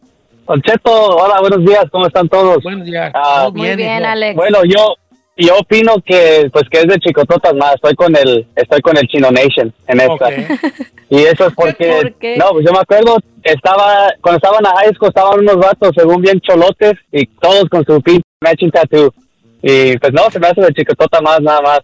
Don 0.46 0.60
Cheto, 0.62 0.90
hola, 1.16 1.40
buenos 1.40 1.64
días, 1.64 1.84
¿cómo 1.90 2.06
están 2.06 2.28
todos? 2.28 2.62
Buenos 2.62 2.84
días. 2.86 3.10
Ah, 3.14 3.48
Muy 3.52 3.74
bien, 3.74 3.80
hijo. 3.80 4.06
Alex. 4.08 4.36
Bueno, 4.36 4.58
yo 4.64 4.94
yo 5.36 5.56
opino 5.58 5.94
que 6.04 6.48
pues 6.52 6.64
que 6.70 6.80
es 6.80 6.86
de 6.86 6.98
chicototas 6.98 7.54
más, 7.54 7.74
estoy 7.76 7.94
con 7.94 8.14
el 8.16 8.46
estoy 8.56 8.80
con 8.80 8.96
el 8.96 9.06
Chino 9.08 9.30
Nation 9.30 9.72
en 9.86 10.00
esta. 10.00 10.12
Ok. 10.28 10.32
Y 11.12 11.24
eso 11.24 11.48
es 11.48 11.54
porque 11.56 11.88
¿Por 11.90 12.12
qué? 12.14 12.36
no, 12.36 12.50
pues 12.52 12.64
yo 12.64 12.72
me 12.72 12.78
acuerdo 12.78 13.16
estaba 13.42 14.12
cuando 14.20 14.36
estaba 14.36 14.58
en 14.58 14.62
la 14.62 14.70
high 14.76 14.94
school 14.94 15.08
estaban 15.08 15.40
unos 15.40 15.56
vatos 15.56 15.90
según 15.96 16.22
bien 16.22 16.40
cholotes 16.40 16.92
y 17.10 17.26
todos 17.26 17.64
con 17.68 17.84
su 17.84 18.00
pinche 18.00 18.22
matching 18.40 18.70
tattoo. 18.70 19.12
Y 19.60 19.98
pues 19.98 20.12
no, 20.12 20.30
se 20.30 20.38
me 20.38 20.46
hace 20.46 20.60
de 20.60 20.72
chicotota 20.72 21.20
más, 21.20 21.40
nada 21.40 21.60
más. 21.62 21.80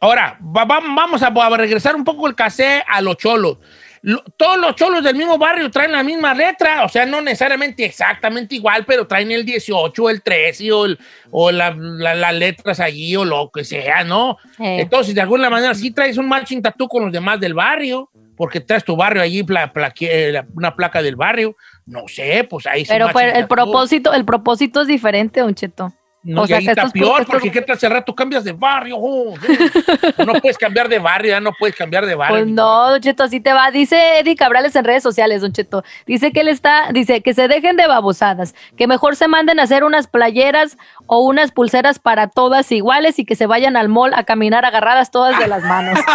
Ahora, 0.00 0.38
va- 0.40 0.64
va- 0.64 0.78
vamos 0.80 1.20
a, 1.24 1.26
a 1.26 1.56
regresar 1.56 1.96
un 1.96 2.04
poco 2.04 2.28
el 2.28 2.36
casé 2.36 2.84
a 2.86 3.00
los 3.00 3.16
cholos. 3.16 3.56
Lo- 4.02 4.22
todos 4.36 4.58
los 4.58 4.74
cholos 4.76 5.02
del 5.02 5.16
mismo 5.16 5.38
barrio 5.38 5.70
traen 5.70 5.92
la 5.92 6.02
misma 6.02 6.34
letra, 6.34 6.84
o 6.84 6.88
sea, 6.88 7.04
no 7.06 7.20
necesariamente 7.20 7.84
exactamente 7.84 8.54
igual, 8.54 8.84
pero 8.86 9.06
traen 9.06 9.30
el 9.32 9.44
18, 9.44 10.10
el 10.10 10.22
13 10.22 10.72
o, 10.72 10.84
el- 10.86 10.98
o 11.30 11.50
la- 11.50 11.74
la- 11.76 12.14
las 12.14 12.34
letras 12.34 12.80
allí 12.80 13.16
o 13.16 13.24
lo 13.24 13.50
que 13.52 13.64
sea, 13.64 14.04
¿no? 14.04 14.36
Eh. 14.58 14.78
Entonces, 14.80 15.14
de 15.14 15.20
alguna 15.20 15.50
manera, 15.50 15.74
sí 15.74 15.90
traes 15.90 16.16
un 16.18 16.28
matching 16.28 16.62
tattoo 16.62 16.88
con 16.88 17.02
los 17.04 17.12
demás 17.12 17.40
del 17.40 17.54
barrio, 17.54 18.10
porque 18.36 18.60
traes 18.60 18.84
tu 18.84 18.94
barrio 18.96 19.20
allí, 19.20 19.42
pla- 19.42 19.72
eh, 20.00 20.42
una 20.54 20.76
placa 20.76 21.02
del 21.02 21.16
barrio. 21.16 21.56
No 21.86 22.04
sé, 22.06 22.46
pues 22.48 22.66
ahí 22.66 22.84
sí 22.84 22.90
Pero 22.92 23.08
pues, 23.10 23.34
el 23.34 23.48
propósito, 23.48 24.12
el 24.12 24.24
propósito 24.24 24.82
es 24.82 24.86
diferente, 24.86 25.40
Don 25.40 25.54
Cheto. 25.54 25.92
No, 26.24 26.42
o 26.42 26.44
y 26.44 26.48
sea, 26.48 26.56
ahí 26.58 26.64
que 26.64 26.70
está 26.72 26.82
estos- 26.82 26.92
peor, 26.92 27.20
estos- 27.20 27.26
porque 27.32 27.50
¿qué 27.50 27.62
tal 27.62 27.76
hace 27.76 27.88
rato 27.88 28.14
cambias 28.14 28.42
de 28.44 28.52
barrio? 28.52 28.96
oh, 28.98 29.34
no 30.26 30.34
puedes 30.34 30.58
cambiar 30.58 30.88
de 30.88 30.98
barrio, 30.98 31.30
ya 31.30 31.40
no 31.40 31.52
puedes 31.58 31.76
cambiar 31.76 32.04
de 32.06 32.14
barrio. 32.16 32.38
Pues 32.38 32.46
no, 32.48 32.90
Don 32.90 33.00
Cheto, 33.00 33.22
así 33.22 33.40
te 33.40 33.52
va. 33.52 33.70
Dice 33.70 34.18
Eddie 34.18 34.34
Cabrales 34.36 34.74
en 34.76 34.84
redes 34.84 35.02
sociales, 35.02 35.40
Don 35.42 35.52
Cheto. 35.52 35.84
Dice 36.06 36.32
que 36.32 36.40
él 36.40 36.48
está, 36.48 36.90
dice 36.92 37.22
que 37.22 37.34
se 37.34 37.46
dejen 37.48 37.76
de 37.76 37.86
babosadas, 37.86 38.54
que 38.76 38.86
mejor 38.88 39.14
se 39.16 39.28
manden 39.28 39.60
a 39.60 39.62
hacer 39.62 39.84
unas 39.84 40.08
playeras 40.08 40.76
o 41.06 41.20
unas 41.24 41.52
pulseras 41.52 41.98
para 42.00 42.26
todas 42.28 42.70
iguales 42.72 43.18
y 43.18 43.24
que 43.24 43.36
se 43.36 43.46
vayan 43.46 43.76
al 43.76 43.88
mall 43.88 44.12
a 44.14 44.24
caminar 44.24 44.64
agarradas 44.64 45.10
todas 45.12 45.38
de 45.38 45.46
las 45.46 45.62
manos. 45.62 45.98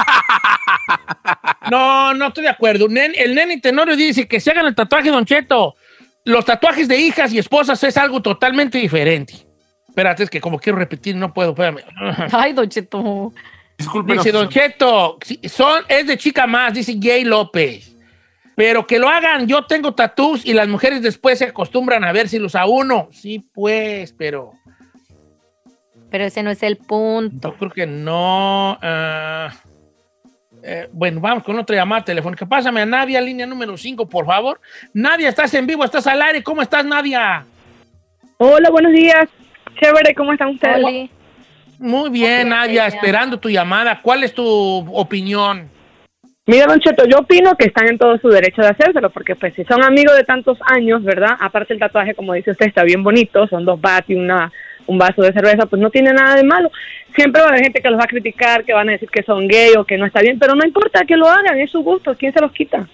No, 1.71 2.13
no 2.13 2.27
estoy 2.27 2.43
de 2.43 2.49
acuerdo. 2.49 2.87
Nen- 2.87 3.13
el 3.15 3.35
nene 3.35 3.59
Tenorio 3.59 3.95
dice 3.95 4.27
que 4.27 4.39
se 4.39 4.51
hagan 4.51 4.65
el 4.65 4.75
tatuaje, 4.75 5.09
Don 5.09 5.25
Cheto. 5.25 5.75
Los 6.25 6.45
tatuajes 6.45 6.87
de 6.87 6.97
hijas 6.97 7.31
y 7.33 7.39
esposas 7.39 7.81
es 7.83 7.95
algo 7.97 8.21
totalmente 8.21 8.77
diferente. 8.77 9.42
Espérate, 9.93 10.23
es 10.23 10.29
que 10.31 10.41
como 10.41 10.57
quiero 10.57 10.79
repetir, 10.79 11.15
no 11.15 11.31
puedo, 11.31 11.51
espérame. 11.51 11.81
Ay, 12.31 12.51
Don 12.53 12.67
Cheto. 12.67 13.31
Dice 14.07 14.31
Don 14.31 14.49
Cheto, 14.49 15.19
sí, 15.21 15.39
son, 15.47 15.83
es 15.87 16.07
de 16.07 16.17
chica 16.17 16.47
más, 16.47 16.73
dice 16.73 16.97
Jay 16.99 17.23
López. 17.23 17.95
Pero 18.55 18.87
que 18.87 18.97
lo 18.97 19.07
hagan, 19.07 19.45
yo 19.47 19.65
tengo 19.67 19.93
tatús 19.93 20.47
y 20.47 20.53
las 20.53 20.67
mujeres 20.67 21.03
después 21.03 21.37
se 21.37 21.45
acostumbran 21.45 22.03
a 22.03 22.11
ver 22.11 22.27
si 22.27 22.39
los 22.39 22.55
a 22.55 22.65
uno. 22.65 23.09
Sí, 23.11 23.47
pues, 23.53 24.13
pero 24.13 24.53
Pero 26.09 26.23
ese 26.23 26.41
no 26.41 26.49
es 26.49 26.63
el 26.63 26.77
punto. 26.77 27.51
yo 27.51 27.57
creo 27.59 27.71
que 27.71 27.85
no. 27.85 28.79
ah, 28.81 29.53
eh, 30.63 30.89
bueno, 30.91 31.21
vamos 31.21 31.43
con 31.43 31.59
otra 31.59 31.75
llamada 31.75 32.03
telefónica. 32.03 32.47
Pásame 32.47 32.81
a 32.81 32.85
Nadia, 32.87 33.21
línea 33.21 33.45
número 33.45 33.77
5, 33.77 34.09
por 34.09 34.25
favor. 34.25 34.59
Nadia, 34.91 35.29
estás 35.29 35.53
en 35.53 35.67
vivo, 35.67 35.83
estás 35.85 36.07
al 36.07 36.19
aire. 36.23 36.41
¿Cómo 36.41 36.63
estás, 36.63 36.83
Nadia? 36.83 37.45
Hola, 38.37 38.71
buenos 38.71 38.91
días. 38.91 39.29
Chévere, 39.83 40.15
¿cómo 40.15 40.31
están 40.31 40.49
ustedes? 40.49 40.83
Oli. 40.83 41.09
Muy 41.77 42.09
bien, 42.09 42.49
Nadia, 42.49 42.87
esperando 42.87 43.37
tu 43.37 43.49
llamada. 43.49 43.99
¿Cuál 44.01 44.23
es 44.23 44.33
tu 44.33 44.45
opinión? 44.93 45.69
Mira, 46.45 46.67
Don 46.67 46.79
Cheto, 46.79 47.05
yo 47.05 47.19
opino 47.19 47.55
que 47.55 47.67
están 47.67 47.87
en 47.87 47.97
todo 47.97 48.17
su 48.17 48.29
derecho 48.29 48.61
de 48.61 48.69
hacérselo, 48.69 49.09
porque 49.09 49.35
pues 49.35 49.53
si 49.55 49.63
son 49.65 49.83
amigos 49.83 50.15
de 50.15 50.23
tantos 50.23 50.57
años, 50.65 51.03
¿verdad? 51.03 51.35
Aparte 51.39 51.73
el 51.73 51.79
tatuaje, 51.79 52.15
como 52.15 52.33
dice 52.33 52.51
usted, 52.51 52.67
está 52.67 52.83
bien 52.83 53.03
bonito, 53.03 53.47
son 53.47 53.65
dos 53.65 53.79
bats 53.79 54.09
y 54.09 54.15
una, 54.15 54.51
un 54.87 54.97
vaso 54.97 55.21
de 55.21 55.33
cerveza, 55.33 55.65
pues 55.65 55.81
no 55.81 55.89
tiene 55.89 56.11
nada 56.13 56.35
de 56.35 56.43
malo. 56.43 56.69
Siempre 57.15 57.41
va 57.41 57.47
a 57.47 57.49
haber 57.51 57.63
gente 57.63 57.81
que 57.81 57.89
los 57.89 57.99
va 57.99 58.03
a 58.03 58.07
criticar, 58.07 58.63
que 58.63 58.73
van 58.73 58.89
a 58.89 58.93
decir 58.93 59.09
que 59.09 59.23
son 59.23 59.47
gay 59.47 59.73
o 59.77 59.85
que 59.85 59.97
no 59.97 60.05
está 60.05 60.21
bien, 60.21 60.39
pero 60.39 60.55
no 60.55 60.65
importa 60.65 61.05
que 61.05 61.17
lo 61.17 61.29
hagan, 61.29 61.59
es 61.59 61.71
su 61.71 61.81
gusto, 61.81 62.15
¿quién 62.17 62.33
se 62.33 62.41
los 62.41 62.51
quita? 62.51 62.87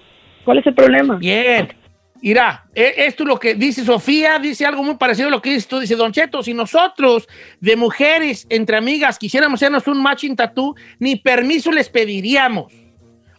¿Cuál 0.43 0.59
es 0.59 0.67
el 0.67 0.73
problema? 0.73 1.15
Bien. 1.15 1.67
Mira, 2.21 2.65
e- 2.75 2.93
esto 2.97 3.23
es 3.23 3.27
lo 3.27 3.39
que 3.39 3.55
dice 3.55 3.83
Sofía, 3.85 4.39
dice 4.39 4.65
algo 4.65 4.83
muy 4.83 4.95
parecido 4.95 5.27
a 5.29 5.31
lo 5.31 5.41
que 5.41 5.51
dices 5.51 5.67
tú. 5.67 5.79
Dice, 5.79 5.95
Don 5.95 6.11
Cheto, 6.11 6.43
si 6.43 6.53
nosotros 6.53 7.27
de 7.59 7.75
mujeres 7.75 8.45
entre 8.49 8.77
amigas 8.77 9.17
quisiéramos 9.17 9.59
hacernos 9.59 9.87
un 9.87 10.01
matching 10.01 10.35
tattoo, 10.35 10.75
ni 10.99 11.15
permiso 11.15 11.71
les 11.71 11.89
pediríamos. 11.89 12.73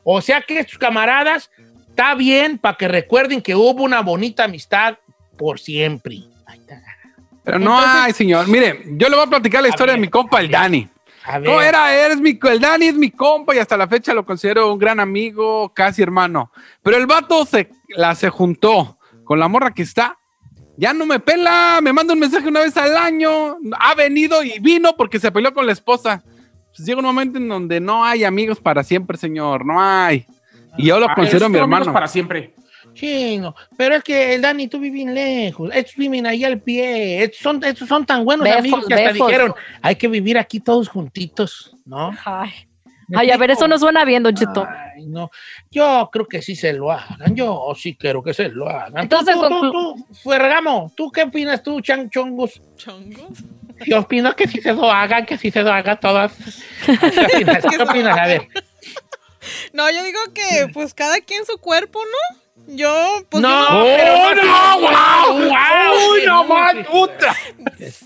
O 0.03 0.20
sea 0.20 0.41
que 0.41 0.61
estos 0.61 0.78
camaradas, 0.78 1.51
está 1.89 2.14
bien 2.14 2.57
para 2.59 2.76
que 2.76 2.89
recuerden 2.89 3.43
que 3.43 3.55
hubo 3.55 3.83
una 3.83 4.01
bonita 4.01 4.45
amistad 4.45 4.97
por 5.37 5.61
siempre. 5.61 6.20
Pero 7.45 7.59
no 7.59 7.78
hay, 7.78 8.12
señor. 8.12 8.49
Mire, 8.49 8.83
yo 8.93 9.09
le 9.09 9.16
voy 9.16 9.26
a 9.26 9.31
platicar 9.31 9.62
la 9.62 9.68
historia 9.68 9.95
de 9.95 10.01
mi 10.01 10.09
compa, 10.09 10.41
el 10.41 10.51
Dani. 10.51 10.89
¿Cómo 11.25 11.61
era? 11.61 11.95
Eres 11.95 12.21
mi, 12.21 12.39
el 12.43 12.61
Dani 12.61 12.87
es 12.87 12.95
mi 12.95 13.11
compa 13.11 13.55
y 13.55 13.59
hasta 13.59 13.77
la 13.77 13.87
fecha 13.89 14.14
lo 14.14 14.25
considero 14.25 14.73
un 14.73 14.79
gran 14.79 15.01
amigo, 15.01 15.73
casi 15.75 16.03
hermano. 16.03 16.51
Pero 16.83 16.97
el 16.97 17.07
vato 17.07 17.45
se, 17.45 17.71
la, 17.89 18.14
se 18.14 18.31
juntó 18.31 18.99
con 19.25 19.39
la 19.39 19.49
morra 19.49 19.73
que 19.73 19.83
está. 19.83 20.16
Ya 20.77 20.95
no 20.95 21.05
me 21.05 21.21
pela, 21.21 21.81
me 21.83 21.93
manda 21.93 22.14
un 22.14 22.21
mensaje 22.21 22.49
una 22.49 22.61
vez 22.61 22.75
al 22.79 22.97
año. 22.97 23.59
Ha 23.79 23.95
venido 23.95 24.43
y 24.43 24.59
vino 24.61 24.95
porque 24.97 25.18
se 25.21 25.31
peleó 25.31 25.53
con 25.53 25.66
la 25.66 25.73
esposa. 25.73 26.23
Pues 26.75 26.87
llega 26.87 27.01
un 27.01 27.05
momento 27.05 27.37
en 27.39 27.49
donde 27.49 27.81
no 27.81 28.03
hay 28.05 28.25
amigos 28.25 28.61
para 28.61 28.83
siempre, 28.83 29.18
señor. 29.18 29.66
No 29.66 29.79
hay. 29.81 30.27
Y 30.79 30.87
yo 30.87 30.99
lo 30.99 31.07
Ah, 31.11 31.14
considero 31.14 31.49
mi 31.51 31.59
hermano. 31.59 31.93
para 31.93 32.09
siempre. 32.09 32.55
Sí, 32.95 33.38
no, 33.38 33.55
pero 33.76 33.97
es 33.97 34.03
que 34.05 34.34
el 34.34 34.43
Dani, 34.43 34.68
tú 34.68 34.78
vives 34.78 35.07
lejos, 35.07 35.70
estos 35.72 35.97
viven 35.97 36.26
ahí 36.26 36.45
al 36.45 36.61
pie, 36.61 37.22
estos 37.24 37.41
son, 37.41 37.64
estos 37.64 37.88
son 37.88 38.05
tan 38.05 38.24
buenos 38.24 38.45
Befos, 38.45 38.59
amigos 38.59 38.86
que 38.86 38.95
hasta 38.95 39.12
befos. 39.12 39.26
dijeron, 39.28 39.55
hay 39.82 39.97
que 39.97 40.09
vivir 40.09 40.38
aquí 40.38 40.61
todos 40.61 40.88
juntitos, 40.88 41.76
¿no? 41.84 42.11
Ay. 42.24 42.51
Ay, 43.12 43.30
a 43.30 43.36
ver, 43.36 43.51
eso 43.51 43.66
no 43.66 43.76
suena 43.78 44.05
bien, 44.05 44.22
Don 44.22 44.34
Cheto. 44.34 44.66
Ay, 44.68 45.07
no. 45.07 45.30
Yo 45.70 46.09
creo 46.12 46.26
que 46.26 46.43
sí 46.43 46.55
se 46.55 46.72
lo 46.72 46.93
hagan. 46.93 47.34
Yo 47.34 47.72
sí 47.76 47.97
quiero 47.97 48.22
que 48.22 48.32
se 48.32 48.49
lo 48.49 48.68
hagan. 48.68 49.03
Entonces, 49.03 49.34
tú, 49.34 49.49
tú, 49.49 49.61
tú, 49.61 49.72
tú, 49.72 50.14
Ferragamo, 50.14 50.93
¿tú 50.97 51.11
qué 51.11 51.24
opinas 51.24 51.61
tú, 51.61 51.80
Chan 51.80 52.09
Chongus? 52.09 52.62
¿Chongos? 52.76 53.43
Yo 53.86 54.01
opino 54.01 54.34
que 54.36 54.47
sí 54.47 54.61
se 54.61 54.74
lo 54.74 54.91
hagan, 54.91 55.26
que 55.26 55.38
sí 55.38 55.51
se 55.51 55.62
lo 55.62 55.72
hagan 55.72 55.99
todas. 55.99 56.32
¿Qué 56.86 56.93
opinas? 56.93 57.64
¿Qué 57.68 57.82
opinas? 57.82 58.18
A 58.18 58.26
ver. 58.26 58.49
No, 59.72 59.91
yo 59.91 60.05
digo 60.05 60.18
que 60.34 60.68
pues 60.72 60.93
cada 60.93 61.18
quien 61.20 61.47
su 61.47 61.57
cuerpo, 61.57 61.99
¿no? 61.99 62.41
Yo, 62.73 63.25
pues 63.29 63.43
no, 63.43 63.85
yo 63.85 63.97
pero 63.97 64.14
¡Oh, 64.14 64.35
no! 64.35 64.81
wow, 64.81 65.49
wow, 65.49 66.12
¡Uy, 66.12 66.21
no 66.27 66.45
más, 66.45 66.75
puta! 66.87 67.37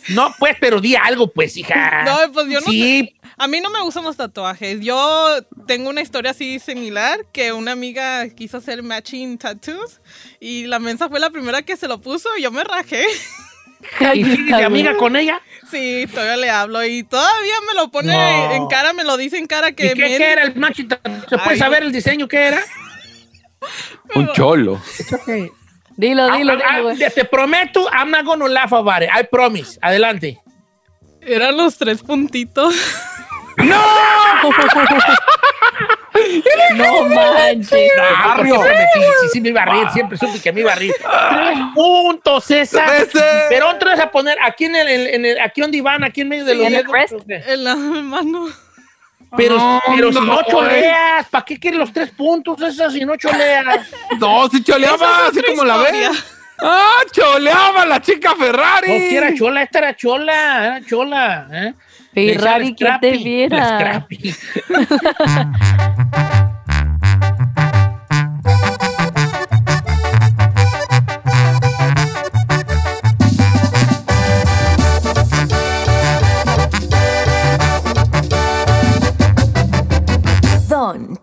No, 0.08 0.34
pues, 0.38 0.56
pero 0.60 0.80
di 0.80 0.96
algo, 0.96 1.26
pues, 1.30 1.56
hija. 1.56 2.02
No, 2.04 2.32
pues 2.32 2.46
yo 2.48 2.60
no 2.60 2.66
Sí, 2.66 3.14
A 3.36 3.46
mí 3.48 3.60
no 3.60 3.68
me 3.70 3.80
gustan 3.82 4.04
los 4.04 4.16
tatuajes. 4.16 4.80
Yo 4.80 5.38
tengo 5.66 5.90
una 5.90 6.00
historia 6.00 6.30
así 6.30 6.58
similar 6.60 7.26
que 7.32 7.52
una 7.52 7.72
amiga 7.72 8.28
quiso 8.30 8.58
hacer 8.58 8.82
matching 8.82 9.36
tattoos 9.38 10.00
y 10.40 10.66
la 10.66 10.78
mensa 10.78 11.08
fue 11.08 11.18
la 11.20 11.30
primera 11.30 11.62
que 11.62 11.76
se 11.76 11.88
lo 11.88 12.00
puso 12.00 12.28
y 12.38 12.42
yo 12.42 12.50
me 12.52 12.62
rajé. 12.64 13.04
¿y 14.14 14.22
de 14.50 14.64
amiga 14.64 14.96
con 14.96 15.14
ella? 15.16 15.42
Sí, 15.70 16.06
todavía 16.10 16.36
le 16.36 16.48
hablo 16.50 16.82
y 16.86 17.02
todavía 17.02 17.54
me 17.66 17.74
lo 17.74 17.90
pone 17.90 18.12
No. 18.14 18.52
en 18.54 18.66
cara, 18.68 18.92
me 18.94 19.04
lo 19.04 19.16
dice 19.18 19.36
en 19.36 19.46
cara 19.46 19.72
que 19.72 19.86
¿Y 19.86 19.88
qué, 19.90 19.94
me- 19.96 20.16
qué 20.16 20.32
era 20.32 20.42
el 20.44 20.54
matching 20.56 20.88
tattoo? 20.88 21.12
¿Se 21.28 21.36
puede 21.36 21.50
Ay. 21.54 21.58
saber 21.58 21.82
el 21.82 21.92
diseño 21.92 22.26
qué 22.28 22.38
era? 22.46 22.62
Un 24.14 24.32
cholo. 24.32 24.80
Dilo, 25.96 26.24
Ah, 26.24 26.36
dilo, 26.36 26.52
ah, 26.54 26.76
dilo, 26.76 26.82
güey. 26.94 26.96
te, 27.10 27.24
prometo, 27.24 27.88
I'm 27.92 28.10
not 28.10 28.24
gonna 28.24 28.48
laugh 28.48 28.72
about 28.72 29.02
it. 29.02 29.08
I 29.12 29.24
promise. 29.30 29.78
Adelante. 29.80 30.40
eran 31.20 31.56
los 31.56 31.76
tres 31.78 32.02
puntitos. 32.02 32.74
No 36.76 37.04
manches. 37.08 37.90
Barrio. 38.24 38.62
Sí, 38.62 39.00
sí, 39.20 39.28
sí, 39.32 39.40
me 39.40 39.48
iba 39.50 39.62
a 39.62 39.64
reír. 39.66 39.88
Siempre 39.92 40.16
supe 40.18 40.40
que 40.40 40.52
me 40.52 40.60
iba 40.60 40.72
a 40.72 40.76
reír. 40.76 40.94
Tres 40.98 41.58
puntos, 41.74 42.44
César. 42.44 42.88
Pero 43.48 43.68
otro 43.70 43.90
es 43.90 44.00
a 44.00 44.10
poner 44.10 44.36
aquí 44.42 44.64
en 44.66 44.76
el, 44.76 44.88
en 44.88 45.24
el- 45.24 45.40
aquí 45.40 45.60
donde 45.60 45.80
van, 45.82 46.04
aquí 46.04 46.20
en 46.22 46.28
medio 46.28 46.44
de 46.44 46.54
los 46.54 46.66
¿En 46.66 46.74
el 46.74 46.84
dedos. 46.86 47.22
En 47.48 47.64
la 47.64 47.74
mano. 47.76 48.48
Pero, 49.36 49.56
No, 49.56 49.80
pero 49.94 50.12
si 50.12 50.18
no 50.20 50.24
no, 50.24 50.42
choleas, 50.42 51.28
¿para 51.28 51.44
qué 51.44 51.58
quieres 51.58 51.78
los 51.78 51.92
tres 51.92 52.10
puntos 52.10 52.60
esas 52.62 52.92
si 52.92 53.04
no 53.04 53.16
choleas? 53.16 53.88
No, 54.18 54.48
si 54.48 54.62
choleaba, 54.62 55.26
así 55.26 55.42
como 55.42 55.64
la 55.64 55.76
ves. 55.78 56.24
¡Ah, 56.62 57.00
choleaba 57.10 57.84
la 57.84 58.00
chica 58.00 58.34
Ferrari! 58.36 58.88
No, 58.92 58.94
que 58.94 59.16
era 59.16 59.34
chola, 59.34 59.62
esta 59.62 59.78
era 59.80 59.96
chola, 59.96 60.66
era 60.66 60.86
chola. 60.86 61.48
¿eh? 61.50 61.74
Ferrari, 62.14 62.74
que 62.74 62.84
te 63.00 63.14
Scrappy, 63.14 63.24
viera. 63.24 64.06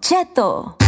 la 0.01 0.07
Scrappy. 0.09 0.31
Don 0.31 0.79
Cheto. 0.79 0.80